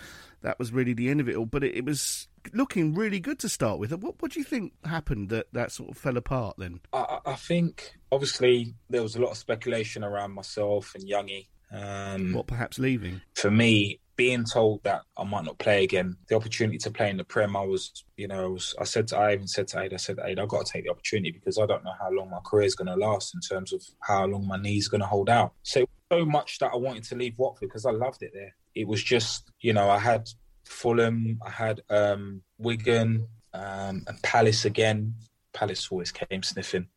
that 0.41 0.57
was 0.57 0.73
really 0.73 0.93
the 0.93 1.09
end 1.09 1.21
of 1.21 1.29
it 1.29 1.35
all. 1.35 1.45
But 1.45 1.63
it, 1.63 1.75
it 1.75 1.85
was 1.85 2.27
looking 2.53 2.95
really 2.95 3.19
good 3.19 3.37
to 3.39 3.49
start 3.49 3.77
with. 3.77 3.93
What 3.93 4.19
what 4.19 4.31
do 4.31 4.39
you 4.39 4.43
think 4.45 4.73
happened 4.83 5.29
that 5.29 5.45
that 5.53 5.71
sort 5.71 5.91
of 5.91 5.97
fell 5.97 6.17
apart 6.17 6.55
then? 6.57 6.79
I, 6.91 6.97
I- 6.97 7.19
I 7.33 7.35
think 7.35 7.93
obviously 8.11 8.73
there 8.89 9.03
was 9.03 9.15
a 9.15 9.21
lot 9.21 9.29
of 9.31 9.37
speculation 9.37 10.03
around 10.03 10.31
myself 10.31 10.93
and 10.95 11.03
Youngie. 11.07 11.45
Um, 11.73 12.33
What 12.33 12.47
perhaps 12.47 12.77
leaving? 12.79 13.21
for 13.36 13.49
me, 13.51 13.99
being 14.15 14.43
told 14.43 14.83
that 14.83 15.01
I 15.17 15.23
might 15.23 15.43
not 15.43 15.57
play 15.57 15.83
again, 15.83 16.15
the 16.27 16.36
opportunity 16.36 16.77
to 16.77 16.91
play 16.91 17.09
in 17.09 17.17
the 17.17 17.23
Prem, 17.23 17.55
I 17.55 17.65
was, 17.65 18.03
you 18.15 18.27
know, 18.27 18.43
I, 18.43 18.47
was, 18.47 18.75
I 18.79 18.83
said 18.83 19.07
to, 19.07 19.17
I 19.17 19.33
even 19.33 19.47
said 19.47 19.67
to 19.69 19.81
Aid, 19.81 19.93
I 19.93 19.97
said, 19.97 20.17
Aid, 20.23 20.39
I've 20.39 20.49
got 20.49 20.65
to 20.65 20.71
take 20.71 20.83
the 20.83 20.91
opportunity 20.91 21.31
because 21.31 21.57
I 21.57 21.65
don't 21.65 21.83
know 21.83 21.93
how 21.99 22.12
long 22.12 22.29
my 22.29 22.39
career 22.45 22.65
is 22.65 22.75
going 22.75 22.88
to 22.88 22.95
last 22.95 23.33
in 23.33 23.41
terms 23.41 23.73
of 23.73 23.83
how 24.01 24.25
long 24.27 24.47
my 24.47 24.57
knee's 24.57 24.88
going 24.88 25.01
to 25.01 25.07
hold 25.07 25.29
out. 25.29 25.53
So, 25.63 25.86
so 26.12 26.25
much 26.25 26.59
that 26.59 26.71
I 26.73 26.77
wanted 26.77 27.05
to 27.05 27.15
leave 27.15 27.39
Watford 27.39 27.69
because 27.69 27.88
I 27.88 27.91
loved 27.91 28.21
it 28.21 28.31
there. 28.36 28.55
It 28.75 28.88
was 28.88 29.03
just, 29.03 29.51
you 29.62 29.73
know, 29.73 29.89
I 29.89 29.97
had 29.97 30.29
Fulham, 30.65 31.39
I 31.43 31.49
had 31.49 31.81
um, 31.89 32.43
Wigan, 32.59 33.27
um, 33.53 34.03
and 34.07 34.21
Palace 34.21 34.65
again. 34.65 35.15
Palace 35.53 35.87
always 35.91 36.11
came 36.11 36.43
sniffing. 36.43 36.87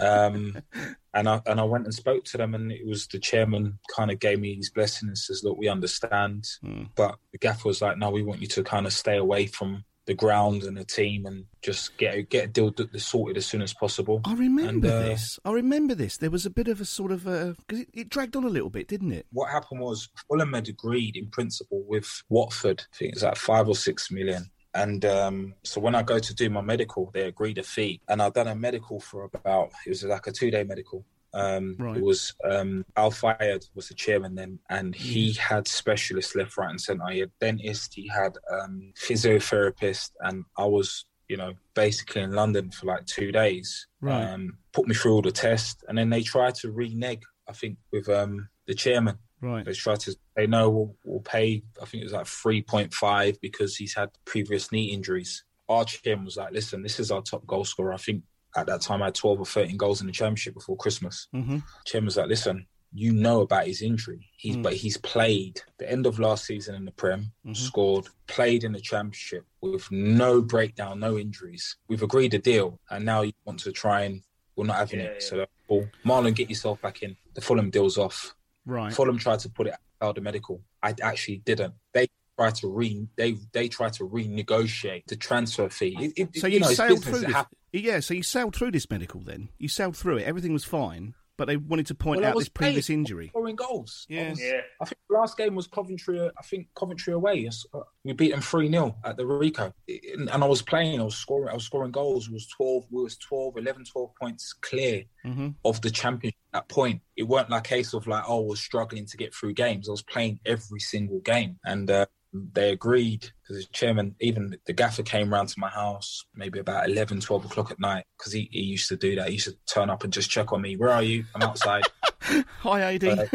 Um, 0.00 0.58
and 1.14 1.28
I 1.28 1.40
and 1.46 1.60
I 1.60 1.64
went 1.64 1.84
and 1.84 1.94
spoke 1.94 2.24
to 2.26 2.38
them, 2.38 2.54
and 2.54 2.70
it 2.70 2.86
was 2.86 3.06
the 3.06 3.18
chairman 3.18 3.78
kind 3.94 4.10
of 4.10 4.18
gave 4.18 4.38
me 4.40 4.54
his 4.54 4.70
blessing 4.70 5.08
and 5.08 5.18
says, 5.18 5.42
"Look, 5.44 5.58
we 5.58 5.68
understand, 5.68 6.46
but 6.94 7.16
the 7.32 7.38
gaffer 7.38 7.68
was 7.68 7.82
like, 7.82 7.98
no, 7.98 8.10
we 8.10 8.22
want 8.22 8.40
you 8.40 8.46
to 8.48 8.62
kind 8.62 8.86
of 8.86 8.92
stay 8.92 9.16
away 9.16 9.46
from 9.46 9.84
the 10.06 10.14
ground 10.14 10.64
and 10.64 10.76
the 10.76 10.84
team 10.84 11.26
and 11.26 11.44
just 11.62 11.96
get 11.96 12.28
get 12.30 12.44
a 12.44 12.48
deal 12.48 12.74
sorted 12.96 13.36
as 13.36 13.46
soon 13.46 13.62
as 13.62 13.74
possible." 13.74 14.20
I 14.24 14.34
remember 14.34 14.68
And, 14.68 14.84
uh, 14.86 15.02
this. 15.02 15.38
I 15.44 15.52
remember 15.52 15.94
this. 15.94 16.16
There 16.16 16.30
was 16.30 16.46
a 16.46 16.50
bit 16.50 16.68
of 16.68 16.80
a 16.80 16.84
sort 16.84 17.12
of 17.12 17.26
a 17.26 17.56
because 17.66 17.80
it, 17.80 17.88
it 17.92 18.08
dragged 18.08 18.36
on 18.36 18.44
a 18.44 18.48
little 18.48 18.70
bit, 18.70 18.88
didn't 18.88 19.12
it? 19.12 19.26
What 19.32 19.50
happened 19.50 19.80
was 19.80 20.08
Fulham 20.28 20.52
had 20.52 20.68
agreed 20.68 21.16
in 21.16 21.26
principle 21.30 21.84
with 21.88 22.22
Watford. 22.28 22.82
I 22.92 22.96
think 22.96 23.12
it's 23.14 23.22
like 23.22 23.36
five 23.36 23.68
or 23.68 23.74
six 23.74 24.10
million. 24.10 24.50
And 24.74 25.04
um, 25.04 25.54
so 25.64 25.80
when 25.80 25.94
I 25.94 26.02
go 26.02 26.18
to 26.18 26.34
do 26.34 26.48
my 26.50 26.60
medical, 26.60 27.10
they 27.12 27.22
agreed 27.22 27.58
a 27.58 27.62
fee, 27.62 28.00
and 28.08 28.22
I've 28.22 28.34
done 28.34 28.48
a 28.48 28.54
medical 28.54 29.00
for 29.00 29.24
about 29.24 29.70
it 29.84 29.88
was 29.88 30.04
like 30.04 30.26
a 30.26 30.32
two 30.32 30.50
day 30.50 30.62
medical. 30.64 31.04
Um, 31.32 31.76
Right. 31.78 31.96
It 31.96 32.02
was 32.02 32.34
um, 32.44 32.84
Al 32.96 33.10
Fayed 33.12 33.64
was 33.74 33.88
the 33.88 33.94
chairman 33.94 34.34
then, 34.34 34.58
and 34.68 34.94
he 34.94 35.30
Mm-hmm. 35.30 35.54
had 35.54 35.68
specialists 35.68 36.34
left, 36.34 36.56
right, 36.56 36.70
and 36.70 36.80
centre. 36.80 37.06
He 37.10 37.20
had 37.20 37.30
dentist, 37.40 37.94
he 37.94 38.08
had 38.08 38.36
um, 38.50 38.92
physiotherapist, 38.96 40.10
and 40.20 40.44
I 40.56 40.64
was, 40.66 41.04
you 41.28 41.36
know, 41.36 41.54
basically 41.74 42.22
in 42.22 42.32
London 42.32 42.70
for 42.70 42.86
like 42.86 43.06
two 43.06 43.30
days. 43.32 43.86
Right. 44.00 44.24
Um, 44.24 44.58
put 44.72 44.86
me 44.88 44.94
through 44.94 45.12
all 45.14 45.22
the 45.22 45.32
tests, 45.32 45.82
and 45.88 45.96
then 45.98 46.10
they 46.10 46.22
tried 46.22 46.54
to 46.56 46.70
renege. 46.72 47.22
I 47.48 47.52
think 47.52 47.78
with 47.92 48.08
um, 48.08 48.48
the 48.66 48.74
chairman. 48.74 49.18
Right. 49.40 49.64
They 49.64 49.72
tried 49.72 50.00
to 50.00 50.12
say 50.36 50.46
no, 50.46 50.68
we'll, 50.70 50.96
we'll 51.04 51.20
pay. 51.20 51.62
I 51.80 51.84
think 51.86 52.02
it 52.02 52.04
was 52.06 52.12
like 52.12 52.26
three 52.26 52.62
point 52.62 52.92
five 52.92 53.40
because 53.40 53.76
he's 53.76 53.94
had 53.94 54.10
previous 54.24 54.70
knee 54.70 54.86
injuries. 54.92 55.44
Our 55.68 55.84
chairman 55.84 56.24
was 56.24 56.36
like, 56.36 56.52
"Listen, 56.52 56.82
this 56.82 57.00
is 57.00 57.10
our 57.10 57.22
top 57.22 57.46
goal 57.46 57.64
scorer. 57.64 57.92
I 57.94 57.96
think 57.98 58.22
at 58.56 58.66
that 58.66 58.80
time 58.82 59.00
I 59.02 59.06
had 59.06 59.14
twelve 59.14 59.38
or 59.40 59.46
thirteen 59.46 59.76
goals 59.76 60.00
in 60.00 60.06
the 60.06 60.12
championship 60.12 60.54
before 60.54 60.76
Christmas." 60.76 61.28
Mm-hmm. 61.34 61.58
Chairman 61.86 62.06
was 62.06 62.16
like, 62.16 62.28
"Listen, 62.28 62.66
you 62.92 63.12
know 63.12 63.40
about 63.42 63.66
his 63.68 63.80
injury. 63.82 64.28
He's 64.36 64.56
but 64.56 64.74
he's 64.74 64.96
played 64.96 65.60
the 65.78 65.90
end 65.90 66.06
of 66.06 66.18
last 66.18 66.44
season 66.44 66.74
in 66.74 66.84
the 66.84 66.90
Prem, 66.90 67.30
scored, 67.52 68.08
played 68.26 68.64
in 68.64 68.72
the 68.72 68.80
championship 68.80 69.46
with 69.60 69.88
no 69.92 70.42
breakdown, 70.42 70.98
no 71.00 71.16
injuries. 71.16 71.76
We've 71.88 72.02
agreed 72.02 72.34
a 72.34 72.38
deal, 72.38 72.80
and 72.90 73.04
now 73.04 73.22
you 73.22 73.32
want 73.44 73.60
to 73.60 73.72
try 73.72 74.02
and 74.02 74.22
we're 74.56 74.66
not 74.66 74.76
having 74.76 74.98
Yeah, 75.00 75.06
it. 75.06 75.18
yeah. 75.22 75.28
So, 75.28 75.46
well, 75.68 75.88
Marlon, 76.04 76.34
get 76.34 76.50
yourself 76.50 76.82
back 76.82 77.02
in. 77.04 77.16
The 77.34 77.40
Fulham 77.40 77.70
deal's 77.70 77.96
off." 77.96 78.34
Right. 78.66 78.92
Fulham 78.92 79.18
tried 79.18 79.40
to 79.40 79.48
put 79.48 79.66
it 79.66 79.74
out 80.00 80.16
of 80.16 80.24
medical. 80.24 80.62
I 80.82 80.94
actually 81.02 81.38
didn't. 81.38 81.74
They 81.92 82.08
tried 82.36 82.54
to 82.56 82.68
re 82.68 83.06
they 83.16 83.36
they 83.52 83.68
tried 83.68 83.92
to 83.94 84.08
renegotiate 84.08 85.06
the 85.06 85.16
transfer 85.16 85.68
fee. 85.68 85.96
It, 86.00 86.12
it, 86.16 86.40
So 86.40 86.46
you, 86.46 86.60
know, 86.60 86.68
sailed 86.68 87.04
through 87.04 87.20
this. 87.20 87.44
Yeah. 87.72 88.00
So 88.00 88.14
you 88.14 88.22
sailed 88.22 88.56
through 88.56 88.72
this 88.72 88.88
medical. 88.90 89.20
Then 89.20 89.50
you 89.58 89.68
sailed 89.68 89.96
through 89.96 90.18
it. 90.18 90.24
Everything 90.24 90.52
was 90.52 90.64
fine, 90.64 91.14
but 91.40 91.46
they 91.46 91.56
wanted 91.56 91.86
to 91.86 91.94
point 91.94 92.20
Well, 92.20 92.28
out 92.28 92.34
was 92.36 92.44
this 92.44 92.48
previous 92.50 92.88
playing. 92.88 93.00
injury. 93.00 93.28
Scoring 93.28 93.56
goals. 93.56 94.06
I 94.10 94.12
Yeah. 94.14 94.28
was- 94.30 94.40
Yeah. 94.42 94.60
I 94.78 94.84
think 94.84 94.98
the 95.08 95.14
last 95.16 95.38
game 95.38 95.54
was 95.54 95.66
Coventry. 95.66 96.20
I 96.20 96.42
think 96.42 96.68
Coventry 96.74 97.14
away. 97.14 97.36
Yes, 97.36 97.64
uh, 97.72 97.80
We 98.04 98.12
beat 98.12 98.30
them 98.32 98.42
three 98.42 98.70
0 98.70 98.94
at 99.04 99.16
the 99.16 99.26
Rico, 99.26 99.72
and 99.88 100.28
and 100.30 100.44
I 100.44 100.46
was 100.46 100.60
playing. 100.60 101.00
I 101.00 101.04
was 101.04 101.16
scoring. 101.16 101.48
I 101.50 101.54
was 101.54 101.64
scoring 101.64 101.92
goals. 101.92 102.28
It 102.28 102.32
was 102.34 102.46
twelve. 102.46 102.86
We 102.90 103.02
was 103.02 103.16
12, 103.16 103.56
11, 103.56 103.84
12 103.84 104.14
points 104.20 104.52
clear 104.52 105.04
Mm-hmm. 105.24 105.48
of 105.64 105.80
the 105.80 105.90
championship 105.90 106.38
at 106.52 106.60
that 106.60 106.68
point. 106.68 107.00
It 107.16 107.22
weren't 107.24 107.48
like 107.50 107.66
a 107.66 107.68
case 107.68 107.94
of 107.94 108.06
like, 108.06 108.24
oh, 108.28 108.44
I 108.44 108.46
was 108.50 108.60
struggling 108.60 109.06
to 109.06 109.16
get 109.16 109.34
through 109.34 109.54
games. 109.54 109.88
I 109.88 109.92
was 109.92 110.02
playing 110.02 110.40
every 110.44 110.80
single 110.80 111.20
game. 111.20 111.58
And 111.64 111.90
uh, 111.90 112.06
they 112.32 112.70
agreed 112.70 113.30
because 113.42 113.64
the 113.66 113.72
chairman, 113.72 114.14
even 114.20 114.56
the 114.66 114.72
gaffer 114.72 115.02
came 115.02 115.32
round 115.32 115.48
to 115.48 115.58
my 115.58 115.68
house 115.68 116.24
maybe 116.34 116.58
about 116.60 116.88
11, 116.88 117.20
12 117.20 117.44
o'clock 117.46 117.70
at 117.70 117.80
night 117.80 118.04
because 118.16 118.32
he, 118.32 118.48
he 118.52 118.60
used 118.60 118.88
to 118.88 118.96
do 118.96 119.16
that. 119.16 119.28
He 119.28 119.34
used 119.34 119.46
to 119.48 119.56
turn 119.66 119.90
up 119.90 120.04
and 120.04 120.12
just 120.12 120.30
check 120.30 120.52
on 120.52 120.60
me. 120.62 120.76
Where 120.76 120.90
are 120.90 121.02
you? 121.02 121.24
I'm 121.34 121.42
outside. 121.42 121.82
Hi, 122.60 122.94
AD. 122.94 123.04
Uh, 123.04 123.26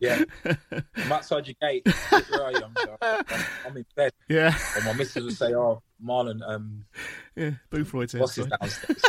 yeah. 0.00 0.22
I'm 0.96 1.12
outside 1.12 1.46
your 1.46 1.54
gate. 1.60 1.86
Where 2.10 2.42
are 2.42 2.52
you? 2.52 2.62
I'm, 2.64 2.74
I'm, 3.02 3.24
I'm 3.66 3.76
in 3.76 3.86
bed. 3.94 4.12
yeah. 4.28 4.56
And 4.76 4.84
my 4.84 4.92
missus 4.94 5.22
would 5.24 5.36
say, 5.36 5.54
oh, 5.54 5.82
Marlon, 6.04 6.40
um, 6.46 6.84
Yeah. 7.36 7.50
Boothroyd's 7.70 8.14
boss 8.14 8.36
is 8.38 8.46
outside. 8.50 8.58
downstairs. 8.60 9.02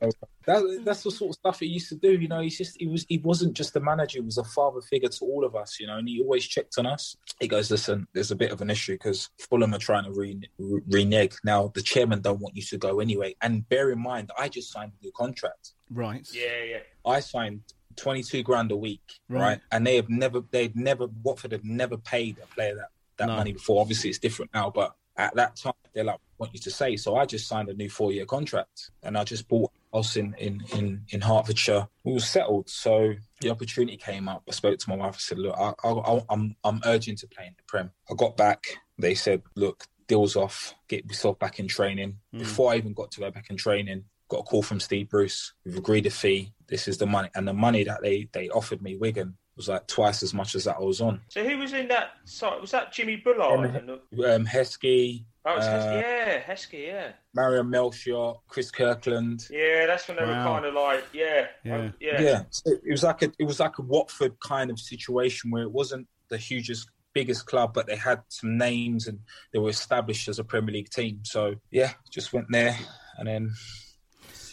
So 0.00 0.10
that, 0.46 0.82
that's 0.84 1.02
the 1.02 1.10
sort 1.10 1.30
of 1.30 1.34
stuff 1.36 1.60
he 1.60 1.66
used 1.66 1.88
to 1.90 1.94
do. 1.96 2.12
You 2.12 2.28
know, 2.28 2.40
he's 2.40 2.58
just 2.58 2.76
he 2.78 2.86
was 2.86 3.04
he 3.08 3.18
wasn't 3.18 3.54
just 3.54 3.74
a 3.76 3.80
manager; 3.80 4.18
he 4.18 4.24
was 4.24 4.38
a 4.38 4.44
father 4.44 4.80
figure 4.80 5.08
to 5.08 5.24
all 5.24 5.44
of 5.44 5.54
us. 5.56 5.78
You 5.80 5.86
know, 5.86 5.96
and 5.98 6.08
he 6.08 6.20
always 6.20 6.46
checked 6.46 6.74
on 6.78 6.86
us. 6.86 7.16
He 7.40 7.48
goes, 7.48 7.70
"Listen, 7.70 8.06
there's 8.12 8.30
a 8.30 8.36
bit 8.36 8.52
of 8.52 8.60
an 8.60 8.70
issue 8.70 8.94
because 8.94 9.28
Fulham 9.38 9.74
are 9.74 9.78
trying 9.78 10.04
to 10.04 10.12
re- 10.12 10.40
re- 10.58 10.80
renege. 10.90 11.36
Now 11.44 11.72
the 11.74 11.82
chairman 11.82 12.20
don't 12.20 12.40
want 12.40 12.56
you 12.56 12.62
to 12.62 12.78
go 12.78 13.00
anyway. 13.00 13.34
And 13.42 13.68
bear 13.68 13.90
in 13.90 13.98
mind, 14.00 14.30
I 14.38 14.48
just 14.48 14.72
signed 14.72 14.92
a 15.00 15.04
new 15.04 15.12
contract. 15.16 15.72
Right. 15.90 16.26
Yeah, 16.32 16.62
yeah. 16.68 16.78
I 17.04 17.20
signed." 17.20 17.62
22 17.96 18.42
grand 18.42 18.70
a 18.72 18.76
week, 18.76 19.00
Right. 19.30 19.40
right? 19.40 19.60
And 19.72 19.86
they 19.86 19.96
have 19.96 20.10
never, 20.10 20.42
they'd 20.50 20.76
never, 20.76 21.06
Watford 21.22 21.52
have 21.52 21.64
never 21.64 21.96
paid 21.96 22.36
a 22.42 22.46
player 22.54 22.74
that, 22.74 22.90
that 23.16 23.26
No. 23.28 23.36
money 23.36 23.52
before. 23.52 23.80
Obviously, 23.80 24.10
it's 24.10 24.18
different 24.18 24.52
now, 24.52 24.68
but 24.68 24.94
at 25.16 25.34
that 25.36 25.56
time, 25.56 25.72
they're 25.94 26.04
like, 26.04 26.18
want 26.36 26.52
you 26.52 26.60
to 26.60 26.70
say. 26.70 26.96
So 26.98 27.16
I 27.16 27.24
just 27.24 27.48
signed 27.48 27.70
a 27.70 27.74
new 27.74 27.88
four 27.88 28.12
year 28.12 28.26
contract 28.26 28.90
and 29.02 29.16
I 29.16 29.24
just 29.24 29.48
bought 29.48 29.72
house 29.96 30.16
in, 30.16 30.34
in, 30.38 30.62
in, 30.74 31.02
in 31.10 31.20
Hertfordshire. 31.20 31.88
We 32.04 32.12
were 32.12 32.20
settled. 32.20 32.68
So 32.68 33.14
the 33.40 33.50
opportunity 33.50 33.96
came 33.96 34.28
up. 34.28 34.42
I 34.48 34.52
spoke 34.52 34.78
to 34.78 34.90
my 34.90 34.96
wife. 34.96 35.14
I 35.14 35.18
said, 35.18 35.38
look, 35.38 35.56
I, 35.58 35.72
I, 35.82 35.90
I, 35.90 36.24
I'm, 36.30 36.56
I'm 36.64 36.80
urging 36.84 37.16
to 37.16 37.26
play 37.26 37.46
in 37.46 37.54
the 37.56 37.62
Prem. 37.66 37.90
I 38.10 38.14
got 38.14 38.36
back. 38.36 38.64
They 38.98 39.14
said, 39.14 39.42
look, 39.54 39.84
deal's 40.06 40.36
off. 40.36 40.74
Get 40.88 41.06
yourself 41.06 41.38
back 41.38 41.58
in 41.58 41.68
training. 41.68 42.18
Hmm. 42.32 42.38
Before 42.40 42.72
I 42.72 42.76
even 42.76 42.92
got 42.92 43.10
to 43.12 43.20
go 43.20 43.30
back 43.30 43.50
in 43.50 43.56
training, 43.56 44.04
got 44.28 44.40
a 44.40 44.42
call 44.42 44.62
from 44.62 44.80
Steve 44.80 45.08
Bruce. 45.08 45.54
We've 45.64 45.78
agreed 45.78 46.06
a 46.06 46.10
fee. 46.10 46.52
This 46.68 46.88
is 46.88 46.98
the 46.98 47.06
money. 47.06 47.30
And 47.34 47.46
the 47.46 47.54
money 47.54 47.84
that 47.84 48.02
they, 48.02 48.28
they 48.32 48.48
offered 48.48 48.82
me, 48.82 48.96
Wigan, 48.96 49.36
was 49.56 49.68
like 49.68 49.86
twice 49.86 50.22
as 50.22 50.34
much 50.34 50.54
as 50.54 50.64
that 50.64 50.76
I 50.76 50.82
was 50.82 51.00
on. 51.00 51.20
So 51.28 51.42
who 51.42 51.58
was 51.58 51.72
in 51.72 51.88
that 51.88 52.10
side? 52.24 52.60
Was 52.60 52.72
that 52.72 52.92
Jimmy 52.92 53.16
Bullard? 53.16 53.74
Um, 53.76 54.00
the- 54.12 54.34
Um, 54.34 54.46
Heskey, 54.46 55.24
oh, 55.46 55.56
it's 55.56 55.66
Heskey. 55.66 55.96
uh, 55.96 56.00
yeah, 56.00 56.42
Heskey, 56.42 56.86
yeah. 56.88 57.12
Mario 57.34 57.62
Melchiot, 57.62 58.36
Chris 58.48 58.70
Kirkland. 58.70 59.46
Yeah, 59.50 59.86
that's 59.86 60.06
when 60.08 60.18
they 60.18 60.24
Wow. 60.24 60.28
were 60.44 60.60
kind 60.60 60.66
of 60.66 60.74
like, 60.74 61.04
yeah, 61.14 61.46
Yeah. 61.64 61.76
um, 61.76 61.94
yeah. 62.00 62.20
Yeah, 62.20 62.42
so 62.50 62.70
it 62.70 62.90
was 62.90 63.02
like 63.02 63.22
a 63.22 63.32
it 63.38 63.44
was 63.44 63.58
like 63.60 63.78
a 63.78 63.82
Watford 63.82 64.38
kind 64.40 64.70
of 64.70 64.78
situation 64.78 65.50
where 65.50 65.62
it 65.62 65.72
wasn't 65.72 66.06
the 66.28 66.36
hugest 66.38 66.90
biggest 67.14 67.46
club, 67.46 67.72
but 67.72 67.86
they 67.86 67.96
had 67.96 68.20
some 68.28 68.58
names 68.58 69.06
and 69.06 69.18
they 69.54 69.58
were 69.58 69.70
established 69.70 70.28
as 70.28 70.38
a 70.38 70.44
Premier 70.44 70.74
League 70.74 70.90
team. 70.90 71.20
So 71.24 71.54
yeah, 71.70 71.92
just 72.10 72.34
went 72.34 72.48
there 72.50 72.76
and 73.16 73.26
then 73.26 73.54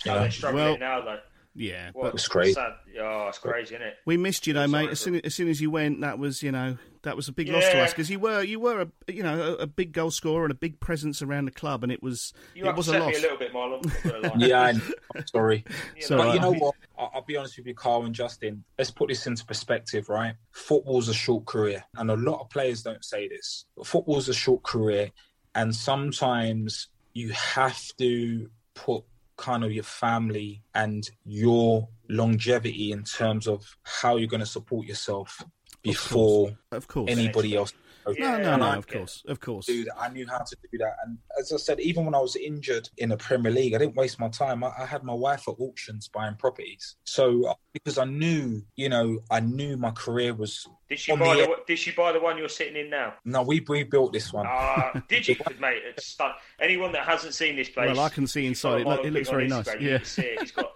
you 0.05 0.11
know, 0.13 0.21
they 0.23 0.29
struggling 0.29 0.63
Well- 0.63 0.77
now, 0.77 1.01
though. 1.01 1.19
Yeah. 1.55 1.91
What, 1.93 2.03
But 2.03 2.13
was 2.13 2.27
crazy. 2.27 2.53
Sad. 2.53 2.73
Oh, 2.99 3.27
it's 3.27 3.37
crazy, 3.37 3.75
isn't 3.75 3.87
it? 3.87 3.95
we 4.05 4.17
missed 4.17 4.47
you, 4.47 4.53
though, 4.53 4.67
mate. 4.67 4.89
As 4.89 4.99
soon 4.99 5.15
as, 5.23 5.35
soon 5.35 5.49
as 5.49 5.61
you 5.61 5.69
went, 5.69 6.01
that 6.01 6.17
was, 6.17 6.41
you 6.41 6.51
know, 6.51 6.77
That 7.03 7.15
was 7.15 7.27
a 7.27 7.31
big 7.31 7.49
loss 7.49 7.63
to 7.69 7.79
us 7.79 7.91
because 7.91 8.09
you 8.09 8.17
were 8.17 8.41
you 8.41 8.59
were 8.59 8.81
a 8.81 9.11
you 9.11 9.23
know 9.23 9.55
a, 9.59 9.63
a 9.63 9.67
big 9.67 9.91
goal 9.91 10.09
scorer 10.09 10.45
and 10.45 10.51
a 10.51 10.55
big 10.55 10.79
presence 10.79 11.21
around 11.21 11.45
the 11.45 11.51
club, 11.51 11.83
and 11.83 11.91
it 11.91 12.01
was 12.01 12.33
You 12.55 12.65
it 12.67 12.75
was 12.75 12.87
a 12.87 12.97
loss. 12.97 13.11
me 13.11 13.17
a 13.17 13.21
little 13.21 13.37
bit, 13.37 13.51
Marlon. 13.53 13.83
not. 14.23 14.39
Yeah, 14.47 14.61
I 14.61 14.71
know. 14.71 14.81
I'm 15.15 15.27
sorry. 15.27 15.65
So, 15.99 16.17
but 16.17 16.33
you 16.33 16.39
know 16.39 16.53
what? 16.53 16.75
I'll, 16.97 17.11
I'll 17.15 17.21
be 17.25 17.35
honest 17.37 17.57
with 17.57 17.67
you, 17.67 17.75
Carl 17.75 18.05
and 18.05 18.15
Justin. 18.15 18.63
Let's 18.77 18.89
put 18.89 19.09
this 19.09 19.27
into 19.27 19.45
perspective, 19.45 20.07
right? 20.09 20.33
Football's 20.51 21.09
a 21.09 21.13
short 21.13 21.45
career, 21.45 21.83
and 21.97 22.09
a 22.09 22.15
lot 22.15 22.39
of 22.41 22.49
players 22.49 22.81
don't 22.83 23.03
say 23.03 23.27
this. 23.27 23.65
But 23.75 23.85
football's 23.85 24.29
a 24.29 24.33
short 24.33 24.63
career, 24.63 25.11
and 25.55 25.75
sometimes 25.75 26.87
you 27.13 27.29
have 27.33 27.79
to 27.97 28.49
put 28.75 29.03
kind 29.37 29.63
of 29.63 29.71
your 29.71 29.83
family 29.83 30.61
and 30.75 31.09
your 31.25 31.87
longevity 32.09 32.91
in 32.91 33.03
terms 33.03 33.47
of 33.47 33.77
how 33.83 34.15
you're 34.17 34.27
going 34.27 34.39
to 34.39 34.45
support 34.45 34.85
yourself 34.85 35.43
before 35.81 36.57
Of 36.71 36.87
course. 36.87 37.09
anybody 37.11 37.55
else. 37.55 37.73
No, 38.07 38.37
no, 38.37 38.55
no. 38.57 38.71
Of 38.73 38.87
course, 38.87 39.23
of 39.27 39.39
course. 39.39 39.65
do 39.65 39.85
that. 39.85 39.95
I 39.99 40.09
knew 40.09 40.25
how 40.27 40.39
to 40.39 40.55
do 40.71 40.77
that. 40.79 40.95
And 41.05 41.17
as 41.39 41.51
I 41.51 41.57
said, 41.57 41.79
even 41.79 42.05
when 42.05 42.15
I 42.15 42.19
was 42.19 42.35
injured 42.35 42.89
in 42.97 43.09
the 43.09 43.17
Premier 43.17 43.51
League, 43.51 43.73
I 43.73 43.77
didn't 43.77 43.95
waste 43.95 44.19
my 44.19 44.29
time. 44.29 44.63
I, 44.63 44.71
I 44.79 44.85
had 44.85 45.03
my 45.03 45.13
wife 45.13 45.47
at 45.47 45.55
auctions 45.59 46.07
buying 46.07 46.35
properties. 46.35 46.95
So 47.05 47.47
uh, 47.47 47.53
because 47.73 47.97
I 47.97 48.05
knew, 48.05 48.63
you 48.75 48.89
know, 48.89 49.19
I 49.31 49.39
knew 49.39 49.77
my 49.77 49.91
career 49.91 50.33
was. 50.33 50.67
Did 50.89 50.99
she 50.99 51.15
buy 51.15 51.35
the 51.35 51.41
the, 51.43 51.55
Did 51.67 51.79
she 51.79 51.91
buy 51.91 52.11
the 52.11 52.19
one 52.19 52.37
you're 52.37 52.49
sitting 52.49 52.75
in 52.75 52.89
now? 52.89 53.13
No, 53.25 53.41
we 53.43 53.63
rebuilt 53.67 54.13
this 54.13 54.31
one. 54.31 54.45
Ah, 54.47 55.01
did 55.07 55.27
you, 55.27 55.35
mate? 55.59 55.81
It's 55.85 56.05
stun- 56.07 56.33
Anyone 56.59 56.91
that 56.91 57.05
hasn't 57.05 57.33
seen 57.33 57.55
this 57.55 57.69
place, 57.69 57.95
Well, 57.95 58.05
I 58.05 58.09
can 58.09 58.27
see 58.27 58.45
inside. 58.45 58.81
It, 58.81 58.83
follow 58.83 59.01
it 59.03 59.11
looks 59.13 59.29
very 59.29 59.47
nice. 59.47 59.67
Instagram, 59.67 59.81
you 59.81 59.89
Yeah. 59.89 59.97
can 59.97 60.05
see 60.05 60.21
it. 60.23 60.39
He's 60.41 60.51
got 60.51 60.71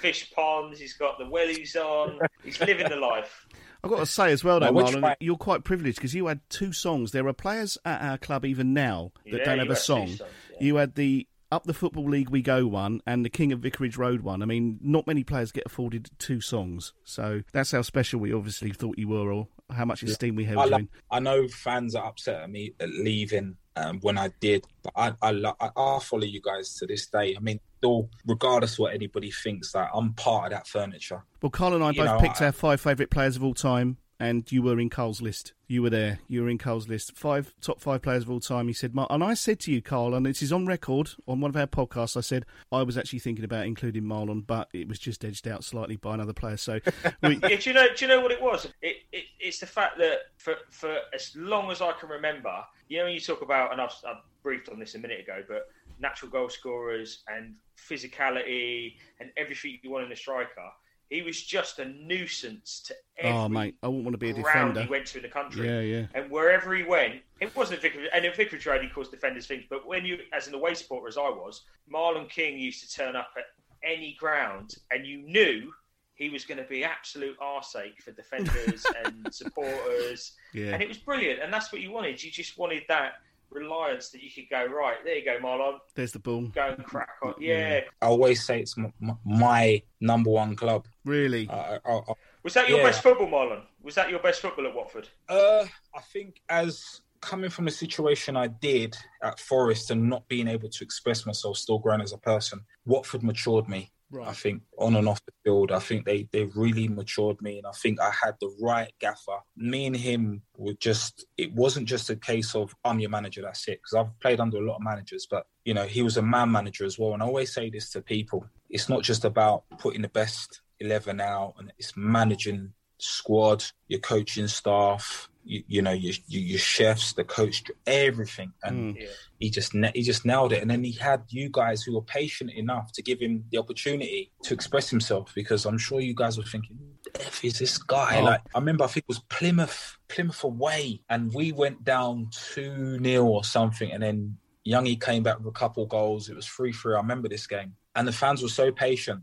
fish 0.00 0.30
ponds. 0.32 0.78
He's 0.80 0.94
got 0.94 1.18
the 1.18 1.24
wellies 1.24 1.76
on. 1.76 2.18
He's 2.44 2.58
living 2.60 2.88
the 2.88 2.96
life. 2.96 3.46
I've 3.84 3.90
got 3.90 3.98
to 3.98 4.06
say 4.06 4.30
as 4.32 4.44
well, 4.44 4.60
though, 4.60 4.72
Marlon, 4.72 5.14
you're 5.20 5.36
quite 5.36 5.64
privileged 5.64 5.96
because 5.96 6.14
you 6.14 6.26
had 6.26 6.40
two 6.48 6.72
songs. 6.72 7.10
There 7.12 7.26
are 7.26 7.32
players 7.32 7.76
at 7.84 8.00
our 8.02 8.18
club 8.18 8.44
even 8.44 8.72
now 8.74 9.12
that 9.24 9.38
Yeah, 9.38 9.44
don't 9.44 9.58
have 9.58 9.70
a 9.70 9.76
song. 9.76 10.06
songs, 10.08 10.20
yeah. 10.52 10.56
You 10.60 10.76
had 10.76 10.94
the 10.94 11.26
Up 11.50 11.64
the 11.64 11.74
Football 11.74 12.08
League 12.08 12.30
We 12.30 12.42
Go 12.42 12.66
one 12.66 13.00
and 13.06 13.24
the 13.24 13.28
King 13.30 13.50
of 13.52 13.58
Vicarage 13.60 13.96
Road 13.96 14.20
one. 14.22 14.40
I 14.42 14.46
mean, 14.46 14.78
not 14.82 15.06
many 15.06 15.24
players 15.24 15.50
get 15.52 15.64
afforded 15.66 16.10
two 16.18 16.40
songs. 16.40 16.92
So 17.04 17.42
that's 17.52 17.72
how 17.72 17.82
special 17.82 18.20
we 18.20 18.32
obviously 18.32 18.70
thought 18.70 18.98
you 18.98 19.08
were 19.08 19.32
or 19.32 19.48
how 19.70 19.84
much 19.84 20.02
esteem 20.02 20.36
we 20.36 20.44
held 20.44 20.60
I, 20.60 20.64
lo-. 20.64 20.86
I 21.10 21.18
know 21.20 21.48
fans 21.48 21.94
are 21.94 22.06
upset 22.06 22.40
at 22.42 22.50
me 22.50 22.74
at 22.78 22.88
leaving 22.90 23.56
um, 23.74 23.98
when 24.00 24.16
I 24.18 24.30
did, 24.40 24.64
but 24.82 24.92
I, 24.94 25.12
I, 25.20 25.30
lo- 25.32 25.56
I, 25.60 25.70
I'll 25.76 26.00
follow 26.00 26.24
you 26.24 26.40
guys 26.40 26.74
to 26.76 26.86
this 26.86 27.06
day. 27.06 27.34
I 27.36 27.40
mean, 27.40 27.58
still, 27.82 28.08
regardless 28.26 28.74
of 28.74 28.78
what 28.80 28.94
anybody 28.94 29.30
thinks, 29.30 29.72
that 29.72 29.90
I'm 29.92 30.12
part 30.14 30.46
of 30.46 30.50
that 30.58 30.66
furniture. 30.68 31.22
Well, 31.40 31.50
Carl 31.50 31.74
and 31.74 31.82
I 31.84 31.90
You 31.90 31.96
both 32.02 32.06
know, 32.06 32.20
picked 32.20 32.40
I- 32.40 32.46
our 32.46 32.52
five 32.52 32.80
favourite 32.80 33.10
players 33.10 33.36
of 33.36 33.42
all 33.42 33.54
time, 33.54 33.96
and 34.20 34.50
you 34.52 34.62
were 34.62 34.78
in 34.78 34.88
Carl's 34.88 35.20
list. 35.20 35.52
You 35.66 35.82
were 35.82 35.90
there. 35.90 36.20
You 36.28 36.42
were 36.44 36.48
in 36.48 36.58
Carl's 36.58 36.88
list. 36.88 37.16
Five 37.16 37.52
top 37.60 37.80
five 37.80 38.02
players 38.02 38.22
of 38.22 38.30
all 38.30 38.38
time. 38.38 38.68
He 38.68 38.72
said, 38.72 38.94
Mar- 38.94 39.08
and 39.10 39.24
I 39.24 39.34
said 39.34 39.58
to 39.60 39.72
you, 39.72 39.82
Carl, 39.82 40.14
and 40.14 40.24
this 40.24 40.42
is 40.42 40.52
on 40.52 40.64
record 40.64 41.10
on 41.26 41.40
one 41.40 41.48
of 41.48 41.56
our 41.56 41.66
podcasts. 41.66 42.16
I 42.16 42.20
said 42.20 42.46
I 42.70 42.82
was 42.84 42.96
actually 42.96 43.18
thinking 43.18 43.44
about 43.44 43.66
including 43.66 44.04
Marlon, 44.04 44.46
but 44.46 44.68
it 44.72 44.86
was 44.86 45.00
just 45.00 45.24
edged 45.24 45.48
out 45.48 45.64
slightly 45.64 45.96
by 45.96 46.14
another 46.14 46.34
player. 46.34 46.56
So, 46.56 46.78
we, 47.22 47.36
Yeah, 47.38 47.56
do 47.56 47.70
you 47.70 47.72
know? 47.74 47.88
Do 47.96 48.04
you 48.04 48.08
know 48.08 48.20
what 48.20 48.30
it 48.30 48.40
was? 48.40 48.66
It, 48.80 48.98
it, 49.10 49.24
it's 49.40 49.58
the 49.58 49.66
fact 49.66 49.98
that 49.98 50.18
for 50.36 50.54
for 50.70 50.98
as 51.12 51.34
long 51.34 51.72
as 51.72 51.80
I 51.80 51.90
can 51.92 52.08
remember, 52.08 52.54
you 52.88 52.98
know, 52.98 53.04
when 53.04 53.14
you 53.14 53.20
talk 53.20 53.42
about, 53.42 53.72
and 53.72 53.80
I've, 53.80 53.94
I've 54.06 54.18
briefed 54.44 54.68
on 54.68 54.78
this 54.78 54.94
a 54.94 54.98
minute 55.00 55.20
ago, 55.20 55.42
but 55.48 55.68
natural 56.00 56.30
goal 56.30 56.48
scorers 56.48 57.22
and 57.28 57.54
physicality 57.76 58.96
and 59.20 59.30
everything 59.36 59.78
you 59.82 59.90
want 59.90 60.06
in 60.06 60.12
a 60.12 60.16
striker. 60.16 60.70
He 61.08 61.20
was 61.20 61.42
just 61.42 61.78
a 61.78 61.84
nuisance 61.84 62.80
to 62.86 62.94
oh, 62.94 63.28
every 63.28 63.30
oh 63.30 63.48
mate, 63.48 63.74
I 63.82 63.88
wouldn't 63.88 64.04
want 64.04 64.14
to 64.14 64.18
be 64.18 64.30
a 64.30 64.32
ground 64.32 64.74
defender. 64.74 64.82
he 64.82 64.88
went 64.88 65.06
to 65.08 65.18
in 65.18 65.22
the 65.22 65.28
country. 65.28 65.68
Yeah, 65.68 65.80
yeah. 65.80 66.06
And 66.14 66.30
wherever 66.30 66.74
he 66.74 66.84
went, 66.84 67.20
it 67.40 67.54
wasn't 67.54 67.80
a 67.80 67.82
vicarage, 67.82 68.08
and 68.14 68.24
in 68.24 68.32
vicarage 68.32 68.64
road, 68.64 68.80
he 68.80 68.88
caused 68.88 69.10
defenders 69.10 69.46
things. 69.46 69.64
But 69.68 69.86
when 69.86 70.06
you, 70.06 70.20
as 70.32 70.48
an 70.48 70.54
away 70.54 70.72
supporter 70.72 71.08
as 71.08 71.18
I 71.18 71.28
was, 71.28 71.62
Marlon 71.92 72.30
King 72.30 72.58
used 72.58 72.88
to 72.88 72.96
turn 72.96 73.14
up 73.14 73.28
at 73.36 73.44
any 73.84 74.16
ground, 74.18 74.76
and 74.90 75.06
you 75.06 75.18
knew 75.18 75.74
he 76.14 76.30
was 76.30 76.44
going 76.44 76.58
to 76.58 76.64
be 76.64 76.84
absolute 76.84 77.36
arseache 77.40 78.00
for 78.02 78.12
defenders 78.12 78.86
and 79.04 79.34
supporters. 79.34 80.32
Yeah. 80.54 80.72
And 80.72 80.82
it 80.82 80.88
was 80.88 80.98
brilliant, 80.98 81.42
and 81.42 81.52
that's 81.52 81.72
what 81.72 81.82
you 81.82 81.90
wanted. 81.90 82.22
You 82.22 82.30
just 82.30 82.56
wanted 82.56 82.84
that 82.88 83.14
reliance 83.52 84.10
that 84.10 84.22
you 84.22 84.30
could 84.30 84.48
go 84.50 84.64
right 84.66 84.96
there. 85.04 85.16
You 85.18 85.24
go, 85.24 85.38
Marlon, 85.40 85.78
There's 85.94 86.12
the 86.12 86.18
ball. 86.18 86.42
go 86.48 86.74
and 86.76 86.84
crack 86.84 87.10
on. 87.22 87.34
Yeah. 87.38 87.80
I 88.00 88.06
always 88.06 88.44
say 88.44 88.60
it's 88.60 88.76
m- 88.76 88.92
m- 89.02 89.18
my 89.24 89.82
number 90.00 90.30
one 90.30 90.56
club. 90.56 90.86
Really? 91.04 91.48
Uh, 91.48 91.78
I, 91.84 91.90
I, 91.92 92.00
Was 92.42 92.54
that 92.54 92.68
your 92.68 92.78
Yeah. 92.78 92.86
best 92.86 93.02
football, 93.02 93.28
Marlon? 93.28 93.62
Was 93.82 93.94
that 93.94 94.10
your 94.10 94.18
best 94.20 94.40
football 94.40 94.66
at 94.66 94.74
Watford? 94.74 95.08
Uh, 95.28 95.64
I 95.94 96.00
think 96.12 96.40
as 96.48 97.00
coming 97.20 97.50
from 97.50 97.64
the 97.66 97.70
situation 97.70 98.36
I 98.36 98.48
did 98.48 98.96
at 99.22 99.38
Forest 99.38 99.92
and 99.92 100.08
not 100.10 100.26
being 100.26 100.48
able 100.48 100.68
to 100.68 100.82
express 100.84 101.24
myself, 101.24 101.56
still 101.56 101.78
growing 101.78 102.00
as 102.00 102.12
a 102.12 102.18
person, 102.18 102.60
Watford 102.84 103.22
matured 103.22 103.68
me. 103.68 103.91
Right. 104.12 104.28
I 104.28 104.32
think 104.32 104.62
on 104.78 104.94
and 104.94 105.08
off 105.08 105.24
the 105.24 105.32
field, 105.42 105.72
I 105.72 105.78
think 105.78 106.04
they 106.04 106.28
they 106.32 106.44
really 106.54 106.86
matured 106.86 107.40
me, 107.40 107.56
and 107.56 107.66
I 107.66 107.70
think 107.72 107.98
I 107.98 108.10
had 108.10 108.34
the 108.40 108.54
right 108.60 108.92
gaffer. 109.00 109.38
Me 109.56 109.86
and 109.86 109.96
him 109.96 110.42
were 110.58 110.74
just. 110.74 111.24
It 111.38 111.54
wasn't 111.54 111.88
just 111.88 112.10
a 112.10 112.16
case 112.16 112.54
of 112.54 112.74
I'm 112.84 113.00
your 113.00 113.08
manager. 113.08 113.40
That's 113.40 113.66
it. 113.68 113.80
Because 113.80 113.94
I've 113.94 114.20
played 114.20 114.38
under 114.38 114.58
a 114.58 114.66
lot 114.66 114.76
of 114.76 114.82
managers, 114.82 115.26
but 115.28 115.46
you 115.64 115.72
know 115.72 115.86
he 115.86 116.02
was 116.02 116.18
a 116.18 116.22
man 116.22 116.52
manager 116.52 116.84
as 116.84 116.98
well. 116.98 117.14
And 117.14 117.22
I 117.22 117.26
always 117.26 117.54
say 117.54 117.70
this 117.70 117.88
to 117.92 118.02
people: 118.02 118.44
it's 118.68 118.90
not 118.90 119.02
just 119.02 119.24
about 119.24 119.64
putting 119.78 120.02
the 120.02 120.08
best 120.08 120.60
eleven 120.78 121.18
out, 121.18 121.54
and 121.58 121.72
it's 121.78 121.96
managing 121.96 122.74
squad, 122.98 123.64
your 123.88 124.00
coaching 124.00 124.46
staff, 124.46 125.30
you, 125.44 125.62
you 125.66 125.82
know, 125.82 125.92
your, 125.92 126.14
your 126.28 126.42
your 126.42 126.58
chefs, 126.58 127.12
the 127.14 127.24
coach, 127.24 127.64
everything. 127.86 128.52
And 128.62 128.96
Yeah. 128.96 129.06
he 129.38 129.50
just 129.50 129.74
na- 129.74 129.90
he 129.94 130.02
just 130.02 130.24
nailed 130.24 130.52
it. 130.52 130.62
And 130.62 130.70
then 130.70 130.84
he 130.84 130.92
had 130.92 131.24
you 131.28 131.48
guys 131.50 131.82
who 131.82 131.94
were 131.94 132.02
patient 132.02 132.50
enough 132.52 132.92
to 132.92 133.02
give 133.02 133.20
him 133.20 133.44
the 133.50 133.58
opportunity 133.58 134.30
to 134.44 134.54
express 134.54 134.88
himself 134.90 135.32
because 135.34 135.64
I'm 135.66 135.78
sure 135.78 136.00
you 136.00 136.14
guys 136.14 136.38
were 136.38 136.44
thinking, 136.44 136.76
"Who 136.78 137.10
the 137.12 137.26
F 137.26 137.44
is 137.44 137.58
this 137.58 137.78
guy? 137.78 138.18
Oh. 138.20 138.24
Like 138.24 138.40
I 138.54 138.58
remember, 138.58 138.84
I 138.84 138.88
think 138.88 139.04
it 139.04 139.08
was 139.08 139.20
Plymouth, 139.28 139.98
Plymouth 140.08 140.44
away, 140.44 141.02
and 141.08 141.32
we 141.34 141.52
went 141.52 141.84
down 141.84 142.28
two 142.30 142.98
0 143.02 143.24
or 143.24 143.44
something, 143.44 143.90
and 143.90 144.02
then 144.02 144.36
Youngie 144.66 145.00
came 145.00 145.22
back 145.24 145.38
with 145.38 145.48
a 145.48 145.52
couple 145.52 145.84
goals. 145.86 146.28
It 146.28 146.36
was 146.36 146.46
three 146.46 146.72
three. 146.72 146.94
I 146.94 146.98
remember 146.98 147.28
this 147.28 147.46
game, 147.46 147.74
and 147.96 148.06
the 148.06 148.12
fans 148.12 148.42
were 148.42 148.48
so 148.48 148.70
patient. 148.70 149.22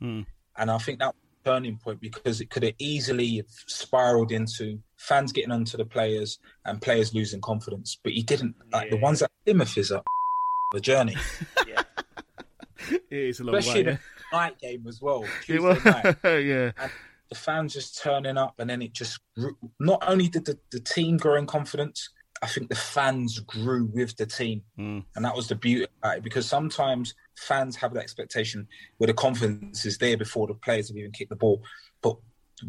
Hmm. 0.00 0.22
And 0.56 0.70
I 0.70 0.78
think 0.78 0.98
that 0.98 1.14
turning 1.44 1.78
point 1.78 2.00
because 2.00 2.40
it 2.40 2.50
could 2.50 2.62
have 2.62 2.74
easily 2.78 3.42
spiraled 3.66 4.30
into 4.30 4.78
fans 5.00 5.32
getting 5.32 5.50
onto 5.50 5.76
the 5.78 5.84
players 5.84 6.38
and 6.66 6.80
players 6.82 7.14
losing 7.14 7.40
confidence. 7.40 7.98
But 8.04 8.12
he 8.12 8.22
didn't. 8.22 8.54
Like 8.72 8.90
the 8.90 8.98
ones 8.98 9.22
at 9.22 9.30
Plymouth 9.46 9.76
is 9.78 9.90
a 9.90 10.02
the 10.72 10.80
journey, 10.80 11.16
Yeah. 11.66 11.82
It 12.88 13.02
is 13.10 13.40
a 13.40 13.44
long 13.44 13.56
especially 13.56 13.84
way. 13.84 13.92
the 14.32 14.36
night 14.36 14.58
game 14.58 14.84
as 14.88 15.00
well. 15.02 15.24
It 15.24 15.30
Tuesday 15.46 15.58
was, 15.68 15.84
night. 15.84 16.16
yeah. 16.24 16.72
the 17.28 17.34
fans 17.34 17.72
just 17.74 18.00
turning 18.02 18.36
up, 18.38 18.54
and 18.58 18.68
then 18.70 18.82
it 18.82 18.92
just 18.92 19.20
grew. 19.36 19.56
Not 19.80 20.02
only 20.06 20.28
did 20.28 20.44
the, 20.46 20.58
the 20.72 20.80
team 20.80 21.16
grow 21.16 21.36
in 21.36 21.46
confidence, 21.46 22.08
I 22.42 22.46
think 22.46 22.68
the 22.68 22.74
fans 22.76 23.38
grew 23.40 23.86
with 23.92 24.16
the 24.16 24.26
team, 24.26 24.62
Mm. 24.78 25.04
and 25.16 25.24
that 25.24 25.34
was 25.36 25.48
the 25.48 25.54
beauty 25.56 25.86
about 26.02 26.18
it. 26.18 26.22
Because 26.24 26.46
sometimes 26.46 27.14
fans 27.36 27.76
have 27.76 27.92
that 27.94 28.00
expectation 28.02 28.66
where 28.98 29.08
the 29.08 29.14
confidence 29.14 29.84
is 29.84 29.98
there 29.98 30.16
before 30.16 30.46
the 30.46 30.54
players 30.54 30.88
have 30.88 30.96
even 30.96 31.10
kicked 31.12 31.30
the 31.30 31.36
ball, 31.36 31.62
but 32.02 32.16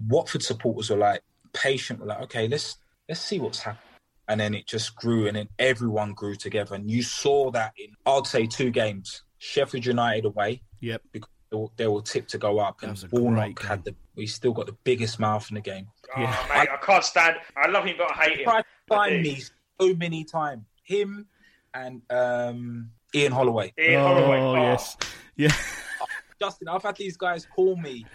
Watford 0.07 0.43
supporters 0.43 0.89
were 0.89 0.97
like 0.97 1.21
patient. 1.53 1.99
Were 1.99 2.07
like, 2.07 2.21
okay, 2.23 2.47
let's 2.47 2.77
let's 3.07 3.21
see 3.21 3.39
what's 3.39 3.59
happening. 3.59 3.83
And 4.27 4.39
then 4.39 4.53
it 4.53 4.67
just 4.67 4.95
grew, 4.95 5.27
and 5.27 5.35
then 5.35 5.49
everyone 5.59 6.13
grew 6.13 6.35
together. 6.35 6.75
And 6.75 6.89
you 6.89 7.03
saw 7.03 7.51
that 7.51 7.73
in, 7.77 7.93
I'd 8.05 8.27
say, 8.27 8.45
two 8.47 8.69
games: 8.71 9.23
Sheffield 9.39 9.85
United 9.85 10.25
away, 10.25 10.61
Yep. 10.79 11.01
because 11.11 11.29
they 11.49 11.57
were, 11.57 11.67
they 11.75 11.87
were 11.87 12.01
tipped 12.01 12.29
to 12.31 12.37
go 12.37 12.59
up, 12.59 12.81
and 12.81 12.91
was 12.91 13.03
a 13.03 13.07
great 13.07 13.21
Warnock 13.21 13.61
had 13.61 13.83
the. 13.83 13.95
We 14.15 14.27
still 14.27 14.53
got 14.53 14.67
the 14.67 14.75
biggest 14.83 15.19
mouth 15.19 15.49
in 15.49 15.55
the 15.55 15.61
game. 15.61 15.87
Oh, 16.15 16.21
Yeah. 16.21 16.45
mate, 16.49 16.67
I 16.69 16.75
can't 16.75 17.03
stand. 17.05 17.37
I 17.55 17.69
love 17.69 17.85
him, 17.85 17.95
but 17.97 18.11
I 18.11 18.23
hate 18.25 18.39
him. 18.39 18.43
Tried 18.43 18.61
to 18.63 18.67
find 18.89 19.21
me 19.21 19.41
so 19.79 19.95
many 19.95 20.25
times. 20.25 20.65
Him 20.83 21.25
and 21.73 22.01
um, 22.09 22.89
Ian 23.15 23.31
Holloway. 23.31 23.73
Ian 23.79 24.01
oh, 24.01 24.07
Holloway. 24.07 24.39
Oh, 24.39 24.55
yes. 24.55 24.97
Yeah. 25.37 25.53
Justin, 26.41 26.67
I've 26.67 26.83
had 26.83 26.97
these 26.97 27.15
guys 27.15 27.45
call 27.45 27.77
me 27.77 28.05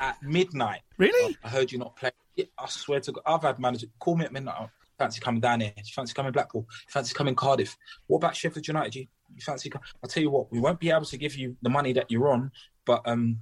at 0.00 0.20
midnight. 0.22 0.80
Really? 0.98 1.36
I 1.44 1.48
heard 1.48 1.70
you 1.70 1.78
not 1.78 1.94
play. 1.94 2.10
Yeah, 2.36 2.44
I 2.58 2.66
swear 2.68 3.00
to 3.00 3.12
God, 3.12 3.22
I've 3.26 3.42
had 3.42 3.58
managers 3.58 3.88
call 3.98 4.16
me 4.16 4.24
at 4.24 4.32
midnight. 4.32 4.56
Oh, 4.60 4.70
fancy 4.98 5.20
coming 5.20 5.40
down 5.40 5.60
here? 5.60 5.72
Do 5.76 5.82
you 5.84 5.92
fancy 5.94 6.14
coming 6.14 6.32
Blackpool? 6.32 6.66
You 6.68 6.90
fancy 6.90 7.14
coming 7.14 7.34
Cardiff? 7.34 7.76
What 8.06 8.18
about 8.18 8.34
Sheffield 8.36 8.66
United? 8.66 8.94
You, 8.94 9.06
you 9.34 9.40
fancy? 9.40 9.70
co- 9.70 9.80
I'll 10.02 10.08
tell 10.08 10.22
you 10.22 10.30
what, 10.30 10.50
we 10.52 10.60
won't 10.60 10.80
be 10.80 10.90
able 10.90 11.04
to 11.06 11.16
give 11.16 11.36
you 11.36 11.56
the 11.62 11.70
money 11.70 11.92
that 11.92 12.10
you're 12.10 12.28
on, 12.28 12.50
but 12.86 13.02
um, 13.06 13.38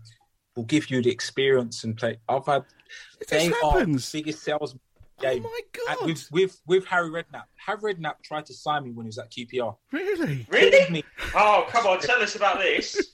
we'll 0.57 0.67
give 0.67 0.91
you 0.91 1.03
the 1.03 1.11
experience 1.11 1.85
and 1.85 1.97
play. 1.97 2.19
I've 2.29 2.47
had. 2.47 2.65
This 3.21 3.29
they 3.29 3.47
happens. 3.47 4.15
are 4.15 4.19
biggest 4.19 4.43
sales 4.43 4.75
game. 5.21 5.45
Oh 5.47 5.49
my 5.51 5.61
And 5.91 5.99
god! 5.99 6.07
with, 6.07 6.29
with 6.31 6.61
with 6.67 6.85
Harry 6.87 7.09
Redknapp. 7.11 7.45
Harry 7.57 7.95
Redknapp 7.95 8.23
tried 8.23 8.45
to 8.47 8.55
sign 8.55 8.85
me 8.85 8.91
when 8.91 9.07
he 9.07 9.09
was 9.09 9.19
at 9.19 9.31
QPR. 9.31 9.77
Really? 9.93 10.47
Really? 10.51 10.91
Me 10.93 11.05
Oh, 11.35 11.67
come 11.71 11.87
on, 11.87 12.01
tell 12.01 12.21
us 12.23 12.35
about 12.37 12.59
this. 12.59 13.13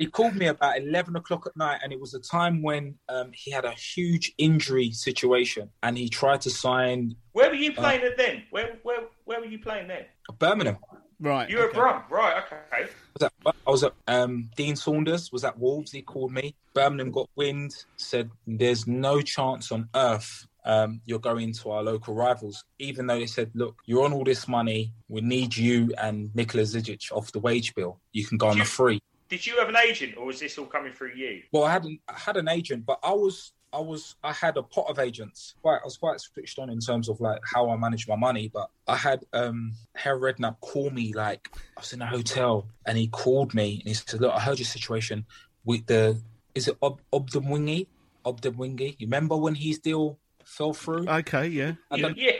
He 0.00 0.06
called 0.06 0.34
me 0.34 0.46
about 0.46 0.78
eleven 0.78 1.14
o'clock 1.14 1.46
at 1.46 1.54
night, 1.58 1.80
and 1.84 1.92
it 1.92 2.00
was 2.00 2.14
a 2.14 2.20
time 2.20 2.62
when 2.62 2.94
um, 3.10 3.32
he 3.34 3.50
had 3.50 3.66
a 3.66 3.72
huge 3.72 4.32
injury 4.38 4.92
situation, 4.92 5.68
and 5.82 5.98
he 5.98 6.08
tried 6.08 6.40
to 6.40 6.50
sign 6.50 7.16
Where 7.32 7.50
were 7.50 7.54
you 7.54 7.74
playing 7.74 8.00
it 8.00 8.16
then? 8.16 8.44
Where 8.48 8.78
where 8.82 9.00
where 9.26 9.40
were 9.40 9.46
you 9.46 9.58
playing 9.58 9.88
then? 9.88 10.06
Birmingham. 10.38 10.78
Right. 11.20 11.50
You 11.50 11.58
were 11.58 11.64
okay. 11.64 11.74
Brum, 11.74 12.02
right? 12.08 12.42
Okay. 12.44 12.88
was 13.12 13.22
at, 13.24 13.32
I 13.66 13.70
was 13.70 13.84
at 13.84 13.92
um, 14.08 14.48
Dean 14.56 14.74
Saunders 14.74 15.30
was 15.32 15.44
at 15.44 15.58
Wolves. 15.58 15.92
He 15.92 16.00
called 16.00 16.32
me. 16.32 16.54
Birmingham 16.72 17.10
got 17.10 17.28
wind. 17.36 17.72
Said 17.98 18.30
there's 18.46 18.86
no 18.86 19.20
chance 19.20 19.70
on 19.70 19.90
earth 19.94 20.46
um, 20.64 21.00
you're 21.04 21.18
going 21.18 21.52
to 21.52 21.70
our 21.70 21.82
local 21.82 22.14
rivals. 22.14 22.64
Even 22.78 23.06
though 23.06 23.18
they 23.18 23.26
said, 23.26 23.50
look, 23.54 23.76
you're 23.86 24.04
on 24.04 24.12
all 24.12 24.24
this 24.24 24.48
money. 24.48 24.92
We 25.08 25.20
need 25.20 25.56
you 25.56 25.92
and 25.98 26.34
Nikola 26.34 26.64
Zigic 26.64 27.12
off 27.12 27.32
the 27.32 27.40
wage 27.40 27.74
bill. 27.74 28.00
You 28.12 28.24
can 28.26 28.38
go 28.38 28.48
on 28.48 28.58
the 28.58 28.64
free. 28.64 29.00
Did 29.30 29.46
you 29.46 29.56
have 29.60 29.68
an 29.68 29.76
agent, 29.76 30.16
or 30.16 30.26
was 30.26 30.40
this 30.40 30.58
all 30.58 30.66
coming 30.66 30.92
through 30.92 31.12
you? 31.14 31.42
Well, 31.52 31.62
I 31.64 31.72
hadn't 31.72 32.00
I 32.08 32.18
had 32.18 32.36
an 32.36 32.48
agent, 32.48 32.84
but 32.84 32.98
I 33.02 33.12
was 33.12 33.52
I 33.72 33.78
was 33.78 34.16
I 34.24 34.32
had 34.32 34.56
a 34.56 34.62
pot 34.64 34.86
of 34.90 34.98
agents. 34.98 35.54
Quite 35.62 35.76
I 35.82 35.84
was 35.84 35.96
quite 35.96 36.20
switched 36.20 36.58
on 36.58 36.68
in 36.68 36.80
terms 36.80 37.08
of 37.08 37.20
like 37.20 37.40
how 37.44 37.70
I 37.70 37.76
manage 37.76 38.08
my 38.08 38.16
money. 38.16 38.50
But 38.52 38.68
I 38.88 38.96
had 38.96 39.24
um 39.32 39.72
Harry 39.94 40.18
Redknapp 40.18 40.58
call 40.60 40.90
me 40.90 41.12
like 41.12 41.48
I 41.76 41.80
was 41.80 41.92
in 41.92 42.02
a 42.02 42.06
hotel 42.06 42.66
and 42.86 42.98
he 42.98 43.06
called 43.06 43.54
me 43.54 43.78
and 43.78 43.86
he 43.88 43.94
said, 43.94 44.20
Look, 44.20 44.34
I 44.34 44.40
heard 44.40 44.58
your 44.58 44.66
situation 44.66 45.24
with 45.64 45.86
the 45.86 46.20
is 46.56 46.66
it 46.66 46.76
Ob 46.82 47.00
Odemwingie? 47.12 47.86
Odemwingie. 48.26 48.96
You 48.98 49.06
remember 49.06 49.36
when 49.36 49.54
his 49.54 49.78
deal 49.78 50.18
fell 50.44 50.72
through? 50.72 51.08
Okay, 51.08 51.46
yeah. 51.46 51.74
I 51.92 51.98
don't- 51.98 52.16
Yeah, 52.18 52.32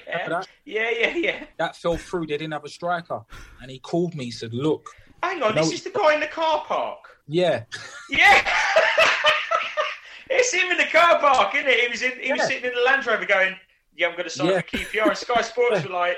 yeah, 0.65 0.91
yeah, 0.91 1.17
yeah. 1.17 1.45
that 1.59 1.77
fell 1.77 1.97
through. 1.97 2.27
They 2.27 2.37
didn't 2.37 2.53
have 2.53 2.65
a 2.65 2.69
striker. 2.69 3.21
And 3.63 3.71
he 3.71 3.79
called 3.79 4.17
me, 4.17 4.25
he 4.25 4.31
said, 4.33 4.53
Look, 4.53 4.89
Hang 5.23 5.43
on, 5.43 5.55
No. 5.55 5.63
this 5.63 5.73
is 5.73 5.83
the 5.85 5.91
guy 5.91 6.15
in 6.15 6.21
the 6.21 6.27
car 6.27 6.65
park. 6.67 6.99
yeah. 7.27 7.65
Yeah. 8.09 8.49
it's 10.31 10.53
him 10.53 10.71
in 10.71 10.77
the 10.79 10.87
car 10.87 11.19
park, 11.19 11.55
isn't 11.55 11.69
it? 11.69 11.81
He 11.81 11.89
was 11.89 12.03
in, 12.03 12.13
he 12.21 12.33
was 12.33 12.43
sitting 12.47 12.65
in 12.65 12.75
the 12.75 12.83
Land 12.83 13.07
Rover 13.07 13.27
going, 13.27 13.55
"Yeah, 13.97 14.09
I'm 14.09 14.13
going 14.13 14.25
to 14.25 14.31
sign 14.31 14.49
Yeah. 14.49 14.61
for 14.63 14.77
QPR." 14.79 15.09
And 15.09 15.17
Sky 15.19 15.43
Sports 15.43 15.85
were 15.87 15.91
like, 15.91 16.17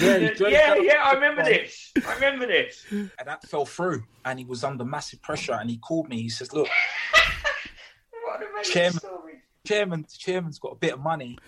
Yeah, 0.00 0.30
"Yeah, 0.40 0.74
yeah. 0.76 1.02
I 1.04 1.12
remember 1.14 1.44
this. 1.44 1.92
I 2.06 2.14
remember 2.14 2.46
this." 2.46 2.84
And 2.90 3.10
that 3.26 3.42
fell 3.48 3.66
through. 3.66 4.04
And 4.24 4.38
he 4.38 4.44
was 4.44 4.64
under 4.64 4.84
massive 4.84 5.20
pressure. 5.22 5.52
And 5.54 5.68
he 5.70 5.78
called 5.78 6.08
me. 6.08 6.22
He 6.22 6.28
says, 6.28 6.52
Look, 6.52 6.68
What 8.24 8.40
an 8.40 8.48
amazing 8.54 8.72
Chairman. 8.72 8.98
story. 9.00 9.32
chairman, 9.66 10.06
chairman's 10.18 10.58
got 10.58 10.72
a 10.72 10.76
bit 10.76 10.92
of 10.94 11.00
money. 11.00 11.38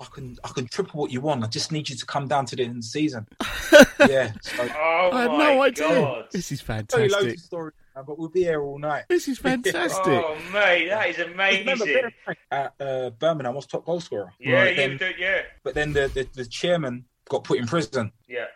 I 0.00 0.06
can 0.12 0.36
I 0.42 0.48
can 0.48 0.66
triple 0.66 1.00
what 1.00 1.10
you 1.10 1.20
want. 1.20 1.44
I 1.44 1.46
just 1.48 1.70
need 1.72 1.88
you 1.90 1.96
to 1.96 2.06
come 2.06 2.26
down 2.26 2.46
to 2.46 2.56
the 2.56 2.62
end 2.62 2.70
of 2.70 2.76
the 2.78 2.82
season. 2.82 3.28
yeah. 4.08 4.32
So, 4.40 4.62
Oh 4.74 5.10
I 5.12 5.22
had 5.22 5.30
my 5.30 5.38
no 5.38 5.62
idea. 5.62 5.88
god! 5.88 6.24
This 6.32 6.50
is 6.52 6.62
tell 6.62 6.76
you 6.78 6.84
loads 6.84 7.12
fantastic. 7.14 7.34
of 7.34 7.40
stories, 7.40 7.74
man, 7.94 8.04
but 8.06 8.18
we'll 8.18 8.28
be 8.30 8.40
here 8.44 8.62
all 8.62 8.78
night. 8.78 9.04
This 9.08 9.28
is 9.28 9.38
fantastic. 9.50 10.06
Oh 10.06 10.36
mate, 10.52 10.88
that 10.88 11.08
is 11.10 11.18
Remember, 11.18 11.84
amazing. 11.84 12.10
at 12.50 12.74
uh, 12.80 13.10
Birmingham, 13.10 13.52
I 13.52 13.56
was 13.56 13.66
top 13.66 13.84
goal 13.84 14.00
scorer. 14.00 14.32
Yeah, 14.40 14.64
But 14.64 14.70
you 14.70 14.76
then, 14.76 14.96
do. 14.96 15.10
Yeah, 15.18 15.42
but 15.62 15.74
then 15.74 15.92
the, 15.92 16.08
the, 16.08 16.26
the 16.34 16.46
chairman 16.46 17.04
got 17.28 17.44
put 17.44 17.58
in 17.58 17.66
prison. 17.66 18.10
yeah. 18.26 18.46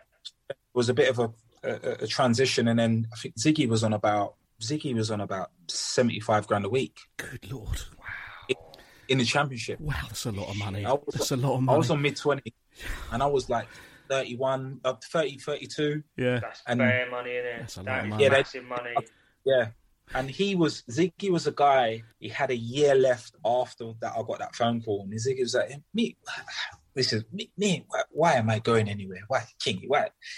It 0.49 0.57
was 0.73 0.89
a 0.89 0.93
bit 0.93 1.09
of 1.09 1.19
a, 1.19 1.31
a, 1.63 1.91
a 2.03 2.07
transition, 2.07 2.67
and 2.67 2.77
then 2.79 3.07
I 3.13 3.15
think 3.17 3.35
Ziggy 3.37 3.67
was 3.69 3.83
on 3.83 3.93
about 3.93 4.35
Ziggy 4.61 4.93
was 4.95 5.11
on 5.11 5.21
about 5.21 5.51
seventy 5.67 6.19
five 6.19 6.47
grand 6.47 6.65
a 6.65 6.69
week 6.69 6.97
Good 7.17 7.51
lord. 7.51 7.81
In 9.07 9.17
the 9.19 9.25
championship. 9.25 9.79
Wow, 9.79 9.95
that's 10.07 10.25
a 10.25 10.31
lot 10.31 10.49
of 10.49 10.57
money. 10.57 10.85
I 10.85 10.93
was- 10.93 11.03
That's 11.13 11.31
a 11.31 11.37
lot 11.37 11.55
of 11.55 11.61
money. 11.61 11.75
I 11.75 11.77
was 11.77 11.91
on 11.91 12.01
mid 12.01 12.15
twenty, 12.15 12.53
and 13.11 13.21
I 13.21 13.27
was 13.27 13.49
like 13.49 13.67
31, 14.09 14.79
uh, 14.83 14.93
30, 15.11 15.37
32. 15.37 16.03
Yeah. 16.17 16.39
That's 16.39 16.61
And- 16.67 16.79
bare 16.79 17.09
money 17.09 17.31
in 17.31 17.45
it. 17.45 17.55
That's 17.59 17.77
a 17.77 17.79
lot 17.81 17.85
That 17.85 17.99
of 17.99 18.05
is 18.05 18.09
money. 18.11 18.23
Yeah, 18.23 18.29
they- 18.29 18.37
massive 18.37 18.63
money. 18.65 18.95
Yeah. 19.45 19.67
And 20.13 20.29
he 20.29 20.53
was 20.55 20.83
Ziggy 20.83 21.29
was 21.31 21.47
a 21.47 21.51
guy. 21.51 22.03
He 22.19 22.29
had 22.29 22.51
a 22.51 22.55
year 22.55 22.93
left 22.93 23.35
after 23.43 23.93
that. 24.01 24.13
I 24.15 24.21
got 24.21 24.37
that 24.39 24.55
phone 24.55 24.81
call, 24.81 25.01
and 25.01 25.11
Ziggy 25.13 25.39
was 25.41 25.55
like, 25.55 25.71
"Me, 25.95 26.15
this 26.93 27.11
is 27.11 27.23
me. 27.31 27.51
me 27.57 27.85
why, 27.87 28.01
why 28.11 28.33
am 28.33 28.49
I 28.51 28.59
going 28.59 28.87
anywhere? 28.87 29.21
Why, 29.27 29.45
Kingy? 29.59 29.85
Why?" 29.87 30.09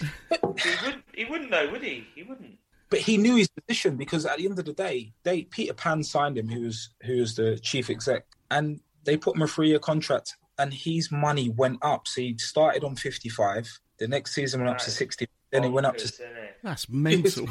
He 0.58 0.70
wouldn't. 0.84 1.04
He 1.14 1.24
wouldn't 1.26 1.50
know, 1.50 1.70
would 1.70 1.82
he? 1.82 2.06
He 2.14 2.22
wouldn't. 2.22 2.58
But 2.90 3.00
he 3.00 3.18
knew 3.18 3.36
his 3.36 3.48
position 3.48 3.96
because 3.98 4.24
at 4.24 4.38
the 4.38 4.46
end 4.46 4.58
of 4.58 4.64
the 4.64 4.72
day, 4.72 5.12
they 5.22 5.42
Peter 5.42 5.74
Pannu 5.74 6.02
signed 6.04 6.38
him, 6.38 6.48
who 6.48 6.62
was 6.62 6.88
who 7.02 7.18
was 7.18 7.34
the 7.36 7.58
chief 7.58 7.90
exec, 7.90 8.24
and 8.50 8.80
they 9.04 9.16
put 9.16 9.36
him 9.36 9.42
a 9.42 9.46
three 9.46 9.68
year 9.68 9.78
contract, 9.78 10.36
and 10.58 10.72
his 10.74 11.10
money 11.12 11.48
went 11.48 11.78
up. 11.82 12.06
So 12.08 12.20
he 12.20 12.36
started 12.38 12.84
on 12.84 12.96
fifty 12.96 13.28
five. 13.28 13.68
The 13.98 14.08
next 14.08 14.34
season 14.34 14.60
went 14.60 14.70
up 14.72 14.78
to 14.78 14.90
sixty. 14.90 15.26
Then 15.50 15.64
it 15.64 15.70
went 15.70 15.86
up 15.86 15.96
to 15.98 16.04
Bonkers, 16.06 16.12
isn't 16.14 16.36
it? 16.36 16.56
That's 16.62 16.88
mental. 16.90 17.48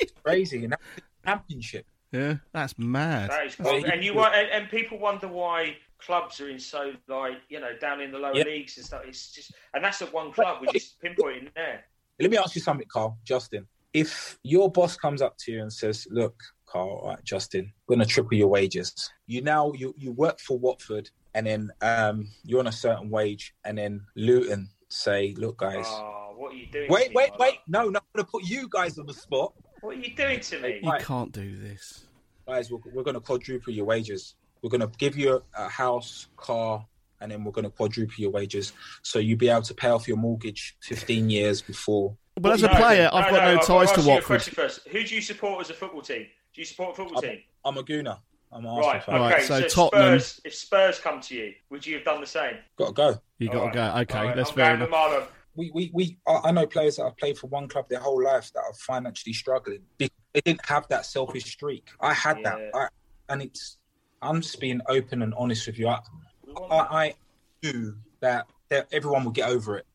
It's 0.00 0.12
crazy, 0.24 0.64
and 0.64 0.72
that 0.72 0.80
was 0.80 0.94
the 0.96 1.02
championship. 1.30 1.86
yeah, 2.12 2.34
that's 2.52 2.78
mad. 2.78 3.30
That 3.30 3.46
is 3.46 3.58
Well, 3.58 3.84
and 3.84 4.02
you 4.02 4.14
want, 4.14 4.34
and, 4.34 4.48
and 4.50 4.68
people 4.70 4.98
wonder 4.98 5.28
why 5.28 5.76
clubs 5.98 6.40
are 6.40 6.48
in 6.48 6.58
so 6.58 6.92
like 7.08 7.38
you 7.48 7.60
know 7.60 7.76
down 7.80 8.00
in 8.00 8.10
the 8.10 8.18
lower 8.18 8.34
Yeah. 8.34 8.44
leagues 8.44 8.76
and 8.78 8.86
stuff. 8.86 9.02
It's 9.06 9.32
just, 9.32 9.52
and 9.74 9.84
that's 9.84 10.02
at 10.02 10.12
one 10.12 10.32
club. 10.32 10.58
We're 10.60 10.72
just 10.72 11.00
pinpointing 11.00 11.54
there. 11.54 11.84
Let 12.18 12.30
me 12.30 12.36
ask 12.38 12.54
you 12.54 12.60
something, 12.60 12.86
Carl, 12.90 13.18
Justin. 13.24 13.66
If 13.92 14.38
your 14.42 14.70
boss 14.70 14.96
comes 14.96 15.20
up 15.22 15.36
to 15.38 15.52
you 15.52 15.62
and 15.62 15.72
says, 15.72 16.06
"Look, 16.10 16.34
Carl, 16.70 17.00
all 17.02 17.08
right, 17.10 17.24
Justin, 17.24 17.72
we're 17.88 17.96
going 17.96 18.06
to 18.06 18.12
triple 18.12 18.34
your 18.36 18.48
wages. 18.48 19.10
You 19.26 19.42
now 19.42 19.72
you 19.72 19.94
you 19.98 20.12
work 20.12 20.38
for 20.40 20.58
Watford, 20.58 21.10
and 21.34 21.46
then 21.46 21.70
um, 21.82 22.28
you're 22.44 22.60
on 22.60 22.66
a 22.68 22.72
certain 22.72 23.10
wage, 23.10 23.54
and 23.64 23.76
then 23.76 24.02
Luton 24.16 24.68
say, 24.88 25.34
"Look, 25.36 25.58
guys, 25.58 25.86
Oh, 25.88 26.34
what 26.36 26.52
are 26.52 26.56
you 26.56 26.66
doing? 26.66 26.88
wait, 26.90 27.08
to 27.08 27.14
wait, 27.14 27.30
wait, 27.38 27.54
love? 27.54 27.58
no, 27.66 27.80
no, 27.88 27.98
I'm 27.98 28.04
going 28.14 28.24
to 28.24 28.30
put 28.30 28.44
you 28.44 28.68
guys 28.70 28.98
on 28.98 29.06
the 29.06 29.14
spot, 29.14 29.52
What 29.80 29.96
are 29.96 30.00
you 30.00 30.14
doing 30.14 30.40
to 30.40 30.60
me? 30.60 30.78
You 30.82 30.90
Right. 30.90 31.02
can't 31.02 31.32
do 31.32 31.56
this. 31.56 32.06
guys. 32.46 32.70
We're, 32.70 32.78
we're 32.92 33.02
going 33.02 33.14
to 33.14 33.20
quadruple 33.20 33.72
your 33.72 33.84
wages. 33.86 34.34
We're 34.62 34.70
going 34.70 34.80
to 34.82 34.90
give 34.98 35.16
you 35.16 35.42
a, 35.56 35.64
a 35.64 35.68
house, 35.68 36.28
car." 36.36 36.86
And 37.22 37.30
then 37.30 37.44
we're 37.44 37.52
going 37.52 37.64
to 37.66 37.70
quadruple 37.70 38.14
your 38.16 38.30
wages, 38.30 38.72
so 39.02 39.18
you'll 39.18 39.36
be 39.36 39.50
able 39.50 39.60
to 39.60 39.74
pay 39.74 39.88
off 39.88 40.08
your 40.08 40.16
mortgage 40.16 40.74
15 40.84 41.28
years 41.28 41.60
before. 41.60 42.16
But 42.40 42.52
as 42.52 42.62
a 42.62 42.68
No, 42.68 42.74
player, 42.76 43.10
I've 43.12 43.30
got 43.30 43.44
no 43.44 43.56
I've 43.56 43.66
ties 43.66 43.66
got 43.66 43.76
to 43.76 43.90
ask 43.90 43.96
you 43.98 44.02
a 44.12 44.14
Watford. 44.14 44.42
first. 44.42 44.88
Who 44.90 45.04
do 45.04 45.14
you 45.14 45.20
support 45.20 45.60
as 45.60 45.68
a 45.68 45.74
football 45.74 46.00
team? 46.00 46.26
Do 46.54 46.60
you 46.60 46.64
support 46.64 46.92
a 46.92 46.94
football 46.96 47.22
team? 47.22 47.40
I'm 47.64 47.76
a 47.78 47.82
gooner. 47.82 48.18
I'm 48.52 48.66
an 48.66 48.74
Right. 48.74 48.84
Arsenal 48.96 49.00
fan. 49.02 49.20
Right, 49.20 49.34
Okay. 49.34 49.42
so 49.44 49.60
So, 49.68 49.88
Tottenham- 49.90 50.18
Spurs, 50.20 50.40
if 50.44 50.54
Spurs 50.54 50.98
come 50.98 51.20
to 51.20 51.34
you, 51.36 51.54
would 51.70 51.86
you 51.86 51.94
have 51.96 52.04
done 52.04 52.20
the 52.20 52.26
same? 52.26 52.56
Got 52.76 52.86
to 52.88 52.92
go. 52.92 53.20
You 53.38 53.48
got 53.48 53.66
to 53.66 53.72
go. 53.72 53.82
Okay, 54.00 54.18
All 54.18 54.24
right, 54.26 54.36
that's 54.36 54.50
I'm 54.50 54.56
fair 54.56 54.74
enough. 54.74 55.30
we, 55.54 55.70
we, 55.72 55.90
we 55.94 56.18
I 56.26 56.40
I 56.44 56.50
know 56.50 56.66
players 56.66 56.96
that 56.96 57.04
have 57.04 57.16
played 57.16 57.38
for 57.38 57.46
one 57.46 57.68
club 57.68 57.88
their 57.88 58.00
whole 58.00 58.22
life 58.22 58.52
that 58.54 58.60
are 58.60 58.72
financially 58.74 59.32
struggling 59.32 59.82
because 59.98 60.16
they 60.32 60.40
didn't 60.40 60.64
have 60.66 60.86
that 60.88 61.06
selfish 61.06 61.44
streak. 61.44 61.88
I 62.00 62.12
had 62.12 62.38
Yeah. 62.38 62.56
that, 62.56 62.70
I, 62.74 62.88
and 63.28 63.42
it's. 63.42 63.76
I'm 64.22 64.42
just 64.42 64.60
being 64.60 64.80
open 64.88 65.22
and 65.22 65.32
honest 65.34 65.66
with 65.66 65.78
you. 65.78 65.88
I, 65.88 66.00
We 66.46 66.52
I, 66.54 66.68
that. 66.68 66.92
I 66.92 67.14
knew 67.62 67.96
that, 68.20 68.46
that 68.68 68.88
everyone 68.92 69.24
will 69.24 69.30
get 69.32 69.48
over 69.48 69.78
it. 69.78 69.86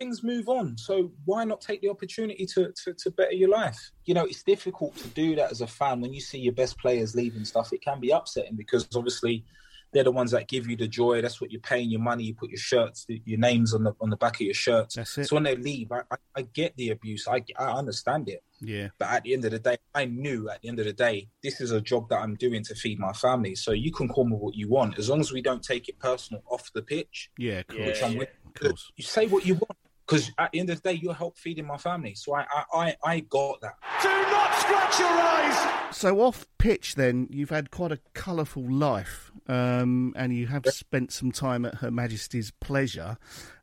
Yeah, 0.00 0.06
yeah. 0.06 0.08
Things 0.08 0.22
move 0.22 0.48
on, 0.48 0.76
so 0.78 1.12
why 1.24 1.44
not 1.44 1.60
take 1.60 1.80
the 1.82 1.88
opportunity 1.88 2.46
to, 2.46 2.72
to, 2.84 2.94
to 2.94 3.10
better 3.10 3.32
your 3.32 3.50
life? 3.50 3.92
You 4.04 4.14
know, 4.14 4.24
it's 4.24 4.42
difficult 4.42 4.96
to 4.96 5.08
do 5.08 5.36
that 5.36 5.50
as 5.50 5.60
a 5.60 5.66
fan 5.66 6.00
when 6.00 6.12
you 6.12 6.20
see 6.20 6.38
your 6.38 6.54
best 6.54 6.78
players 6.78 7.14
leaving 7.14 7.44
stuff. 7.44 7.72
It 7.72 7.82
can 7.82 8.00
be 8.00 8.10
upsetting 8.10 8.56
because 8.56 8.88
obviously 8.94 9.44
they're 9.92 10.04
the 10.04 10.12
ones 10.12 10.30
that 10.30 10.46
give 10.48 10.68
you 10.68 10.76
the 10.76 10.86
joy. 10.86 11.20
That's 11.20 11.40
what 11.40 11.50
you're 11.50 11.60
paying 11.60 11.90
your 11.90 12.00
money. 12.00 12.22
You 12.24 12.34
put 12.34 12.50
your 12.50 12.58
shirts, 12.58 13.06
your 13.08 13.38
names 13.40 13.74
on 13.74 13.82
the 13.82 13.92
on 14.00 14.08
the 14.10 14.16
back 14.16 14.36
of 14.36 14.42
your 14.42 14.54
shirts. 14.54 14.96
So 15.04 15.34
when 15.34 15.42
they 15.42 15.56
leave, 15.56 15.90
I, 15.90 16.02
I, 16.10 16.16
I 16.36 16.42
get 16.42 16.76
the 16.76 16.90
abuse. 16.90 17.26
I, 17.28 17.42
I 17.58 17.72
understand 17.72 18.28
it. 18.28 18.42
Yeah. 18.60 18.88
But 18.98 19.08
at 19.08 19.24
the 19.24 19.32
end 19.34 19.44
of 19.46 19.50
the 19.50 19.58
day, 19.58 19.78
I 19.94 20.04
knew 20.04 20.48
at 20.48 20.62
the 20.62 20.68
end 20.68 20.78
of 20.78 20.84
the 20.86 20.92
day, 20.92 21.28
this 21.42 21.60
is 21.60 21.72
a 21.72 21.80
job 21.80 22.08
that 22.10 22.20
I'm 22.20 22.36
doing 22.36 22.62
to 22.64 22.74
feed 22.74 22.98
my 23.00 23.12
family. 23.12 23.54
So 23.56 23.72
you 23.72 23.90
can 23.90 24.08
call 24.08 24.26
me 24.26 24.36
what 24.36 24.54
you 24.54 24.68
want. 24.68 24.98
As 24.98 25.08
long 25.10 25.18
as 25.20 25.32
we 25.32 25.42
don't 25.42 25.62
take 25.62 25.88
it 25.88 25.98
personal 25.98 26.42
off 26.48 26.70
the 26.72 26.82
pitch, 26.82 27.30
Yeah, 27.36 27.60
of 27.60 27.66
course. 27.66 27.80
Yeah, 27.80 27.86
which 27.86 28.02
I'm 28.04 28.12
yeah. 28.12 28.18
with, 28.18 28.28
Of 28.46 28.54
course. 28.54 28.92
you 28.96 29.04
say 29.04 29.26
what 29.26 29.44
you 29.44 29.54
want. 29.54 29.76
Because 30.10 30.32
at 30.38 30.50
the 30.52 30.58
end 30.58 30.70
of 30.70 30.82
the 30.82 30.90
day, 30.90 30.98
you're 31.00 31.14
help 31.14 31.38
feeding 31.38 31.66
my 31.66 31.76
family. 31.76 32.14
So 32.14 32.34
I, 32.34 32.44
I, 32.52 32.64
I, 32.74 32.96
I 33.04 33.20
got 33.20 33.60
that. 33.60 33.76
Do 34.02 34.08
not 34.08 34.54
scratch 34.54 34.98
your 34.98 35.08
eyes. 35.08 35.96
So 35.96 36.20
off 36.20 36.46
pitch, 36.58 36.96
then 36.96 37.28
you've 37.30 37.50
had 37.50 37.70
quite 37.70 37.92
a 37.92 37.98
colourful 38.14 38.68
life, 38.70 39.30
um, 39.46 40.12
and 40.16 40.34
you 40.34 40.46
have 40.48 40.66
spent 40.66 41.12
some 41.12 41.30
time 41.30 41.64
at 41.64 41.76
Her 41.76 41.90
Majesty's 41.90 42.50
pleasure. 42.60 43.18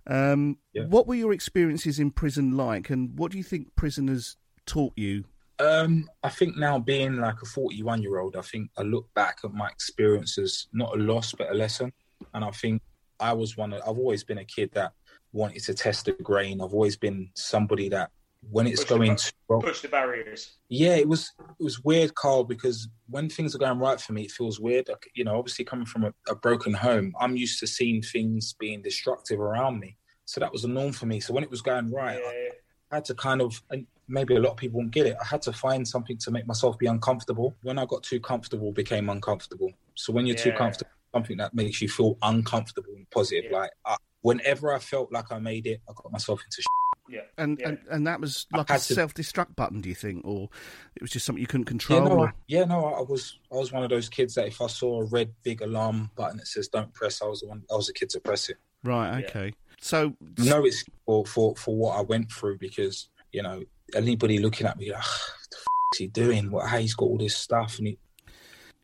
Um, 0.05 0.57
Yeah. 0.73 0.85
What 0.85 1.07
were 1.07 1.15
your 1.15 1.33
experiences 1.33 1.99
in 1.99 2.11
prison 2.11 2.55
like, 2.55 2.89
and 2.89 3.17
what 3.17 3.31
do 3.31 3.37
you 3.37 3.43
think 3.43 3.75
prisoners 3.75 4.37
taught 4.65 4.93
you? 4.95 5.25
Um, 5.59 6.07
I 6.23 6.29
think 6.29 6.55
now 6.55 6.77
being 6.79 7.17
like 7.17 7.41
a 7.41 7.45
41 7.45 8.01
year 8.03 8.19
old, 8.19 8.35
I 8.35 8.41
think 8.41 8.69
I 8.77 8.83
look 8.83 9.11
back 9.15 9.39
at 9.43 9.53
my 9.53 9.67
experiences, 9.67 10.67
not 10.71 10.95
a 10.95 11.01
loss, 11.01 11.33
but 11.33 11.49
a 11.49 11.53
lesson. 11.53 11.91
And 12.33 12.45
I 12.45 12.51
think 12.51 12.81
I 13.19 13.33
was 13.33 13.57
one 13.57 13.73
of, 13.73 13.81
I've 13.81 13.97
always 13.97 14.23
been 14.23 14.37
a 14.37 14.45
kid 14.45 14.71
that 14.73 14.93
wanted 15.33 15.63
to 15.63 15.73
test 15.73 16.05
the 16.05 16.13
grain. 16.13 16.61
I've 16.61 16.73
always 16.73 16.97
been 16.97 17.29
somebody 17.35 17.89
that 17.89 18.11
when 18.49 18.67
it's 18.67 18.81
Push 18.83 18.89
going 18.89 19.11
bu- 19.11 19.17
to, 19.59 19.67
Push 19.67 19.81
the 19.81 19.87
barriers. 19.87 20.57
yeah, 20.69 20.95
it 20.95 21.07
was, 21.07 21.31
it 21.39 21.63
was 21.63 21.83
weird, 21.83 22.13
Carl, 22.15 22.43
because 22.43 22.87
when 23.09 23.29
things 23.29 23.55
are 23.55 23.59
going 23.59 23.79
right 23.79 23.99
for 23.99 24.13
me, 24.13 24.23
it 24.23 24.31
feels 24.31 24.59
weird. 24.59 24.87
Like, 24.87 25.09
you 25.15 25.23
know, 25.23 25.37
obviously 25.37 25.65
coming 25.65 25.85
from 25.85 26.05
a, 26.05 26.13
a 26.29 26.35
broken 26.35 26.73
home, 26.73 27.13
I'm 27.19 27.35
used 27.35 27.59
to 27.61 27.67
seeing 27.67 28.01
things 28.01 28.53
being 28.53 28.81
destructive 28.81 29.39
around 29.39 29.79
me. 29.79 29.97
So 30.25 30.39
that 30.39 30.51
was 30.51 30.63
a 30.63 30.67
norm 30.67 30.91
for 30.93 31.05
me. 31.05 31.19
So 31.19 31.33
when 31.33 31.43
it 31.43 31.49
was 31.49 31.61
going 31.61 31.91
right, 31.91 32.19
Yeah, 32.21 32.51
I 32.91 32.95
had 32.95 33.05
to 33.05 33.15
kind 33.15 33.41
of 33.41 33.61
and 33.69 33.87
maybe 34.07 34.35
a 34.35 34.39
lot 34.39 34.51
of 34.51 34.57
people 34.57 34.79
won't 34.79 34.91
get 34.91 35.07
it. 35.07 35.15
I 35.21 35.25
had 35.25 35.41
to 35.43 35.53
find 35.53 35.87
something 35.87 36.17
to 36.19 36.31
make 36.31 36.47
myself 36.47 36.77
be 36.77 36.85
uncomfortable. 36.85 37.55
When 37.63 37.77
I 37.79 37.85
got 37.85 38.03
too 38.03 38.19
comfortable, 38.19 38.71
became 38.71 39.09
uncomfortable. 39.09 39.71
So 39.95 40.13
when 40.13 40.25
you're 40.25 40.35
too 40.35 40.51
comfortable, 40.51 40.91
something 41.13 41.37
that 41.37 41.53
makes 41.53 41.81
you 41.81 41.89
feel 41.89 42.17
uncomfortable 42.21 42.93
and 42.95 43.09
positive. 43.09 43.51
Yeah. 43.51 43.57
Like 43.59 43.71
I, 43.85 43.95
whenever 44.21 44.73
I 44.73 44.79
felt 44.79 45.11
like 45.11 45.31
I 45.31 45.39
made 45.39 45.67
it, 45.67 45.81
I 45.89 45.93
got 45.95 46.11
myself 46.11 46.41
into. 46.43 46.61
Yeah. 47.09 47.21
And, 47.37 47.57
yeah. 47.59 47.69
and 47.69 47.77
and 47.89 48.07
that 48.07 48.19
was 48.19 48.45
like 48.51 48.69
a 48.69 48.73
to- 48.73 48.79
self 48.79 49.13
destruct 49.13 49.55
button, 49.55 49.79
do 49.81 49.87
you 49.89 49.95
think, 49.95 50.25
or 50.25 50.49
it 50.95 51.01
was 51.01 51.11
just 51.11 51.25
something 51.25 51.39
you 51.41 51.47
couldn't 51.47 51.67
Yeah, 51.67 51.69
control? 51.69 52.01
no, 52.03 52.11
or- 52.11 52.27
I, 52.27 52.31
yeah, 52.47 52.65
no. 52.65 52.85
I 52.93 53.01
was, 53.01 53.39
I 53.51 53.55
was 53.55 53.71
one 53.71 53.83
of 53.83 53.89
those 53.89 54.09
kids 54.09 54.35
that 54.35 54.47
if 54.47 54.61
I 54.61 54.67
saw 54.67 55.01
a 55.01 55.05
red 55.05 55.33
big 55.43 55.61
alarm 55.61 56.11
button 56.15 56.37
that 56.37 56.47
says 56.47 56.67
"Don't 56.67 56.93
press," 56.93 57.21
I 57.21 57.25
was 57.25 57.39
the 57.41 57.47
one. 57.47 57.63
I 57.71 57.75
was 57.75 57.87
the 57.87 57.93
kid 57.93 58.09
to 58.11 58.19
press 58.19 58.49
it. 58.49 58.57
Right. 58.83 59.19
Yeah. 59.21 59.27
Okay. 59.27 59.53
So 59.79 60.13
No, 60.39 60.65
it's 60.65 60.83
for 61.05 61.25
for 61.25 61.55
for 61.55 61.75
what 61.77 61.97
I 61.97 62.01
went 62.01 62.29
through 62.31 62.57
because 62.57 63.07
you 63.31 63.41
know 63.43 63.63
anybody 63.95 64.39
looking 64.39 64.67
at 64.67 64.77
me 64.77 64.91
like, 64.91 64.99
"Ah, 65.01 65.21
what 65.29 65.49
the 65.51 65.57
f- 65.57 65.65
is 65.93 65.97
he 65.99 66.07
doing? 66.07 66.51
What? 66.51 66.67
How 66.67 66.77
he's 66.79 66.93
got 66.95 67.05
all 67.05 67.17
this 67.17 67.37
stuff 67.37 67.77
and 67.77 67.87
he, 67.87 67.97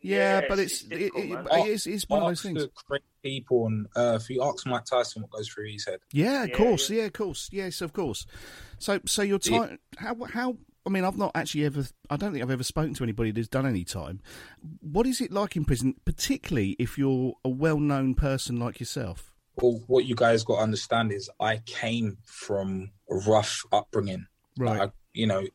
yeah, 0.04 0.42
Yeah, 0.42 0.46
but 0.48 0.60
it's- 0.60 0.82
it's 0.84 0.92
it's 0.92 1.16
it, 1.16 1.32
it, 1.32 1.48
it's, 1.52 1.88
it's 1.88 2.10
one 2.10 2.22
of 2.22 2.28
those 2.30 2.42
things. 2.44 2.62
the 2.62 2.70
correct 2.88 3.06
people 3.24 3.64
on 3.64 3.88
earth. 3.96 4.30
You 4.30 4.44
ask 4.44 4.66
Mike 4.68 4.86
Tyson 4.86 5.24
what 5.24 5.32
goes 5.32 5.48
through 5.50 5.72
his 5.72 5.86
head. 5.86 6.00
Yeah, 6.12 6.44
of 6.44 6.50
Yeah, 6.50 6.56
course. 6.56 6.90
yeah. 6.90 6.98
Yeah. 7.00 7.06
of 7.06 7.14
course. 7.14 7.50
Yes, 7.52 7.82
of 7.82 7.94
course. 7.94 8.26
So, 8.80 9.00
so 9.06 9.22
your 9.24 9.40
time. 9.40 9.80
How 9.98 10.16
how? 10.26 10.58
I 10.86 10.90
mean, 10.90 11.06
I've 11.06 11.18
not 11.18 11.32
actually 11.34 11.64
ever. 11.66 11.86
I 12.10 12.18
don't 12.18 12.34
think 12.34 12.44
I've 12.44 12.52
ever 12.52 12.64
spoken 12.64 12.94
to 12.96 13.04
anybody 13.04 13.32
that's 13.32 13.48
done 13.48 13.66
any 13.66 13.86
time. 13.86 14.20
What 14.82 15.08
is 15.08 15.22
it 15.22 15.32
like 15.32 15.56
in 15.56 15.64
prison, 15.64 15.96
particularly 16.04 16.76
if 16.78 16.98
you're 16.98 17.34
a 17.46 17.50
well-known 17.50 18.16
person 18.16 18.58
like 18.60 18.82
yourself? 18.82 19.32
Well, 19.62 19.82
what 19.88 20.04
you 20.04 20.14
guys 20.16 20.44
got 20.44 20.58
to 20.58 20.62
understand 20.64 21.14
is 21.14 21.30
I 21.40 21.58
came 21.66 22.18
from 22.26 22.92
a 23.10 23.16
rough 23.16 23.64
upbringing. 23.72 24.26
Right. 24.58 24.82
I, 24.82 24.92
you 25.14 25.28
know, 25.28 25.46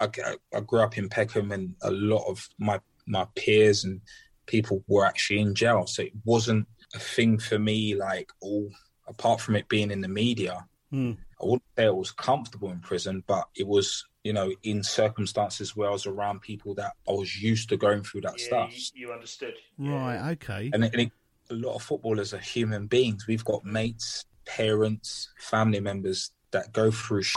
I, 0.00 0.08
I 0.52 0.60
grew 0.60 0.80
up 0.80 0.98
in 0.98 1.08
Peckham, 1.08 1.52
and 1.52 1.76
a 1.82 1.90
lot 1.92 2.24
of 2.28 2.48
my 2.58 2.80
my 3.10 3.26
peers 3.34 3.84
and 3.84 4.00
people 4.46 4.82
were 4.88 5.04
actually 5.04 5.40
in 5.40 5.54
jail. 5.54 5.86
So 5.86 6.02
it 6.02 6.12
wasn't 6.24 6.66
a 6.94 6.98
thing 6.98 7.38
for 7.38 7.58
me. 7.58 7.94
Like, 7.94 8.30
all 8.40 8.70
apart 9.06 9.40
from 9.40 9.56
it 9.56 9.68
being 9.68 9.90
in 9.90 10.00
the 10.00 10.08
media, 10.08 10.66
Hmm. 10.90 11.12
I 11.40 11.44
wouldn't 11.44 11.62
say 11.76 11.86
I 11.86 11.90
was 11.90 12.10
comfortable 12.10 12.70
in 12.72 12.80
prison, 12.80 13.22
but 13.28 13.44
it 13.54 13.64
was, 13.64 14.04
you 14.24 14.32
know, 14.32 14.52
in 14.64 14.82
circumstances 14.82 15.76
where 15.76 15.88
I 15.88 15.92
was 15.92 16.04
around 16.04 16.40
people 16.42 16.74
that 16.74 16.94
I 17.08 17.12
was 17.12 17.40
used 17.40 17.68
to 17.68 17.76
going 17.76 18.02
through 18.02 18.22
that 18.22 18.40
Yeah, 18.40 18.44
stuff. 18.46 18.72
you, 18.74 19.06
you 19.06 19.12
understood. 19.12 19.54
Yeah. 19.78 19.92
Right. 19.94 20.30
Okay. 20.32 20.70
And, 20.74 20.84
it, 20.84 20.92
and 20.92 21.02
it, 21.02 21.12
a 21.48 21.54
lot 21.54 21.76
of 21.76 21.82
footballers 21.84 22.34
are 22.34 22.38
human 22.38 22.88
beings. 22.88 23.28
We've 23.28 23.44
got 23.44 23.64
mates, 23.64 24.24
parents, 24.44 25.32
family 25.38 25.78
members 25.78 26.32
that 26.50 26.72
go 26.72 26.90
through 26.90 27.22
shit 27.22 27.36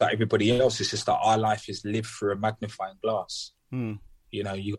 that 0.00 0.12
everybody 0.12 0.58
else. 0.58 0.80
It's 0.80 0.90
just 0.90 1.06
that 1.06 1.18
our 1.22 1.38
life 1.38 1.68
is 1.68 1.84
lived 1.84 2.08
through 2.08 2.32
a 2.32 2.36
magnifying 2.36 2.96
glass. 3.00 3.52
Hmm. 3.70 3.94
You 4.32 4.42
know, 4.42 4.54
you 4.54 4.76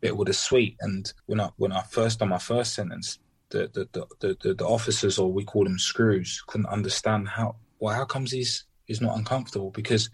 bit 0.00 0.16
with 0.16 0.28
a 0.28 0.32
sweet. 0.32 0.76
And 0.80 1.12
when 1.26 1.40
I 1.40 1.50
when 1.56 1.72
I 1.72 1.82
first 1.82 2.18
done 2.18 2.28
my 2.30 2.38
first 2.38 2.74
sentence, 2.74 3.18
the 3.50 3.70
the 3.72 4.06
the, 4.20 4.36
the, 4.42 4.54
the, 4.54 4.66
officers 4.66 5.18
or 5.18 5.32
we 5.32 5.44
call 5.44 5.64
them 5.64 5.78
screws 5.78 6.42
couldn't 6.46 6.66
understand 6.66 7.28
how 7.28 7.56
well 7.78 7.94
how 7.94 8.04
comes 8.04 8.32
he's 8.32 8.64
he's 8.86 9.00
not 9.00 9.16
uncomfortable 9.16 9.70
because 9.70 10.10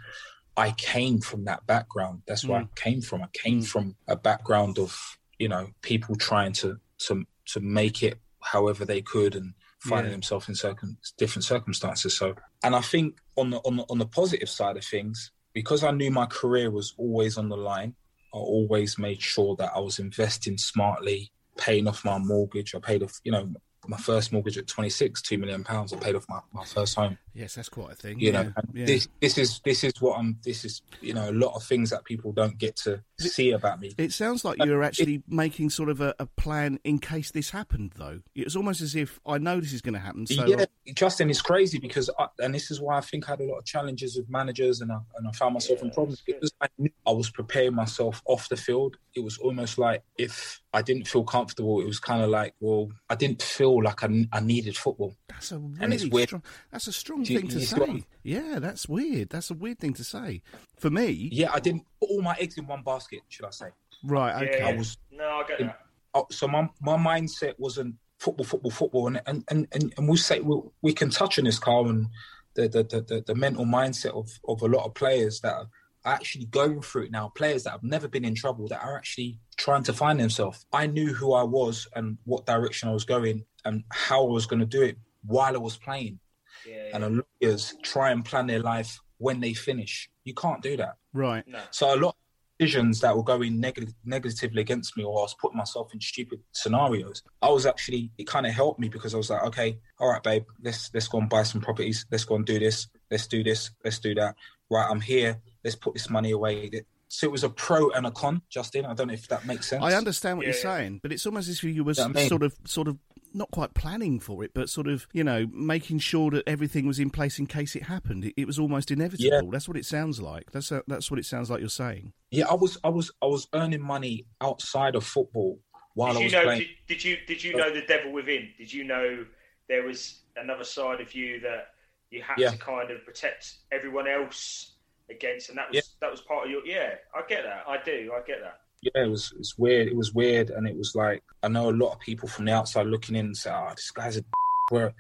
I 0.57 0.73
came 0.73 1.21
from 1.21 1.45
that 1.45 1.67
background. 1.67 2.23
That's 2.27 2.45
where 2.45 2.61
mm. 2.61 2.65
I 2.65 2.81
came 2.81 3.03
from. 3.03 3.23
I 3.23 3.29
came 3.33 3.61
mm. 3.61 3.67
from 3.67 3.97
a 4.09 4.17
background 4.17 4.79
of 4.79 5.19
you 5.39 5.49
know 5.49 5.69
people 5.83 6.17
trying 6.17 6.53
to 6.55 6.79
to 7.07 7.25
to 7.47 7.61
make 7.61 8.03
it 8.03 8.19
however 8.43 8.85
they 8.85 9.03
could 9.03 9.35
and 9.35 9.55
finding 9.81 10.11
Yeah. 10.11 10.17
themselves 10.17 10.49
in 10.49 10.55
circum- 10.55 10.99
different 11.17 11.45
circumstances. 11.45 12.17
So, 12.17 12.35
and 12.63 12.75
I 12.75 12.81
think 12.81 13.19
on 13.37 13.51
the 13.51 13.59
on 13.59 13.77
the 13.77 13.85
on 13.85 13.99
the 13.99 14.07
positive 14.07 14.49
side 14.49 14.77
of 14.77 14.85
things, 14.85 15.31
because 15.53 15.85
I 15.85 15.91
knew 15.91 16.11
my 16.11 16.27
career 16.27 16.71
was 16.71 16.95
always 16.97 17.37
on 17.39 17.49
the 17.49 17.57
line, 17.57 17.95
I 18.37 18.39
always 18.39 18.99
made 18.99 19.23
sure 19.23 19.57
that 19.57 19.73
I 19.75 19.81
was 19.81 19.99
investing 19.99 20.59
smartly, 20.59 21.33
paying 21.57 21.89
off 21.89 22.05
my 22.05 22.19
mortgage. 22.19 22.75
I 22.75 22.79
paid 22.79 23.03
off, 23.03 23.19
you 23.25 23.33
know, 23.33 23.51
my 23.87 23.97
first 23.97 24.33
mortgage 24.33 24.59
at 24.59 24.67
26, 24.67 25.23
two 25.23 25.39
million 25.39 25.65
pounds. 25.65 25.93
I 25.93 25.97
paid 25.97 26.17
off 26.17 26.27
my, 26.29 26.41
my 26.53 26.65
first 26.65 26.97
home 26.97 27.17
Yes, 27.37 27.55
that's 27.55 27.69
quite 27.69 27.93
a 27.93 27.95
thing. 27.95 28.19
you 28.19 28.33
yeah. 28.33 28.43
know 28.43 28.53
yeah. 28.73 28.87
this 28.87 29.09
this 29.21 29.37
is 29.37 29.61
this 29.65 29.85
is 29.85 30.01
what 30.01 30.19
i'm 30.19 30.39
this 30.43 30.65
is 30.65 30.81
you 31.03 31.13
know 31.13 31.29
a 31.29 31.33
lot 31.33 31.55
of 31.55 31.63
things 31.63 31.91
that 31.91 32.05
people 32.05 32.33
don't 32.33 32.57
get 32.57 32.77
to 32.77 33.03
see 33.19 33.51
about 33.51 33.79
me 33.79 33.93
It 33.99 34.13
sounds 34.13 34.45
like 34.45 34.63
you 34.65 34.71
were 34.71 34.83
actually 34.83 35.23
making 35.29 35.71
sort 35.71 35.91
of 35.91 36.01
a, 36.01 36.15
a 36.19 36.27
plan 36.27 36.79
in 36.85 36.99
case 36.99 37.31
this 37.31 37.51
happened, 37.51 37.93
though. 37.97 38.21
It 38.35 38.45
was 38.45 38.57
almost 38.57 38.81
as 38.81 38.95
if 38.95 39.21
I 39.27 39.39
know 39.39 39.61
this 39.61 39.73
is 39.73 39.83
going 39.83 39.95
to 39.95 40.01
happen. 40.01 40.27
So 40.27 40.47
yeah 40.47 40.65
justin 40.95 41.31
is 41.31 41.43
crazy 41.43 41.79
because 41.79 42.09
I, 42.19 42.27
and 42.39 42.55
this 42.55 42.71
is 42.71 42.81
why 42.81 42.97
i 42.99 43.01
think 43.01 43.29
i 43.29 43.33
had 43.33 43.41
a 43.41 43.45
lot 43.45 43.59
of 43.59 43.65
challenges 43.65 44.17
with 44.17 44.29
managers 44.31 44.81
and 44.81 44.93
i, 44.93 44.99
and 45.17 45.27
I 45.27 45.33
found 45.33 45.55
myself 45.55 45.83
in 45.83 45.91
problems 45.91 46.23
because 46.25 46.53
i 46.61 46.69
knew 46.79 46.91
i 47.07 47.11
was 47.11 47.31
preparing 47.31 47.75
myself 47.75 48.23
off 48.27 48.49
the 48.49 48.57
field 48.57 48.97
it 49.15 49.25
was 49.25 49.39
almost 49.39 49.79
like 49.79 50.03
if 50.17 50.61
i 50.73 50.83
didn't 50.83 51.09
feel 51.09 51.25
comfortable 51.25 51.81
it 51.81 51.87
was 51.87 51.99
kind 51.99 52.23
of 52.23 52.31
like 52.31 52.55
well 52.61 52.91
i 53.11 53.15
didn't 53.15 53.43
feel 53.43 53.83
like 53.83 54.03
i, 54.05 54.27
I 54.33 54.41
needed 54.41 54.77
football 54.77 55.17
that's 55.29 55.53
a 55.53 55.57
and 55.57 55.93
it's 55.93 56.05
really 56.05 56.15
weird. 56.15 56.29
strong. 56.29 56.43
That's 56.71 56.87
a 56.87 56.93
strong 56.93 57.25
you- 57.31 57.41
thing 57.41 57.49
to 57.49 57.59
you 57.61 57.65
see 57.67 57.77
what 57.77 57.87
say. 57.87 57.93
I'm- 57.93 58.05
Yeah, 58.23 58.59
that's 58.59 58.89
weird. 58.89 59.31
That's 59.31 59.51
a 59.51 59.55
weird 59.55 59.79
thing 59.79 59.95
to 59.95 60.05
say. 60.05 60.43
For 60.79 60.91
me, 60.91 61.29
yeah 61.33 61.51
i 61.53 61.61
didn't 61.61 61.85
put 62.01 62.11
all 62.11 62.23
my 62.23 62.37
eggs 62.39 62.59
in 62.59 62.67
one 62.67 62.83
basket 62.83 63.21
should 63.29 63.47
i 63.47 63.51
say 63.51 63.69
right? 64.05 64.43
Yeah, 64.43 64.49
Okay. 64.49 64.63
I 64.63 64.77
was 64.77 64.99
No, 65.11 65.25
I 65.25 65.45
get 65.49 65.59
that. 65.61 65.81
oh, 66.15 66.27
so 66.31 66.47
my 66.49 66.69
my 66.81 66.97
mindset 66.97 67.55
wasn't 67.59 67.95
football, 68.19 68.45
football, 68.47 68.71
football, 68.71 69.07
and 69.09 69.21
and 69.27 69.45
and, 69.51 69.67
and, 69.73 69.95
and 69.97 70.09
we 70.09 70.17
say 70.17 70.41
we, 70.41 70.61
we 70.83 70.93
can 70.93 71.11
touch 71.11 71.39
on 71.39 71.45
this, 71.47 71.59
Carl, 71.59 71.89
and 71.89 72.09
the 72.55 72.69
the, 72.69 72.83
the 72.85 73.01
the 73.03 73.25
the 73.27 73.35
mental 73.35 73.65
mindset 73.65 74.11
of 74.13 74.29
of 74.49 74.61
a 74.63 74.67
lot 74.67 74.85
of 74.87 74.93
players 74.95 75.41
that 75.41 75.55
are 75.55 75.69
actually 76.05 76.45
going 76.47 76.81
through 76.83 77.05
it 77.05 77.11
now. 77.11 77.29
Players 77.35 77.65
that 77.65 77.71
have 77.71 77.83
never 77.83 78.07
been 78.09 78.25
in 78.25 78.35
trouble 78.35 78.69
that 78.69 78.83
are 78.83 78.97
actually 78.97 79.41
trying 79.57 79.83
to 79.85 79.93
find 79.93 80.21
themselves. 80.21 80.65
I 80.73 80.87
knew 80.87 81.13
who 81.15 81.33
I 81.33 81.43
was 81.43 81.89
and 81.97 82.19
what 82.25 82.47
direction 82.47 82.89
I 82.89 82.93
was 82.93 83.05
going 83.05 83.45
and 83.65 83.83
how 83.91 84.25
I 84.27 84.31
was 84.31 84.47
going 84.47 84.61
to 84.61 84.67
do 84.67 84.83
it 84.83 84.97
while 85.25 85.55
I 85.55 85.59
was 85.59 85.77
playing. 85.77 86.21
Yeah, 86.69 86.91
And 86.95 87.05
a 87.05 87.09
lot 87.09 87.19
of 87.21 87.41
players 87.41 87.75
try 87.83 88.11
and 88.11 88.25
plan 88.25 88.47
their 88.47 88.61
life 88.61 88.99
when 89.19 89.41
they 89.41 89.55
finish. 89.55 90.09
You 90.25 90.35
can't 90.35 90.63
do 90.63 90.77
that. 90.79 90.97
Right. 91.13 91.47
no. 91.47 91.61
So 91.71 91.95
a 91.95 91.97
lot 91.97 92.11
of 92.11 92.15
decisions 92.59 93.01
that 93.01 93.17
were 93.17 93.23
going 93.23 93.61
neg- 93.61 93.93
negatively 94.05 94.63
against 94.63 94.97
me, 94.97 95.05
or 95.05 95.19
I 95.19 95.23
was 95.23 95.35
putting 95.41 95.57
myself 95.59 95.93
in 95.95 96.01
stupid 96.01 96.41
scenarios. 96.53 97.23
I 97.43 97.49
was 97.51 97.67
actually 97.67 98.11
it 98.19 98.27
kind 98.27 98.47
of 98.47 98.53
helped 98.53 98.81
me 98.81 98.89
because 98.89 99.15
I 99.15 99.19
was 99.19 99.31
like, 99.31 99.43
okay, 99.45 99.79
all 99.99 100.11
right, 100.11 100.23
babe, 100.23 100.45
let's 100.63 100.91
let's 100.95 101.09
go 101.09 101.19
and 101.19 101.29
buy 101.29 101.43
some 101.45 101.61
properties. 101.61 102.07
Let's 102.11 102.25
go 102.25 102.35
and 102.37 102.45
do 102.47 102.59
this. 102.59 102.89
Let's 103.11 103.27
do 103.27 103.43
this. 103.45 103.71
Let's 103.85 103.99
do 103.99 104.15
that. 104.17 104.35
Right, 104.71 104.89
I'm 104.91 105.01
here. 105.01 105.41
Let's 105.65 105.77
put 105.77 105.95
this 105.95 106.11
money 106.11 106.33
away. 106.33 106.71
So 107.09 107.27
it 107.27 107.31
was 107.31 107.45
a 107.45 107.49
pro 107.51 107.91
and 107.91 108.05
a 108.07 108.11
con, 108.11 108.43
Justin. 108.51 108.85
I 108.85 108.93
don't 108.95 109.07
know 109.09 109.15
if 109.15 109.29
that 109.29 109.47
makes 109.47 109.69
sense. 109.69 109.83
I 109.85 109.93
understand 109.95 110.39
what 110.39 110.47
Yeah, 110.47 110.53
you're 110.55 110.57
yeah. 110.73 110.77
saying, 110.77 111.01
but 111.03 111.13
it's 111.13 111.25
almost 111.25 111.49
as 111.49 111.59
if 111.59 111.65
you 111.65 111.85
were 111.85 111.93
Yeah, 111.93 112.05
I 112.07 112.09
mean- 112.09 112.29
sort 112.29 112.43
of, 112.43 112.57
sort 112.65 112.89
of, 112.89 112.99
not 113.37 113.51
quite 113.51 113.75
planning 113.75 114.19
for 114.19 114.43
it, 114.43 114.53
but 114.55 114.69
sort 114.69 114.89
of, 114.89 115.07
you 115.13 115.23
know, 115.23 115.47
making 115.53 115.99
sure 115.99 116.31
that 116.31 116.43
everything 116.49 116.87
was 116.87 116.99
in 116.99 117.11
place 117.11 117.39
in 117.39 117.47
case 117.47 117.77
it 117.77 117.85
happened. 117.85 118.25
It, 118.25 118.35
it 118.37 118.47
was 118.47 118.59
almost 118.59 118.91
inevitable. 118.91 119.25
Yeah. 119.45 119.51
That's 119.51 119.69
what 119.69 119.77
it 119.77 119.85
sounds 119.85 120.21
like. 120.21 120.51
That's 120.53 120.73
uh 120.73 120.81
that's 120.89 121.11
what 121.11 121.21
it 121.21 121.27
sounds 121.27 121.51
like 121.51 121.61
you're 121.61 121.69
saying. 121.69 122.13
Yeah, 122.31 122.47
I 122.51 122.55
was, 122.55 122.79
I 122.83 122.89
was, 122.89 123.13
I 123.23 123.27
was 123.27 123.47
earning 123.55 123.83
money 123.83 124.27
outside 124.41 124.95
of 124.97 125.05
football 125.05 125.61
while 125.95 126.13
Did 126.15 126.17
I 126.17 126.21
you 126.21 126.25
was 126.27 126.33
know? 126.33 126.43
playing. 126.43 126.61
Did, 126.61 126.69
did 126.89 127.05
you 127.05 127.17
did 127.27 127.45
you 127.45 127.57
know 127.57 127.73
the 127.73 127.83
devil 127.83 128.13
within? 128.13 128.49
Did 128.59 128.73
you 128.73 128.85
know 128.85 129.25
there 129.69 129.85
was 129.85 130.21
another 130.37 130.65
side 130.65 131.01
of 131.01 131.15
you 131.15 131.41
that 131.41 131.69
you 132.11 132.23
had 132.23 132.39
Yeah. 132.39 132.51
to 132.51 132.59
kind 132.59 132.91
of 132.91 133.05
protect 133.05 133.55
everyone 133.73 134.07
else 134.09 134.73
against, 135.11 135.49
and 135.51 135.59
that 135.59 135.69
was 135.69 135.77
Yeah. 135.77 135.83
that 136.01 136.11
was 136.11 136.21
part 136.23 136.45
of 136.47 136.51
your. 136.51 136.65
Yeah, 136.67 136.95
I 137.15 137.23
get 137.29 137.43
that. 137.45 137.65
I 137.69 137.83
do. 137.83 138.13
I 138.15 138.21
get 138.27 138.41
that. 138.43 138.61
Yeah, 138.83 139.05
it 139.05 139.11
was 139.11 139.33
it's 139.39 139.57
weird. 139.59 139.89
It 139.89 139.97
was 139.97 140.13
weird, 140.13 140.51
and 140.51 140.67
it 140.69 140.77
was 140.77 140.95
like 140.95 141.23
I 141.43 141.49
know 141.49 141.71
a 141.71 141.73
lot 141.73 141.93
of 141.93 142.01
people 142.01 142.29
from 142.29 142.45
the 142.45 142.53
outside 142.53 142.87
looking 142.87 143.17
in 143.17 143.27
and 143.27 143.37
say, 143.37 143.51
"Oh, 143.51 143.71
this 143.75 143.91
guy's 143.91 144.17
a," 144.19 144.25
where, 144.71 144.95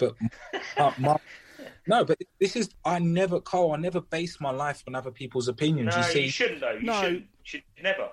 but 0.00 0.14
my, 0.78 0.94
my, 0.98 1.16
no, 1.86 2.04
but 2.04 2.18
this 2.40 2.56
is 2.56 2.70
I 2.84 2.98
never, 2.98 3.40
Carl. 3.40 3.72
I 3.72 3.76
never 3.76 4.00
base 4.00 4.40
my 4.40 4.50
life 4.50 4.82
on 4.86 4.94
other 4.94 5.10
people's 5.10 5.48
opinions. 5.48 5.94
No, 5.94 5.98
you 6.02 6.08
see, 6.08 6.22
you 6.24 6.30
shouldn't 6.30 6.60
though. 6.60 6.72
You 6.72 6.82
No. 6.82 7.00
shouldn't. 7.02 7.26
Should 7.42 7.62
never. 7.82 8.08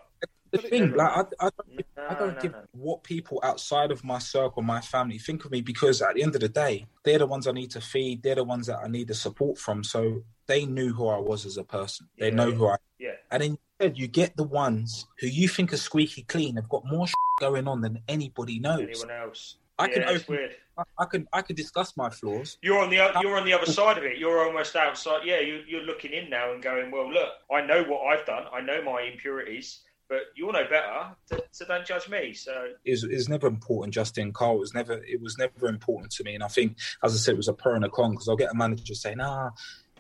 the 0.51 0.59
thing, 0.59 0.93
like 0.93 1.09
I, 1.09 1.21
I 1.47 1.49
don't, 1.49 1.77
give- 1.77 1.85
No, 1.97 2.05
I 2.07 2.13
don't 2.13 2.35
no, 2.35 2.41
give 2.41 2.51
no. 2.51 2.63
what 2.73 3.03
people 3.03 3.39
outside 3.43 3.89
of 3.91 4.03
my 4.03 4.19
circle, 4.19 4.61
my 4.61 4.79
family, 4.81 5.17
think 5.17 5.43
of 5.45 5.51
me 5.51 5.61
because 5.61 6.01
at 6.03 6.13
the 6.13 6.21
end 6.21 6.35
of 6.35 6.41
the 6.41 6.49
day, 6.49 6.85
they're 7.03 7.17
the 7.17 7.25
ones 7.25 7.47
I 7.47 7.51
need 7.51 7.71
to 7.71 7.81
feed. 7.81 8.21
They're 8.21 8.35
the 8.35 8.43
ones 8.43 8.67
that 8.67 8.77
I 8.77 8.87
need 8.87 9.07
the 9.07 9.15
support 9.15 9.57
from. 9.57 9.83
So 9.83 10.21
they 10.45 10.65
knew 10.67 10.93
who 10.93 11.07
I 11.07 11.17
was 11.17 11.45
as 11.47 11.57
a 11.57 11.63
person. 11.63 12.07
They 12.19 12.27
Yeah, 12.29 12.35
know 12.35 12.47
yeah. 12.49 12.55
who 12.55 12.67
I. 12.67 12.75
Yeah. 12.99 13.09
And 13.31 13.41
then 13.41 13.57
instead, 13.83 13.99
you 13.99 14.07
get 14.07 14.35
the 14.37 14.43
ones 14.43 15.07
who 15.19 15.27
you 15.27 15.47
think 15.47 15.73
are 15.73 15.77
squeaky 15.77 16.23
clean. 16.23 16.55
Have 16.55 16.69
got 16.69 16.83
more 16.85 17.07
going 17.39 17.67
on 17.67 17.81
than 17.81 17.99
anybody 18.07 18.59
knows. 18.59 18.81
Anyone 18.81 19.11
else? 19.11 19.57
I 19.79 19.87
yeah, 19.87 19.93
can 19.93 20.03
open- 20.03 20.35
weird. 20.35 20.55
I, 20.77 20.83
I 20.97 21.05
can 21.05 21.27
I 21.31 21.41
can 21.41 21.55
discuss 21.55 21.95
my 21.95 22.09
flaws. 22.09 22.57
You're 22.61 22.79
on 22.79 22.89
the 22.89 22.95
you're 23.21 23.37
on 23.37 23.45
the 23.45 23.53
other 23.53 23.71
side 23.71 23.97
of 23.97 24.03
it. 24.03 24.17
You're 24.17 24.45
almost 24.45 24.75
outside. 24.75 25.21
Yeah, 25.23 25.39
you, 25.39 25.61
you're 25.67 25.83
looking 25.83 26.13
in 26.13 26.29
now 26.29 26.51
and 26.51 26.63
going, 26.63 26.89
well, 26.89 27.11
look, 27.11 27.29
I 27.51 27.61
know 27.61 27.83
what 27.83 28.01
I've 28.07 28.25
done. 28.25 28.45
I 28.51 28.61
know 28.61 28.81
my 28.81 29.01
impurities, 29.01 29.81
but 30.09 30.21
you'll 30.35 30.53
know 30.53 30.65
better. 30.67 31.15
So, 31.51 31.65
don't 31.65 31.85
judge 31.85 32.09
me. 32.09 32.33
So 32.33 32.69
It 32.85 32.91
was, 32.91 33.03
it 33.03 33.29
never 33.29 33.45
important. 33.45 33.93
Justin 33.93 34.33
Cole 34.33 34.57
was 34.57 34.73
never 34.73 34.93
it 34.93 35.21
was 35.21 35.37
never 35.37 35.67
important 35.67 36.11
to 36.13 36.23
me. 36.23 36.33
And 36.33 36.43
I 36.43 36.47
think, 36.47 36.77
as 37.03 37.13
I 37.13 37.17
said, 37.17 37.33
it 37.33 37.37
was 37.37 37.47
a 37.47 37.53
pro 37.53 37.75
and 37.75 37.85
a 37.85 37.89
con 37.89 38.11
because 38.11 38.27
I'll 38.27 38.35
get 38.35 38.51
a 38.51 38.55
manager 38.55 38.95
saying, 38.95 39.19
"Ah, 39.21 39.51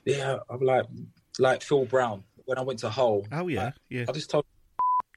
yeah," 0.05 0.37
I'm 0.49 0.61
like, 0.61 0.85
like 1.37 1.61
Phil 1.61 1.85
Brown 1.85 2.23
when 2.45 2.57
I 2.57 2.61
went 2.61 2.79
to 2.79 2.89
Hull. 2.89 3.25
Oh 3.31 3.47
yeah, 3.47 3.65
I, 3.65 3.73
yeah. 3.89 4.05
I 4.07 4.11
just 4.11 4.29
told. 4.29 4.45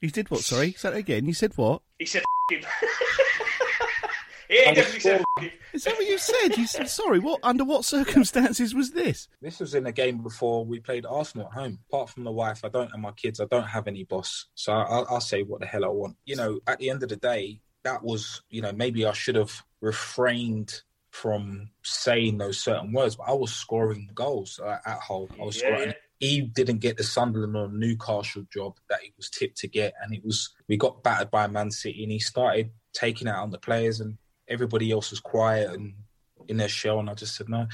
You 0.03 0.11
did 0.11 0.31
what? 0.31 0.41
Sorry, 0.41 0.73
say 0.73 0.91
that 0.91 0.97
again. 0.97 1.27
You 1.27 1.33
said 1.35 1.53
what? 1.57 1.83
He 1.99 2.07
said 2.07 2.23
him. 2.51 2.61
yeah, 4.51 4.69
he 4.69 4.75
definitely 4.75 5.01
said. 5.01 5.25
Is 5.73 5.85
that 5.85 5.95
what 5.95 6.07
you 6.07 6.19
said? 6.19 6.57
You 6.57 6.67
said 6.67 6.89
sorry. 6.89 7.19
What? 7.19 7.41
Under 7.43 7.65
what 7.65 7.85
circumstances 7.85 8.75
was 8.75 8.93
this? 8.93 9.29
This 9.43 9.59
was 9.61 9.75
in 9.75 9.87
a 9.87 9.93
game 9.93 10.19
before 10.23 10.65
we 10.65 10.81
played 10.81 11.05
Arsenal 11.07 11.47
at 11.49 11.53
home. 11.55 11.79
Apart 11.91 12.11
from 12.11 12.25
the 12.25 12.33
wife, 12.33 12.61
I 12.65 12.69
don't 12.69 12.93
and 12.93 13.03
my 13.03 13.13
kids, 13.13 13.41
I 13.41 13.47
don't 13.47 13.67
have 13.67 13.89
any 13.89 14.05
boss. 14.05 14.47
So 14.55 14.73
I'll, 14.73 15.07
I'll 15.11 15.21
say 15.21 15.43
what 15.43 15.61
the 15.61 15.67
hell 15.67 15.85
I 15.85 15.89
want. 15.89 16.17
You 16.25 16.37
know, 16.37 16.61
at 16.67 16.79
the 16.79 16.91
end 16.91 17.03
of 17.03 17.09
the 17.09 17.17
day, 17.17 17.61
that 17.85 18.03
was, 18.03 18.43
you 18.51 18.63
know, 18.63 18.73
maybe 18.73 19.05
I 19.07 19.13
should 19.13 19.37
have 19.37 19.63
refrained 19.81 20.83
from 21.11 21.71
saying 21.83 22.37
those 22.39 22.59
certain 22.59 22.93
words, 22.93 23.17
but 23.17 23.25
I 23.29 23.33
was 23.33 23.53
scoring 23.55 24.11
goals 24.15 24.61
uh, 24.63 24.79
at 24.85 24.99
Hull. 25.01 25.29
I 25.41 25.45
was 25.45 25.57
Yeah, 25.61 25.69
scoring. 25.69 25.89
yeah. 25.89 25.95
He 26.19 26.43
didn't 26.43 26.79
get 26.79 26.97
the 26.97 27.05
Sunderland 27.05 27.57
or 27.57 27.69
Newcastle 27.69 28.45
job 28.53 28.79
that 28.89 29.01
he 29.03 29.13
was 29.17 29.31
tipped 29.31 29.59
to 29.59 29.69
get, 29.69 29.95
and 30.03 30.15
it 30.15 30.25
was 30.25 30.55
we 30.69 30.77
got 30.77 31.03
battered 31.03 31.31
by 31.31 31.47
Man 31.47 31.71
City, 31.71 32.03
and 32.03 32.13
he 32.13 32.19
started 32.19 32.71
taking 32.93 33.29
it 33.29 33.31
out 33.31 33.43
on 33.43 33.51
the 33.51 33.59
players, 33.59 34.01
and 34.01 34.17
everybody 34.49 34.91
else 34.91 35.11
was 35.11 35.21
quiet 35.21 35.71
and 35.71 35.95
in 36.49 36.57
their 36.57 36.69
shell, 36.69 37.01
and 37.01 37.11
I 37.11 37.15
just 37.15 37.37
said, 37.37 37.49
no, 37.49 37.67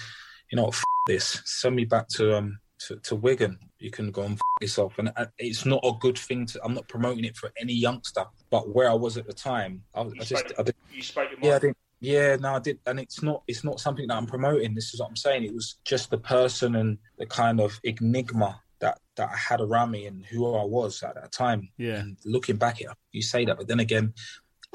you 0.50 0.56
know, 0.56 0.64
what, 0.64 0.74
f- 0.74 0.84
this, 1.06 1.42
send 1.44 1.76
me 1.76 1.84
back 1.84 2.08
to 2.08 2.36
um 2.36 2.58
to, 2.86 2.96
to 2.96 3.16
Wigan. 3.16 3.58
You 3.78 3.90
can 3.90 4.10
go 4.10 4.22
and 4.22 4.34
f- 4.34 4.40
yourself, 4.60 4.98
and 4.98 5.12
uh, 5.16 5.26
it's 5.38 5.64
not 5.64 5.80
a 5.84 5.92
good 6.00 6.18
thing 6.18 6.46
to. 6.46 6.60
I'm 6.64 6.74
not 6.74 6.88
promoting 6.88 7.24
it 7.24 7.36
for 7.36 7.52
any 7.60 7.74
youngster, 7.74 8.24
but 8.50 8.74
where 8.74 8.90
I 8.90 8.94
was 8.94 9.16
at 9.16 9.26
the 9.26 9.32
time, 9.32 9.82
I, 9.94 10.02
I 10.02 10.10
just, 10.18 10.48
spoke, 10.48 10.58
I 10.58 10.62
did, 10.62 10.74
you 10.92 11.02
spoke 11.02 11.30
your 11.30 11.38
yeah, 11.42 11.56
I 11.56 11.58
didn't. 11.58 11.76
Yeah, 12.02 12.34
no, 12.34 12.56
I 12.56 12.58
did, 12.58 12.80
and 12.84 12.98
it's 12.98 13.22
not. 13.22 13.44
It's 13.46 13.62
not 13.62 13.78
something 13.78 14.08
that 14.08 14.16
I'm 14.16 14.26
promoting. 14.26 14.74
This 14.74 14.92
is 14.92 14.98
what 14.98 15.08
I'm 15.08 15.16
saying. 15.16 15.44
It 15.44 15.54
was 15.54 15.76
just 15.84 16.10
the 16.10 16.18
person 16.18 16.74
and 16.74 16.98
the 17.16 17.26
kind 17.26 17.60
of 17.60 17.78
enigma 17.84 18.60
that 18.80 18.98
that 19.16 19.30
I 19.32 19.36
had 19.36 19.60
around 19.60 19.92
me 19.92 20.06
and 20.06 20.26
who 20.26 20.52
I 20.52 20.64
was 20.64 21.00
at 21.04 21.14
that 21.14 21.30
time. 21.30 21.68
Yeah. 21.78 22.00
And 22.00 22.18
looking 22.24 22.56
back 22.56 22.82
at 22.82 22.96
you 23.12 23.22
say 23.22 23.44
that, 23.44 23.56
but 23.56 23.68
then 23.68 23.78
again, 23.78 24.14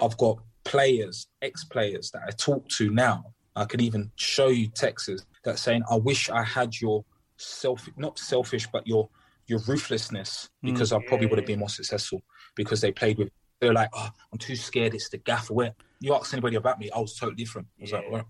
I've 0.01 0.15
got 0.15 0.38
players, 0.63 1.28
ex-players 1.41 2.11
that 2.11 2.21
I 2.25 2.32
talk 2.32 2.65
to 2.78 2.91
now. 2.91 3.34
I 3.57 3.65
can 3.65 3.82
even 3.82 4.09
show 4.15 4.47
you 4.47 4.69
texts 4.69 5.25
that 5.43 5.59
saying, 5.59 5.84
"I 5.91 5.95
wish 5.95 6.30
I 6.30 6.43
had 6.43 6.80
your 6.80 7.03
self, 7.36 7.89
not 7.97 8.17
selfish, 8.19 8.67
but 8.71 8.88
your 8.88 9.09
your 9.47 9.59
ruthlessness, 9.67 10.49
mm. 10.63 10.71
because 10.71 10.93
I 10.93 10.99
probably 11.05 11.28
would 11.28 11.39
have 11.39 11.47
been 11.47 11.59
more 11.59 11.67
successful 11.67 12.21
because 12.55 12.80
they 12.80 12.93
played 12.93 13.17
with." 13.17 13.32
They're 13.59 13.73
like, 13.73 13.89
"Oh, 13.91 14.11
I'm 14.32 14.39
too 14.39 14.55
scared. 14.55 14.93
It's 14.93 15.09
the 15.09 15.17
gaffer." 15.17 15.53
Where 15.53 15.73
you 15.99 16.13
ask 16.13 16.33
anybody 16.33 16.55
about 16.55 16.79
me, 16.79 16.89
I 16.91 16.99
was 16.99 17.15
totally 17.15 17.35
different. 17.35 17.67
I 17.79 17.81
was 17.81 17.91
like, 17.91 18.03
Yeah. 18.05 18.11
well, 18.11 18.27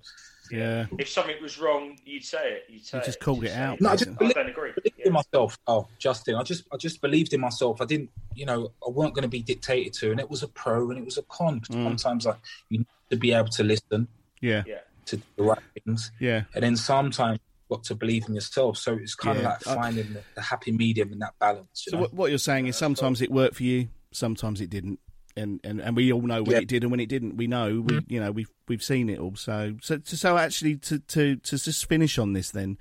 Yeah. 0.49 0.85
If 0.97 1.09
something 1.09 1.35
was 1.41 1.59
wrong, 1.59 1.97
you'd 2.05 2.23
say 2.23 2.53
it. 2.53 2.63
You'd 2.69 2.85
say 2.85 2.99
You 2.99 3.03
just 3.03 3.17
it. 3.17 3.21
called 3.23 3.41
You'd 3.41 3.47
it 3.49 3.53
say 3.55 3.59
out, 3.59 3.81
No, 3.81 3.89
I 3.89 3.95
just 3.97 4.11
I 4.11 4.13
believe- 4.13 4.33
don't 4.35 4.49
agree. 4.49 4.71
believed 4.71 4.95
Yeah. 4.97 5.07
in 5.07 5.13
myself. 5.13 5.57
Oh, 5.67 5.87
Justin, 5.99 6.35
I 6.35 6.43
just 6.43 6.63
I 6.71 6.77
just 6.77 7.01
believed 7.01 7.33
in 7.33 7.41
myself. 7.41 7.81
I 7.81 7.85
didn't, 7.85 8.09
you 8.33 8.45
know, 8.45 8.71
I 8.85 8.89
weren't 8.89 9.13
going 9.13 9.23
to 9.23 9.27
be 9.29 9.41
dictated 9.41 9.91
to, 9.95 10.11
and 10.11 10.19
it 10.21 10.29
was 10.29 10.43
a 10.43 10.47
pro 10.47 10.89
and 10.89 10.97
it 10.99 11.03
was 11.05 11.17
a 11.17 11.23
con. 11.23 11.59
Mm. 11.61 11.83
Sometimes 11.83 12.25
like 12.25 12.37
you 12.69 12.77
need 12.79 12.87
to 13.09 13.17
be 13.17 13.33
able 13.33 13.49
to 13.49 13.63
listen 13.63 14.07
Yeah. 14.39 14.63
Yeah. 14.65 14.79
to 15.07 15.17
do 15.17 15.23
the 15.35 15.43
right 15.43 15.59
things, 15.83 16.11
Yeah. 16.19 16.43
and 16.55 16.63
then 16.63 16.77
sometimes 16.77 17.39
you've 17.69 17.77
got 17.79 17.83
to 17.85 17.95
believe 17.95 18.25
in 18.29 18.33
yourself. 18.33 18.77
So 18.77 18.93
it's 18.93 19.15
kind 19.15 19.37
Yeah. 19.39 19.55
of 19.55 19.65
like 19.65 19.75
finding 19.75 20.13
the, 20.13 20.23
the 20.35 20.41
happy 20.41 20.71
medium 20.71 21.11
and 21.11 21.21
that 21.23 21.33
balance. 21.39 21.83
You 21.87 21.91
So 21.91 21.97
know? 21.97 22.01
what, 22.03 22.13
what 22.13 22.29
you're 22.29 22.37
saying 22.39 22.67
is 22.67 22.77
sometimes 22.77 23.21
it 23.21 23.29
worked 23.31 23.55
for 23.57 23.63
you, 23.63 23.89
sometimes 24.11 24.61
it 24.61 24.69
didn't, 24.69 24.99
and 25.37 25.59
and, 25.63 25.79
and 25.79 25.95
we 25.95 26.11
all 26.11 26.21
know 26.21 26.43
when 26.43 26.51
Yeah. 26.51 26.61
it 26.61 26.67
did 26.67 26.83
and 26.83 26.91
when 26.91 26.99
it 26.99 27.09
didn't. 27.09 27.37
We 27.37 27.47
know, 27.47 27.81
we 27.81 27.93
mm-hmm. 27.95 28.13
you 28.13 28.19
know, 28.19 28.31
we've 28.31 28.51
we've 28.67 28.83
seen 28.83 29.09
it 29.09 29.19
all. 29.19 29.35
So 29.35 29.75
so 29.81 29.99
so 30.03 30.37
actually 30.37 30.77
to 30.77 30.99
to 30.99 31.35
to 31.37 31.57
just 31.57 31.87
finish 31.87 32.17
on 32.17 32.33
this 32.33 32.51
then. 32.51 32.77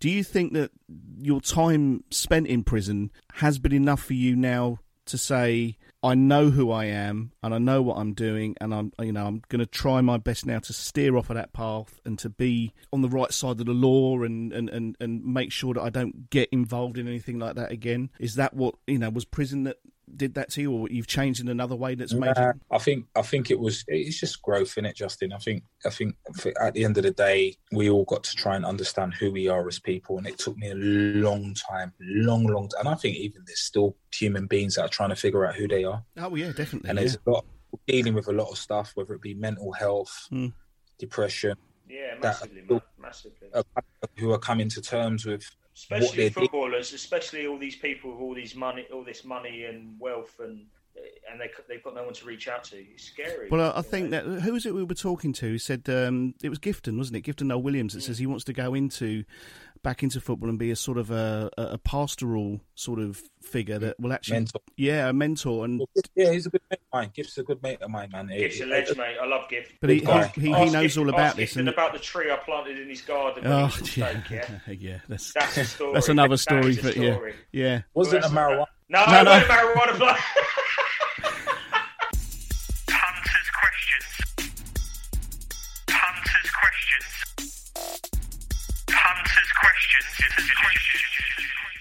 Do 0.00 0.08
you 0.08 0.22
think 0.22 0.52
that 0.52 0.70
your 1.18 1.40
time 1.40 2.04
spent 2.10 2.46
in 2.46 2.62
prison 2.62 3.10
has 3.34 3.58
been 3.58 3.72
enough 3.72 4.02
for 4.02 4.14
you 4.14 4.36
now 4.36 4.78
to 5.06 5.18
say 5.18 5.76
I 6.02 6.14
know 6.14 6.50
who 6.50 6.70
I 6.70 6.84
am 6.84 7.32
and 7.42 7.52
I 7.52 7.58
know 7.58 7.82
what 7.82 7.96
I'm 7.96 8.12
doing 8.12 8.54
and 8.60 8.72
I'm 8.72 8.92
you 9.00 9.12
know 9.12 9.26
I'm 9.26 9.42
going 9.48 9.60
to 9.60 9.66
try 9.66 10.00
my 10.00 10.16
best 10.18 10.46
now 10.46 10.60
to 10.60 10.72
steer 10.72 11.16
off 11.16 11.30
of 11.30 11.36
that 11.36 11.52
path 11.52 11.98
and 12.04 12.18
to 12.20 12.28
be 12.28 12.72
on 12.92 13.02
the 13.02 13.08
right 13.08 13.32
side 13.32 13.58
of 13.58 13.66
the 13.66 13.72
law 13.72 14.22
and 14.22 14.52
and 14.52 14.68
and, 14.68 14.96
and 15.00 15.24
make 15.24 15.50
sure 15.50 15.74
that 15.74 15.82
I 15.82 15.90
don't 15.90 16.30
get 16.30 16.48
involved 16.52 16.98
in 16.98 17.08
anything 17.08 17.38
like 17.38 17.56
that 17.56 17.72
again 17.72 18.10
is 18.20 18.36
that 18.36 18.54
what 18.54 18.76
you 18.86 18.98
know 18.98 19.10
was 19.10 19.24
prison 19.24 19.64
that 19.64 19.78
did 20.16 20.34
that 20.34 20.50
to 20.52 20.62
you 20.62 20.72
or 20.72 20.88
you've 20.90 21.06
changed 21.06 21.40
in 21.40 21.48
another 21.48 21.76
way 21.76 21.94
that's 21.94 22.14
made 22.14 22.32
Nah, 22.36 22.48
you 22.48 22.60
I 22.70 22.78
think 22.78 23.06
I 23.16 23.22
think 23.22 23.50
it 23.50 23.58
was 23.58 23.84
it's 23.88 24.18
just 24.18 24.40
growth 24.42 24.78
in 24.78 24.84
it, 24.86 24.96
Justin. 24.96 25.32
I 25.32 25.38
think 25.38 25.62
I 25.84 25.90
think 25.90 26.16
at 26.60 26.74
the 26.74 26.84
end 26.84 26.96
of 26.98 27.04
the 27.04 27.10
day, 27.10 27.56
we 27.72 27.90
all 27.90 28.04
got 28.04 28.24
to 28.24 28.34
try 28.36 28.56
and 28.56 28.64
understand 28.64 29.14
who 29.14 29.30
we 29.32 29.48
are 29.48 29.66
as 29.68 29.78
people, 29.78 30.18
and 30.18 30.26
it 30.26 30.38
took 30.38 30.56
me 30.56 30.70
a 30.70 30.74
long 30.74 31.54
time, 31.54 31.92
long, 32.00 32.44
long, 32.44 32.68
time. 32.68 32.80
and 32.80 32.88
I 32.88 32.94
think 32.94 33.16
even 33.16 33.42
there's 33.46 33.60
still 33.60 33.96
human 34.14 34.46
beings 34.46 34.74
that 34.76 34.82
are 34.82 34.88
trying 34.88 35.10
to 35.10 35.16
figure 35.16 35.44
out 35.46 35.54
who 35.54 35.68
they 35.68 35.84
are, 35.84 36.02
oh 36.18 36.34
yeah 36.34 36.52
definitely 36.52 36.90
and 36.90 36.98
yeah. 36.98 37.02
there's 37.04 37.18
a 37.26 37.30
lot 37.30 37.44
dealing 37.86 38.14
with 38.14 38.28
a 38.28 38.32
lot 38.32 38.48
of 38.50 38.56
stuff, 38.58 38.92
whether 38.94 39.12
it 39.14 39.20
be 39.22 39.34
mental 39.34 39.72
health, 39.72 40.26
Mm. 40.32 40.52
depression, 40.98 41.54
Yeah, 41.88 42.14
that- 42.14 42.22
massively, 42.22 42.62
man, 42.68 42.80
massively. 42.98 43.48
who 44.16 44.32
are 44.32 44.38
coming 44.38 44.68
to 44.70 44.80
terms 44.80 45.24
with 45.26 45.44
what 45.44 45.67
Especially 45.78 46.28
footballers, 46.28 46.92
especially 46.92 47.46
all 47.46 47.56
these 47.56 47.76
people 47.76 48.10
with 48.10 48.20
all 48.20 48.34
these 48.34 48.56
money, 48.56 48.84
all 48.92 49.04
this 49.04 49.24
money 49.24 49.64
and 49.64 49.94
wealth, 50.00 50.34
and 50.40 50.66
and 51.30 51.40
they 51.40 51.48
they've 51.68 51.82
got 51.84 51.94
no 51.94 52.02
one 52.02 52.14
to 52.14 52.26
reach 52.26 52.48
out 52.48 52.64
to. 52.64 52.76
It's 52.76 53.04
scary. 53.04 53.48
Well, 53.48 53.72
I, 53.72 53.78
I 53.78 53.82
think 53.82 54.10
know. 54.10 54.34
that 54.34 54.40
who 54.40 54.54
was 54.54 54.66
it 54.66 54.74
we 54.74 54.82
were 54.82 54.94
talking 54.94 55.32
to? 55.34 55.50
Who 55.50 55.58
said 55.58 55.88
um, 55.88 56.34
it 56.42 56.48
was 56.48 56.58
Gifton, 56.58 56.98
wasn't 56.98 57.18
it? 57.18 57.24
Gifton 57.24 57.46
Noel 57.46 57.62
Williams 57.62 57.94
that 57.94 58.00
says 58.00 58.18
he 58.18 58.26
wants 58.26 58.42
to 58.44 58.52
go 58.52 58.74
into 58.74 59.22
back 59.82 60.02
into 60.02 60.20
football 60.20 60.48
and 60.48 60.58
be 60.58 60.70
a 60.70 60.76
sort 60.76 60.98
of 60.98 61.10
a, 61.10 61.50
a 61.58 61.62
a 61.62 61.78
pastoral 61.78 62.60
sort 62.74 62.98
of 62.98 63.22
figure 63.42 63.78
that 63.78 63.98
will 64.00 64.12
actually, 64.12 64.38
Mentor. 64.38 64.60
yeah, 64.76 65.08
a 65.08 65.12
mentor. 65.12 65.64
And 65.64 65.82
Yeah, 66.14 66.32
he's 66.32 66.46
a 66.46 66.50
good 66.50 66.60
mate 66.70 66.80
of 66.80 66.98
mine. 66.98 67.10
Gift's 67.14 67.38
a 67.38 67.42
good 67.42 67.62
mate 67.62 67.80
of 67.82 67.90
mine, 67.90 68.10
man. 68.12 68.28
Gift's 68.28 68.60
a 68.60 68.66
ledge, 68.66 68.88
mate. 68.96 69.16
I 69.20 69.26
love 69.26 69.48
Gift. 69.48 69.72
but 69.80 69.90
he, 69.90 70.00
he, 70.00 70.22
he, 70.34 70.40
he 70.40 70.70
knows 70.70 70.72
Gift- 70.82 70.98
all 70.98 71.08
about 71.08 71.36
this. 71.36 71.54
Gifton 71.54 71.60
And 71.60 71.68
about 71.68 71.92
the 71.92 71.98
tree 71.98 72.30
I 72.30 72.36
planted 72.36 72.78
in 72.78 72.88
his 72.88 73.00
garden. 73.02 73.46
Oh 73.46 73.60
yeah, 73.60 73.68
steak, 73.68 74.16
yeah. 74.30 74.48
yeah, 74.68 74.98
that's 75.08 75.32
That's 75.32 75.56
a 75.56 75.64
story. 75.64 75.92
that's 75.94 76.08
another 76.08 76.36
story. 76.36 76.70
is 76.70 76.78
a 76.84 76.92
For, 76.92 76.98
yeah, 76.98 77.18
yeah. 77.52 77.82
Was 77.94 78.12
it 78.12 78.24
a 78.24 78.28
marijuana? 78.28 78.66
No, 78.90 79.00
No, 79.00 79.04
I 79.04 79.22
no. 79.22 79.38
no. 79.40 79.44
marijuana 79.46 79.96
plant. 79.98 80.18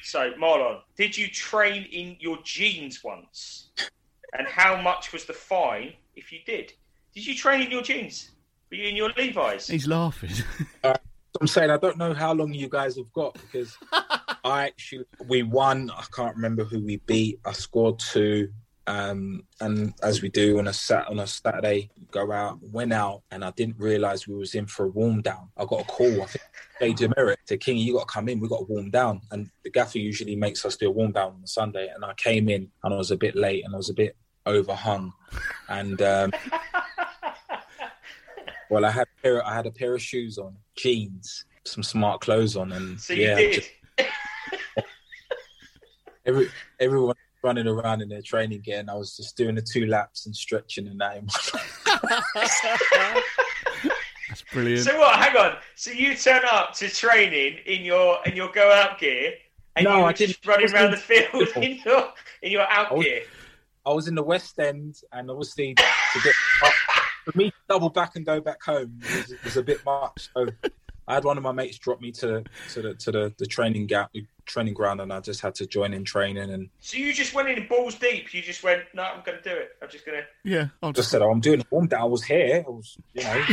So, 0.07 0.31
Marlon, 0.39 0.79
did 0.95 1.17
you 1.17 1.27
train 1.27 1.83
in 1.91 2.15
your 2.21 2.37
jeans 2.41 3.03
once? 3.03 3.71
And 4.37 4.47
how 4.47 4.81
much 4.81 5.11
was 5.11 5.25
the 5.25 5.33
fine 5.33 5.95
if 6.15 6.31
you 6.31 6.39
did? 6.45 6.71
Did 7.13 7.27
you 7.27 7.35
train 7.35 7.61
in 7.61 7.69
your 7.69 7.81
jeans? 7.81 8.31
Were 8.71 8.77
you 8.77 8.87
in 8.87 8.95
your 8.95 9.11
Levi's? 9.17 9.67
He's 9.67 9.85
laughing. 9.85 10.31
Uh, 10.81 10.93
I'm 11.41 11.47
saying 11.47 11.71
I 11.71 11.77
don't 11.77 11.97
know 11.97 12.13
how 12.13 12.33
long 12.33 12.53
you 12.53 12.69
guys 12.69 12.95
have 12.95 13.11
got 13.11 13.33
because 13.33 13.77
I 13.91 14.67
actually 14.67 15.03
we 15.25 15.43
won. 15.43 15.91
I 15.91 16.05
can't 16.15 16.35
remember 16.35 16.63
who 16.63 16.79
we 16.79 16.97
beat. 16.97 17.41
I 17.45 17.51
scored 17.51 17.99
two, 17.99 18.49
um, 18.87 19.43
and 19.61 19.93
as 20.01 20.21
we 20.21 20.29
do 20.29 20.57
on 20.59 20.67
a 20.67 20.73
sat 20.73 21.07
on 21.07 21.19
a 21.19 21.27
Saturday, 21.27 21.89
go 22.11 22.31
out, 22.31 22.57
went 22.61 22.93
out, 22.93 23.21
and 23.31 23.43
I 23.45 23.51
didn't 23.51 23.77
realise 23.77 24.27
we 24.27 24.35
was 24.35 24.55
in 24.55 24.65
for 24.65 24.85
a 24.85 24.89
warm 24.89 25.21
down. 25.21 25.49
I 25.57 25.65
got 25.65 25.81
a 25.81 25.83
call. 25.85 26.23
I 26.23 26.25
think 26.25 26.43
Jay 26.79 26.93
DeMerit 27.07 27.35
to 27.47 27.57
King, 27.57 27.77
you 27.77 27.93
got 27.93 28.07
to 28.07 28.13
come 28.13 28.29
in. 28.29 28.39
We 28.39 28.47
got 28.47 28.59
to 28.59 28.65
warm 28.65 28.89
down, 28.89 29.21
and 29.31 29.49
the 29.63 29.69
gaffer 29.69 29.99
usually 29.99 30.35
makes 30.35 30.65
us 30.65 30.75
do 30.77 30.87
a 30.87 30.91
warm 30.91 31.11
down 31.11 31.33
on 31.33 31.41
a 31.43 31.47
Sunday. 31.47 31.89
And 31.93 32.03
I 32.05 32.13
came 32.15 32.49
in, 32.49 32.69
and 32.83 32.93
I 32.93 32.97
was 32.97 33.11
a 33.11 33.17
bit 33.17 33.35
late, 33.35 33.63
and 33.65 33.73
I 33.73 33.77
was 33.77 33.89
a 33.89 33.93
bit 33.93 34.15
overhung, 34.45 35.11
and. 35.69 36.01
Um, 36.01 36.31
Well, 38.69 38.83
I 38.83 38.91
had 38.91 39.03
a 39.07 39.21
pair, 39.21 39.45
I 39.47 39.55
had 39.55 39.65
a 39.65 39.71
pair 39.71 39.93
of 39.95 40.01
shoes 40.01 40.37
on, 40.37 40.57
jeans, 40.75 41.45
some 41.65 41.83
smart 41.83 42.19
clothes 42.19 42.57
on, 42.57 42.73
and 42.73 42.99
So 42.99 43.13
you 43.13 43.23
yeah, 43.23 43.35
did. 43.35 43.53
just- 43.53 43.69
every 46.25 46.49
everyone 46.77 47.15
running 47.43 47.67
around 47.67 48.01
in 48.01 48.09
their 48.09 48.21
training 48.21 48.61
gear, 48.61 48.79
and 48.79 48.89
I 48.89 48.95
was 48.95 49.15
just 49.15 49.37
doing 49.37 49.55
the 49.55 49.61
two 49.61 49.85
laps 49.87 50.25
and 50.25 50.35
stretching 50.35 50.87
and 50.87 50.99
that. 50.99 51.21
That's 54.29 54.41
brilliant. 54.51 54.83
So 54.85 54.97
what? 54.99 55.15
Hang 55.19 55.35
on. 55.37 55.55
So 55.75 55.91
you 55.91 56.15
turn 56.15 56.41
up 56.51 56.73
to 56.75 56.89
training 56.89 57.59
in 57.65 57.81
your 57.83 58.17
in 58.25 58.35
your 58.35 58.51
go 58.51 58.71
out 58.71 58.99
gear, 58.99 59.33
and 59.75 59.85
No, 59.85 59.95
you 59.97 60.01
were 60.03 60.09
I 60.09 60.13
just 60.13 60.45
running 60.45 60.71
around 60.73 60.91
the 60.91 61.01
wasn't- 61.33 61.51
field 61.53 61.63
in 61.63 61.79
your 61.85 62.13
in 62.41 62.51
your 62.51 62.69
out 62.69 62.91
I 62.91 62.95
was- 62.95 63.05
gear. 63.05 63.21
I 63.85 63.93
was 63.93 64.07
in 64.09 64.15
the 64.15 64.23
West 64.23 64.59
End, 64.59 64.99
and 65.13 65.31
obviously 65.31 65.73
to 65.73 65.83
get 66.21 66.35
for 67.23 67.37
me 67.37 67.51
to 67.51 67.55
double 67.69 67.89
back 67.89 68.17
and 68.17 68.25
go 68.25 68.41
back 68.41 68.61
home 68.61 68.99
was, 69.01 69.33
was 69.45 69.55
a 69.57 69.63
bit 69.63 69.83
much. 69.85 70.27
So 70.33 70.47
I 71.07 71.13
had 71.15 71.23
one 71.23 71.37
of 71.37 71.43
my 71.43 71.51
mates 71.53 71.77
drop 71.77 72.01
me 72.01 72.11
to 72.13 72.43
to 72.73 72.81
the 72.81 72.93
to 72.95 73.11
the, 73.11 73.33
the 73.37 73.45
training 73.45 73.87
gap 73.87 74.11
training 74.45 74.73
ground, 74.73 75.01
and 75.01 75.11
I 75.11 75.19
just 75.19 75.41
had 75.41 75.55
to 75.55 75.65
join 75.65 75.93
in 75.93 76.03
training 76.03 76.49
and 76.51 76.69
So 76.79 76.97
you 76.97 77.13
just 77.13 77.33
went 77.33 77.49
in 77.49 77.67
balls 77.67 77.95
deep. 77.95 78.33
You 78.33 78.41
just 78.41 78.63
went, 78.63 78.83
no, 78.93 79.03
I'm 79.03 79.21
going 79.23 79.37
to 79.37 79.43
do 79.43 79.55
it. 79.55 79.71
I'm 79.81 79.89
just 79.89 80.05
going 80.05 80.19
to. 80.19 80.25
yeah, 80.49 80.67
I'll 80.81 80.91
just 80.91 80.97
just 81.07 81.11
said, 81.11 81.21
"Oh, 81.21 81.29
I'm 81.31 81.39
doing 81.41 81.61
a 81.61 81.65
warm 81.69 81.87
down." 81.87 82.01
I 82.01 82.05
was 82.05 82.23
here. 82.23 82.63
I 82.65 82.69
was, 82.69 82.97
you 83.13 83.23
know. 83.23 83.43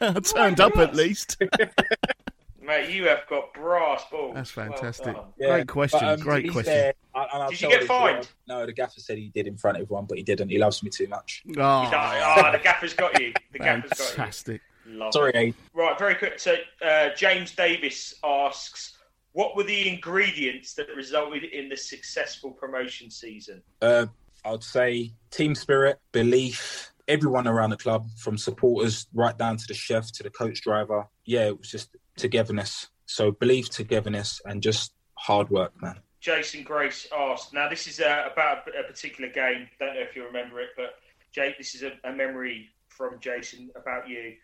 I 0.00 0.20
turned 0.20 0.60
up 0.60 0.76
at 0.76 0.94
least. 0.94 1.36
Mate, 1.40 1.50
mate, 2.62 2.90
you 2.90 3.08
have 3.08 3.26
got 3.28 3.52
brass 3.54 4.02
balls. 4.10 4.34
That's 4.34 4.54
Well 4.56 4.66
fantastic. 4.66 5.16
Great 5.38 5.68
question. 5.68 6.00
But, 6.00 6.08
um, 6.14 6.20
Great 6.20 6.50
question. 6.52 6.72
fair, 6.72 6.94
I- 7.14 7.28
and 7.34 7.42
I'll 7.42 7.50
Did 7.50 7.60
you 7.60 7.68
tell 7.68 7.70
get 7.70 7.80
this, 7.80 7.88
fined? 7.88 8.28
No, 8.48 8.66
the 8.66 8.72
gaffer 8.72 9.00
said 9.00 9.18
he 9.18 9.28
did 9.28 9.46
in 9.46 9.56
front 9.56 9.76
of 9.78 9.82
everyone, 9.82 10.04
but 10.06 10.16
he 10.18 10.24
didn't. 10.24 10.48
He 10.50 10.58
loves 10.58 10.82
me 10.82 10.90
too 10.90 11.06
much. 11.08 11.42
Oh, 11.56 11.60
Ah, 11.62 12.50
the 12.52 12.58
gaffer's 12.58 12.94
got 12.94 13.20
you. 13.20 13.32
The 13.52 13.58
gaffer's 13.58 13.90
got 13.90 13.98
you. 13.98 14.04
fantastic. 14.16 14.60
Love 14.98 15.12
Sorry, 15.12 15.32
it. 15.34 15.54
Right, 15.74 15.98
very 15.98 16.14
quick. 16.14 16.38
So, 16.38 16.56
uh, 16.84 17.10
James 17.16 17.54
Davis 17.54 18.14
asks, 18.24 18.96
what 19.32 19.56
were 19.56 19.64
the 19.64 19.88
ingredients 19.88 20.74
that 20.74 20.86
resulted 20.96 21.44
in 21.44 21.68
the 21.68 21.76
successful 21.76 22.52
promotion 22.52 23.10
season? 23.10 23.62
Uh, 23.82 24.06
I'd 24.44 24.62
say 24.62 25.12
team 25.30 25.54
spirit, 25.54 25.98
belief, 26.12 26.92
everyone 27.08 27.48
around 27.48 27.70
the 27.70 27.76
club, 27.76 28.06
from 28.16 28.38
supporters 28.38 29.06
right 29.12 29.36
down 29.36 29.56
to 29.56 29.66
the 29.66 29.74
chef 29.74 30.12
to 30.12 30.22
the 30.22 30.30
coach 30.30 30.60
driver. 30.62 31.08
Yeah, 31.24 31.46
it 31.46 31.58
was 31.58 31.70
just 31.70 31.96
togetherness. 32.16 32.88
So 33.06 33.32
belief, 33.32 33.70
togetherness, 33.70 34.40
and 34.44 34.62
just 34.62 34.92
hard 35.14 35.50
work, 35.50 35.72
man. 35.82 36.00
Jason 36.20 36.62
Grace 36.62 37.06
asked. 37.14 37.52
Now, 37.52 37.68
this 37.68 37.86
is 37.86 38.00
uh, 38.00 38.28
about 38.32 38.66
a, 38.68 38.82
particular 38.84 39.30
game. 39.30 39.68
Don't 39.78 39.94
know 39.94 40.00
if 40.00 40.16
you 40.16 40.24
remember 40.24 40.60
it, 40.60 40.70
but 40.76 40.94
Jake, 41.32 41.58
this 41.58 41.74
is 41.74 41.82
a, 41.82 41.92
a 42.04 42.12
memory 42.12 42.70
from 42.88 43.18
Jason 43.20 43.70
about 43.76 44.08
you. 44.08 44.34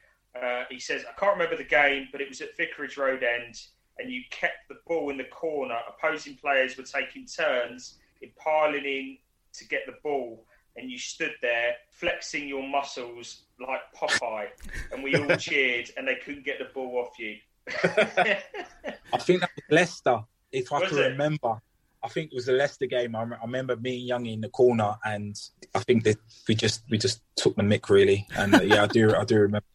Uh, 0.40 0.64
he 0.70 0.78
says, 0.78 1.04
I 1.08 1.18
can't 1.18 1.32
remember 1.32 1.56
the 1.56 1.64
game, 1.64 2.08
but 2.12 2.20
it 2.20 2.28
was 2.28 2.40
at 2.40 2.56
Vicarage 2.56 2.96
Road 2.96 3.22
End, 3.22 3.60
and 3.98 4.10
you 4.10 4.22
kept 4.30 4.68
the 4.68 4.76
ball 4.86 5.10
in 5.10 5.16
the 5.16 5.24
corner. 5.24 5.78
Opposing 5.88 6.36
players 6.36 6.76
were 6.76 6.84
taking 6.84 7.26
turns 7.26 7.98
in 8.22 8.30
piling 8.36 8.84
in 8.84 9.18
to 9.54 9.66
get 9.68 9.80
the 9.86 9.94
ball, 10.02 10.44
and 10.76 10.90
you 10.90 10.98
stood 10.98 11.32
there 11.42 11.74
flexing 11.90 12.46
your 12.48 12.66
muscles 12.66 13.42
like 13.60 13.80
Popeye, 13.96 14.46
and 14.92 15.02
we 15.02 15.16
all 15.16 15.36
cheered, 15.36 15.90
and 15.96 16.06
they 16.06 16.16
couldn't 16.24 16.44
get 16.44 16.58
the 16.58 16.66
ball 16.72 17.04
off 17.04 17.18
you. 17.18 17.36
I 17.84 19.18
think 19.18 19.40
that 19.40 19.50
was 19.56 19.64
Leicester, 19.70 20.20
if 20.52 20.72
I 20.72 20.80
Was 20.80 20.88
can 20.90 20.98
it? 20.98 21.02
remember. 21.08 21.60
I 22.02 22.08
think 22.08 22.32
it 22.32 22.34
was 22.34 22.46
the 22.46 22.52
Leicester 22.52 22.86
game. 22.86 23.14
I, 23.14 23.20
rem- 23.22 23.38
I 23.42 23.44
remember 23.44 23.76
me 23.76 23.98
and 23.98 24.06
Young 24.06 24.26
in 24.26 24.40
the 24.40 24.48
corner, 24.48 24.94
and 25.04 25.38
I 25.74 25.80
think 25.80 26.04
that 26.04 26.16
we 26.48 26.54
just 26.54 26.82
we 26.88 26.96
just 26.96 27.20
took 27.36 27.56
the 27.56 27.62
mick 27.62 27.90
really. 27.90 28.26
And 28.36 28.54
uh, 28.54 28.62
yeah, 28.62 28.84
I 28.84 28.86
do 28.86 29.14
I 29.14 29.24
do 29.24 29.36
remember 29.40 29.66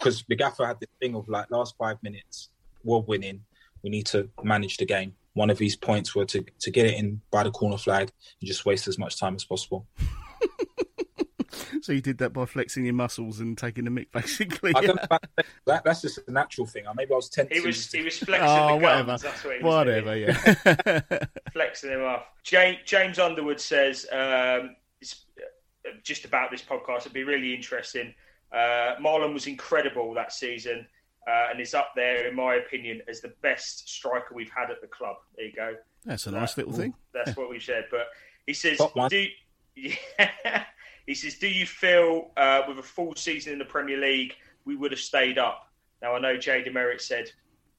because 0.00 0.24
the 0.28 0.36
gaffer 0.36 0.66
had 0.66 0.80
this 0.80 0.88
thing 1.00 1.14
of 1.14 1.28
like 1.28 1.50
last 1.50 1.76
five 1.76 2.02
minutes, 2.02 2.48
we're 2.82 2.98
winning. 2.98 3.42
We 3.82 3.90
need 3.90 4.06
to 4.06 4.28
manage 4.42 4.78
the 4.78 4.86
game. 4.86 5.14
One 5.34 5.50
of 5.50 5.58
these 5.58 5.76
points 5.76 6.14
were 6.14 6.24
to 6.26 6.44
to 6.60 6.70
get 6.70 6.86
it 6.86 6.94
in 6.94 7.20
by 7.30 7.44
the 7.44 7.50
corner 7.50 7.78
flag 7.78 8.10
and 8.40 8.48
just 8.48 8.66
waste 8.66 8.88
as 8.88 8.98
much 8.98 9.18
time 9.18 9.34
as 9.36 9.44
possible. 9.44 9.86
So 11.82 11.92
you 11.92 12.00
did 12.00 12.18
that 12.18 12.32
by 12.32 12.44
flexing 12.44 12.84
your 12.84 12.94
muscles 12.94 13.40
and 13.40 13.56
taking 13.56 13.84
the 13.84 13.90
mick, 13.90 14.08
basically. 14.12 14.72
I 14.74 14.82
don't 14.82 15.00
that. 15.08 15.22
that. 15.66 15.84
That's 15.84 16.02
just 16.02 16.20
a 16.26 16.30
natural 16.30 16.66
thing. 16.66 16.84
Maybe 16.94 17.12
I 17.12 17.16
was 17.16 17.28
tempted. 17.28 17.56
He 17.56 17.66
was 17.66 17.90
he 17.90 18.02
was 18.02 18.18
flexing 18.18 18.48
oh, 18.48 18.68
the 18.68 18.84
whatever. 18.84 19.06
guns. 19.06 19.22
That's 19.22 19.44
what 19.44 19.56
he 19.56 19.62
was 19.62 19.74
whatever, 19.74 20.14
doing. 20.14 20.36
yeah. 20.66 21.20
flexing 21.52 21.90
him 21.90 22.02
off. 22.02 22.24
James, 22.42 22.78
James 22.84 23.18
Underwood 23.18 23.60
says 23.60 24.06
um, 24.12 24.76
it's 25.00 25.24
uh, 25.38 25.90
just 26.02 26.24
about 26.24 26.50
this 26.50 26.62
podcast. 26.62 27.00
It'd 27.00 27.12
be 27.12 27.24
really 27.24 27.54
interesting. 27.54 28.14
Uh, 28.52 28.96
Marlon 29.00 29.32
was 29.32 29.46
incredible 29.46 30.12
that 30.14 30.32
season 30.32 30.86
uh, 31.28 31.48
and 31.50 31.60
is 31.60 31.74
up 31.74 31.92
there, 31.94 32.26
in 32.26 32.34
my 32.34 32.54
opinion, 32.54 33.02
as 33.08 33.20
the 33.20 33.32
best 33.42 33.88
striker 33.88 34.34
we've 34.34 34.50
had 34.50 34.70
at 34.70 34.80
the 34.80 34.86
club. 34.86 35.16
There 35.36 35.46
you 35.46 35.52
go. 35.52 35.74
That's 36.04 36.26
a 36.26 36.30
nice 36.30 36.56
little 36.56 36.72
thing. 36.72 36.94
That's 37.12 37.36
what 37.36 37.50
we've 37.50 37.62
said. 37.62 37.86
But 37.90 38.08
he 38.46 38.54
says, 38.54 38.80
do 39.08 39.26
yeah. 39.76 40.64
he 41.06 41.14
says, 41.14 41.36
do 41.36 41.48
you 41.48 41.66
feel 41.66 42.30
uh, 42.36 42.62
with 42.66 42.78
a 42.78 42.82
full 42.82 43.14
season 43.16 43.52
in 43.52 43.58
the 43.58 43.64
Premier 43.64 43.98
League 43.98 44.34
we 44.64 44.76
would 44.76 44.90
have 44.90 45.00
stayed 45.00 45.38
up? 45.38 45.70
Now 46.02 46.14
I 46.14 46.18
know 46.18 46.36
Jay 46.36 46.64
DeMerit 46.66 47.00
said 47.00 47.30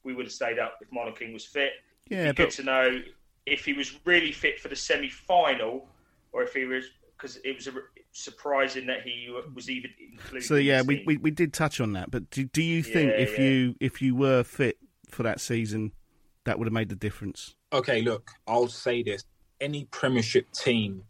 we 0.03 0.13
would 0.13 0.25
have 0.25 0.33
stayed 0.33 0.59
up 0.59 0.77
if 0.81 0.89
Marlon 0.91 1.17
King 1.17 1.33
was 1.33 1.45
fit. 1.45 1.73
Yeah, 2.09 2.25
It'd 2.25 2.35
good 2.35 2.51
to 2.51 2.63
know 2.63 3.01
if 3.45 3.65
he 3.65 3.73
was 3.73 3.99
really 4.05 4.31
fit 4.31 4.59
for 4.59 4.67
the 4.67 4.75
semi-final, 4.75 5.87
or 6.31 6.43
if 6.43 6.53
he 6.53 6.65
was 6.65 6.85
because 7.21 7.37
it 7.43 7.55
was 7.55 7.67
a, 7.67 7.71
surprising 8.11 8.87
that 8.87 9.01
he 9.03 9.33
was 9.53 9.69
even 9.69 9.91
included. 10.11 10.45
so 10.45 10.55
yeah, 10.55 10.79
in 10.81 10.87
we, 10.87 11.03
we, 11.05 11.17
we 11.17 11.31
did 11.31 11.53
touch 11.53 11.79
on 11.79 11.93
that. 11.93 12.09
But 12.09 12.29
do, 12.31 12.45
do 12.45 12.63
you 12.63 12.81
think 12.81 13.11
Yeah, 13.11 13.17
if 13.19 13.37
yeah. 13.37 13.45
you 13.45 13.75
if 13.79 14.01
you 14.01 14.15
were 14.15 14.43
fit 14.43 14.77
for 15.09 15.23
that 15.23 15.39
season, 15.39 15.91
that 16.45 16.57
would 16.57 16.65
have 16.67 16.73
made 16.73 16.89
the 16.89 16.95
difference? 16.95 17.55
okay, 17.73 18.01
look, 18.01 18.31
I'll 18.47 18.67
say 18.67 19.03
this: 19.03 19.23
any 19.59 19.85
Premiership 19.85 20.51
team 20.51 21.03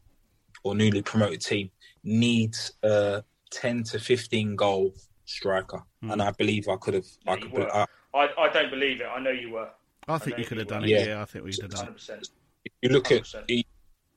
or 0.63 0.75
newly 0.75 1.01
promoted 1.01 1.41
team 1.41 1.71
needs 2.03 2.73
a 2.83 3.23
ten 3.51 3.83
to 3.85 3.99
fifteen 3.99 4.55
goal 4.55 4.93
striker, 5.25 5.81
and 6.01 6.21
I 6.21 6.31
believe 6.31 6.67
I 6.67 6.75
could 6.75 6.93
have. 6.95 7.05
I 7.27 7.35
Hmm. 7.35 7.41
could. 7.41 7.51
were. 7.53 7.75
I, 7.75 7.85
I, 8.13 8.27
I 8.37 8.49
don't 8.51 8.69
believe 8.69 8.99
it. 9.01 9.07
I 9.07 9.19
know 9.21 9.31
you 9.31 9.51
were. 9.51 9.69
I 10.07 10.17
think 10.17 10.37
know 10.37 10.41
you 10.41 10.45
could 10.47 10.57
have 10.57 10.67
done 10.67 10.83
it. 10.83 10.89
Yeah. 10.89 11.05
Yeah, 11.05 11.21
I 11.21 11.25
think 11.25 11.45
we'd 11.45 11.55
have 11.61 11.69
done 11.71 11.77
Hundred 11.79 11.91
it. 11.91 11.95
percent. 11.95 12.29
if 12.65 12.73
you 12.81 12.89
look 12.89 13.11
at 13.11 13.21
100%. 13.23 13.65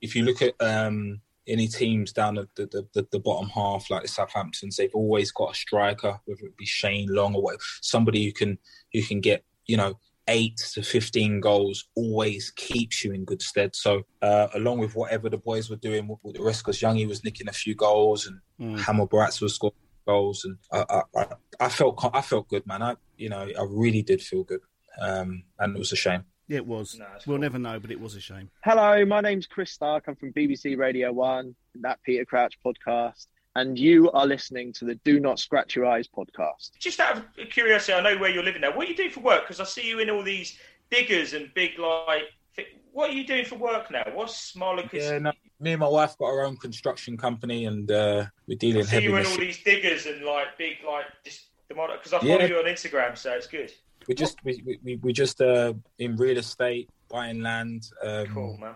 if 0.00 0.16
you 0.16 0.24
look 0.24 0.42
at 0.42 0.54
um, 0.60 1.20
any 1.46 1.68
teams 1.68 2.12
down 2.12 2.38
at 2.38 2.48
the, 2.56 2.66
the, 2.66 2.86
the, 2.94 3.06
the 3.12 3.18
bottom 3.20 3.48
half, 3.50 3.90
like 3.90 4.02
the 4.02 4.08
Southamptons, 4.08 4.76
they've 4.76 4.94
always 4.94 5.30
got 5.30 5.52
a 5.52 5.54
striker, 5.54 6.20
whether 6.24 6.46
it 6.46 6.56
be 6.56 6.66
Shane 6.66 7.08
Long 7.10 7.34
or 7.34 7.42
whatever, 7.42 7.62
somebody 7.82 8.24
who 8.24 8.32
can 8.32 8.58
who 8.92 9.02
can 9.02 9.20
get 9.20 9.44
you 9.66 9.76
know 9.76 9.98
eight 10.28 10.56
to 10.72 10.82
fifteen 10.82 11.40
goals, 11.40 11.86
always 11.94 12.50
keeps 12.56 13.04
you 13.04 13.12
in 13.12 13.24
good 13.24 13.42
stead. 13.42 13.76
So 13.76 14.02
uh, 14.22 14.48
along 14.54 14.78
with 14.78 14.94
whatever 14.96 15.28
the 15.28 15.36
boys 15.36 15.68
were 15.68 15.76
doing 15.76 16.08
with, 16.08 16.18
with 16.22 16.36
the 16.36 16.42
rest, 16.42 16.64
because 16.64 16.80
Youngie 16.80 17.06
was 17.06 17.24
nicking 17.24 17.48
a 17.48 17.52
few 17.52 17.74
goals 17.74 18.26
and 18.26 18.40
Mm. 18.60 18.78
Hameur 18.78 19.06
Bouazza 19.06 19.44
was 19.44 19.54
scoring 19.54 19.74
goals, 20.06 20.44
and 20.44 20.58
I, 20.72 20.84
I, 20.88 21.20
I, 21.20 21.26
I 21.60 21.68
felt 21.68 21.98
I 22.14 22.20
felt 22.20 22.48
good, 22.48 22.66
man. 22.66 22.82
I 22.82 22.96
you 23.16 23.28
know 23.28 23.40
I 23.40 23.66
really 23.68 24.02
did 24.02 24.22
feel 24.22 24.44
good, 24.44 24.60
um, 25.00 25.44
and 25.58 25.74
it 25.74 25.78
was 25.78 25.92
a 25.92 25.96
shame. 25.96 26.24
Yeah, 26.48 26.58
it 26.58 26.66
was. 26.66 26.98
No, 26.98 27.06
we'll 27.26 27.36
cool. 27.36 27.38
never 27.38 27.58
know, 27.58 27.80
but 27.80 27.90
it 27.90 27.98
was 28.00 28.14
a 28.16 28.20
shame. 28.20 28.50
Hello, 28.64 29.04
my 29.06 29.20
name's 29.20 29.46
Chris 29.46 29.70
Stark. 29.70 30.04
I'm 30.08 30.14
from 30.16 30.32
BBC 30.32 30.76
Radio 30.76 31.10
1, 31.12 31.54
that 31.76 32.02
Peter 32.04 32.24
Crouch 32.24 32.58
podcast. 32.64 33.26
And 33.56 33.78
you 33.78 34.10
are 34.10 34.26
listening 34.26 34.72
to 34.74 34.84
the 34.84 34.96
Do 34.96 35.20
Not 35.20 35.38
Scratch 35.38 35.76
Your 35.76 35.86
Eyes 35.86 36.08
podcast. 36.08 36.72
Just 36.78 37.00
out 37.00 37.16
of 37.18 37.24
curiosity, 37.50 37.92
I 37.94 38.02
know 38.02 38.18
where 38.20 38.28
you're 38.30 38.42
living 38.42 38.60
now. 38.62 38.76
What 38.76 38.86
are 38.86 38.90
you 38.90 38.96
doing 38.96 39.10
for 39.10 39.20
work? 39.20 39.42
Because 39.44 39.60
I 39.60 39.64
see 39.64 39.88
you 39.88 40.00
in 40.00 40.10
all 40.10 40.22
these 40.22 40.58
diggers 40.90 41.32
and 41.34 41.52
big 41.54 41.78
like. 41.78 42.24
thi- 42.56 42.66
What 42.92 43.10
are 43.10 43.12
you 43.14 43.24
doing 43.26 43.44
for 43.44 43.54
work 43.56 43.90
now? 43.90 44.02
What's 44.12 44.52
Marlon? 44.54 44.82
'cause 44.90 45.02
Yeah, 45.04 45.18
no, 45.18 45.32
me 45.60 45.72
and 45.72 45.80
my 45.80 45.88
wife 45.88 46.18
got 46.18 46.26
our 46.26 46.44
own 46.44 46.56
construction 46.56 47.16
company, 47.16 47.64
and 47.66 47.90
uh, 47.90 48.26
we're 48.48 48.54
I 48.54 48.58
dealing 48.58 48.84
see 48.84 48.90
heavy. 48.96 49.04
you 49.06 49.16
in 49.16 49.24
all 49.24 49.36
these 49.38 49.62
diggers 49.62 50.06
and 50.06 50.22
like 50.24 50.58
big 50.58 50.78
like 50.86 51.06
just 51.24 51.46
the 51.68 51.74
model 51.76 51.96
because 51.96 52.12
I 52.12 52.18
follow 52.18 52.40
Yeah. 52.40 52.46
you 52.46 52.58
on 52.58 52.64
Instagram, 52.64 53.16
so 53.16 53.32
it's 53.34 53.46
good. 53.46 53.72
We 54.08 54.14
just 54.14 54.36
we 54.44 54.62
we- 54.66 54.78
we 54.82 54.96
we 54.96 55.12
just 55.12 55.40
uh, 55.40 55.74
in 55.98 56.16
real 56.16 56.38
estate, 56.38 56.90
buying 57.08 57.40
land, 57.42 57.84
um, 58.02 58.26
Cool, 58.34 58.58
man. 58.58 58.74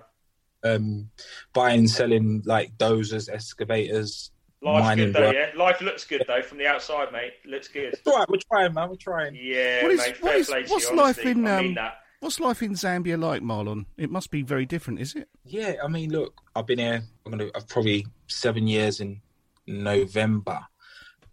um, 0.64 1.10
buying, 1.52 1.86
selling 1.86 2.42
like 2.44 2.76
dozers, 2.78 3.28
excavators, 3.28 4.30
Life's 4.62 4.84
mining. 4.84 5.06
good 5.06 5.14
though, 5.14 5.26
work. 5.28 5.34
yeah. 5.34 5.50
Life 5.62 5.80
looks 5.80 6.04
good 6.04 6.24
though 6.26 6.42
from 6.42 6.58
the 6.58 6.66
outside, 6.66 7.12
mate. 7.12 7.32
Looks 7.44 7.68
good. 7.68 7.92
It's 7.94 8.06
all 8.06 8.18
right, 8.18 8.28
we're 8.28 8.38
trying, 8.50 8.74
man. 8.74 8.88
We're 8.88 8.96
trying. 8.96 9.34
Yeah, 9.40 9.82
What 9.82 9.92
is- 9.92 9.98
mate. 10.00 10.22
what 10.22 10.30
Fair 10.32 10.38
is- 10.40 10.46
play 10.48 10.62
to 10.64 10.70
what's 10.72 10.90
you, 10.90 10.96
life 10.96 11.18
honestly. 11.18 11.30
in, 11.30 11.46
I 11.46 11.60
mean 11.60 11.68
um, 11.70 11.74
that. 11.74 11.94
What's 12.20 12.40
life 12.40 12.62
in 12.64 12.72
Zambia 12.72 13.16
like, 13.20 13.42
Marlon? 13.42 13.86
It 13.96 14.10
must 14.10 14.32
be 14.32 14.42
very 14.42 14.66
different, 14.66 14.98
is 14.98 15.14
it? 15.14 15.28
Yeah, 15.44 15.74
I 15.84 15.86
mean, 15.86 16.10
look, 16.10 16.34
I've 16.56 16.66
been 16.66 16.80
here. 16.80 17.02
I'm 17.24 17.30
gonna. 17.30 17.48
I've 17.54 17.68
probably 17.68 18.06
seven 18.26 18.66
years 18.66 18.98
in 19.00 19.20
November. 19.68 20.58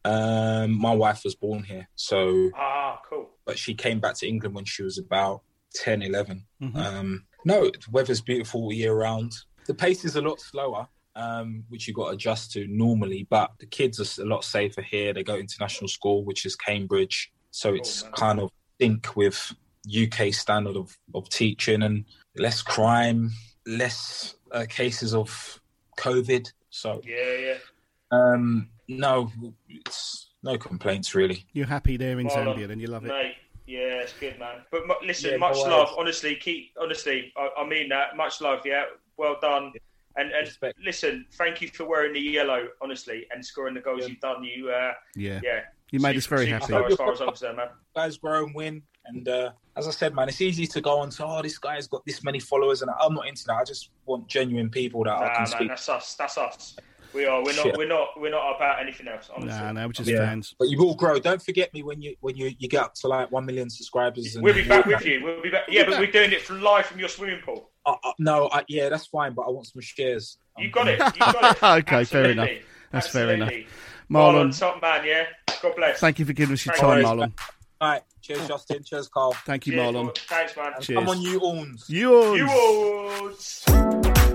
Um, 0.03 0.79
my 0.79 0.93
wife 0.93 1.21
was 1.23 1.33
born 1.33 1.63
here, 1.63 1.89
so 1.95 2.51
Ah, 2.55 3.01
cool. 3.09 3.31
But 3.45 3.57
she 3.57 3.73
came 3.73 3.99
back 3.99 4.15
to 4.15 4.27
England 4.27 4.55
when 4.55 4.65
she 4.65 4.83
was 4.83 4.97
about 4.97 5.41
10, 5.75 6.01
11. 6.01 6.45
Mhm. 6.61 6.75
Um, 6.75 7.25
no, 7.45 7.65
the 7.69 7.91
weather's 7.91 8.21
beautiful 8.21 8.71
year 8.73 8.93
round. 8.93 9.33
The 9.67 9.73
pace 9.73 10.03
is 10.05 10.15
a 10.15 10.21
lot 10.21 10.39
slower, 10.39 10.87
um, 11.15 11.63
which 11.69 11.87
you've 11.87 11.95
got 11.95 12.07
to 12.09 12.15
adjust 12.15 12.51
to 12.53 12.65
normally, 12.67 13.27
but 13.29 13.51
the 13.59 13.65
kids 13.65 13.99
are 13.99 14.21
a 14.23 14.25
lot 14.25 14.43
safer 14.43 14.81
here. 14.81 15.13
They 15.13 15.23
go 15.23 15.35
to 15.35 15.39
international 15.41 15.87
school, 15.87 16.23
which 16.23 16.45
is 16.45 16.55
Cambridge. 16.55 17.31
So 17.51 17.73
it's 17.73 18.03
man. 18.03 18.11
kind 18.13 18.39
of 18.39 18.51
sync 18.81 19.15
with 19.15 19.53
UK 19.87 20.33
standard 20.33 20.75
of, 20.75 20.97
of 21.13 21.29
teaching 21.29 21.83
and 21.83 22.05
less 22.37 22.61
crime, 22.61 23.31
less 23.67 24.35
uh, 24.51 24.65
cases 24.67 25.13
of 25.13 25.59
COVID. 25.99 26.51
So, 26.69 27.01
Yeah, 27.05 27.37
yeah. 27.37 27.57
um, 28.11 28.69
no, 28.87 29.31
it's 29.69 30.31
no 30.45 30.57
complaints 30.57 31.13
really. 31.15 31.45
You're 31.53 31.65
happy 31.67 31.97
there 31.97 32.19
in 32.19 32.27
Marlon, 32.27 32.55
Zambia, 32.57 32.67
then 32.67 32.79
you 32.79 32.87
love 32.87 33.03
it. 33.05 33.09
Mate, 33.09 33.35
yeah, 33.67 33.79
it's 34.03 34.13
good, 34.13 34.39
man. 34.39 34.57
But 34.71 34.87
mu- 34.87 34.93
listen, 35.05 35.31
Yeah, 35.31 35.37
much 35.37 35.57
love. 35.57 35.69
worries. 35.89 35.95
Honestly, 35.97 36.35
keep 36.35 36.71
honestly. 36.79 37.33
I, 37.35 37.49
I 37.57 37.67
mean 37.67 37.89
that. 37.89 38.15
Much 38.15 38.39
love. 38.41 38.59
Yeah, 38.65 38.85
well 39.17 39.37
done. 39.41 39.73
And 40.17 40.31
and 40.31 40.47
Respect. 40.47 40.77
listen, 40.81 41.25
thank 41.33 41.61
you 41.61 41.67
for 41.67 41.85
wearing 41.85 42.13
the 42.13 42.19
yellow, 42.21 42.67
honestly, 42.81 43.25
and 43.33 43.45
scoring 43.45 43.73
the 43.73 43.81
goals 43.81 44.01
Yeah. 44.03 44.07
you've 44.07 44.19
done. 44.21 44.43
You, 44.43 44.69
uh, 44.69 44.93
Yeah. 45.15 45.41
yeah, 45.43 45.61
You 45.91 45.99
made 45.99 46.15
us 46.15 46.25
very 46.25 46.45
Superstar 46.47 46.51
happy. 46.83 46.91
As 46.93 46.95
far 46.97 47.11
as 47.11 47.21
I'm 47.21 47.27
concerned, 47.27 47.57
man. 47.57 47.67
guys 47.95 48.17
grow 48.17 48.45
and 48.45 48.55
win. 48.55 48.81
And 49.07 49.27
uh, 49.27 49.51
as 49.75 49.87
I 49.87 49.91
said, 49.91 50.15
man, 50.15 50.29
it's 50.29 50.41
easy 50.41 50.65
to 50.67 50.81
go 50.81 50.97
on 50.99 51.09
to, 51.11 51.25
oh, 51.25 51.41
this 51.43 51.57
guy's 51.59 51.85
got 51.87 52.03
this 52.05 52.23
many 52.23 52.39
followers, 52.39 52.81
and 52.81 52.89
I'm 52.99 53.13
not 53.13 53.27
into 53.27 53.43
that. 53.47 53.57
I 53.57 53.63
just 53.63 53.89
want 54.05 54.27
genuine 54.27 54.69
people 54.69 55.03
that 55.03 55.13
I 55.13 55.27
can 55.29 55.37
man, 55.43 55.45
speak. 55.47 55.67
that's 55.67 55.89
us. 55.89 56.15
That's 56.15 56.37
us. 56.39 56.75
We 57.15 57.25
are. 57.25 57.41
We're 57.43 57.55
not. 57.55 57.77
We're 57.77 57.87
not. 57.87 58.07
We're 58.17 58.29
not 58.31 58.55
about 58.57 58.81
anything 58.81 59.07
else. 59.07 59.29
Honestly. 59.33 59.49
Nah, 59.57 59.71
no, 59.71 59.87
we're 59.87 59.93
just 59.93 60.09
Yeah. 60.09 60.17
fans. 60.27 60.53
But 60.59 60.69
you 60.69 60.77
will 60.77 60.95
grow. 60.95 61.17
Don't 61.17 61.41
forget 61.41 61.73
me 61.73 61.81
when 61.81 62.01
you 62.01 62.15
when 62.19 62.35
you, 62.35 62.51
you 62.59 62.67
get 62.67 62.83
up 62.83 62.93
to 62.95 63.07
like 63.07 63.31
one 63.31 63.45
million 63.45 63.69
subscribers. 63.69 64.35
And 64.35 64.43
We'll 64.43 64.53
be 64.53 64.67
back 64.67 64.85
with 64.85 65.05
you. 65.05 65.23
We'll 65.23 65.41
be 65.41 65.49
back. 65.49 65.63
Yeah, 65.69 65.85
but 65.89 65.97
we're 65.99 66.11
doing 66.11 66.33
it 66.33 66.41
from 66.41 66.61
live 66.61 66.85
from 66.85 66.99
your 66.99 67.09
swimming 67.09 67.39
pool. 67.43 67.69
Uh, 67.85 67.95
uh, 68.03 68.11
no, 68.19 68.49
I, 68.51 68.65
yeah, 68.67 68.89
that's 68.89 69.07
fine. 69.07 69.33
But 69.33 69.43
I 69.43 69.49
want 69.51 69.67
some 69.67 69.81
shares. 69.81 70.37
You 70.57 70.69
got 70.69 70.87
it. 70.87 70.99
You 70.99 71.19
got 71.19 71.57
it. 71.79 71.83
Okay, 71.87 72.03
fair 72.03 72.25
enough. 72.31 72.49
Absolutely. 72.49 72.61
That's 72.91 73.07
fair 73.07 73.31
enough. 73.33 73.49
Marlon, 74.11 74.49
Marlon, 74.51 74.59
top 74.59 74.81
man. 74.81 75.05
Yeah. 75.05 75.25
God 75.61 75.75
bless. 75.75 75.99
thank 75.99 76.19
you 76.19 76.25
for 76.25 76.33
giving 76.33 76.53
us 76.53 76.65
your 76.65 76.75
Thank 76.75 76.85
time, 76.85 76.99
you. 76.99 77.05
Marlon. 77.23 77.31
All 77.81 77.89
right, 77.91 78.01
cheers, 78.21 78.47
Justin. 78.47 78.83
Cheers, 78.83 79.07
Carl. 79.07 79.33
Thank 79.45 79.67
you, 79.67 79.73
Cheers, 79.73 79.85
Marlon. 79.95 80.03
Paul. 80.05 80.13
Thanks, 80.27 80.57
man. 80.57 80.73
And 80.75 80.83
Cheers. 80.83 80.99
Come 80.99 81.09
on, 81.09 81.21
you 81.21 81.39
owns. 81.41 81.89
Yours. 81.89 82.37
You 82.39 82.47
awards. 82.49 84.34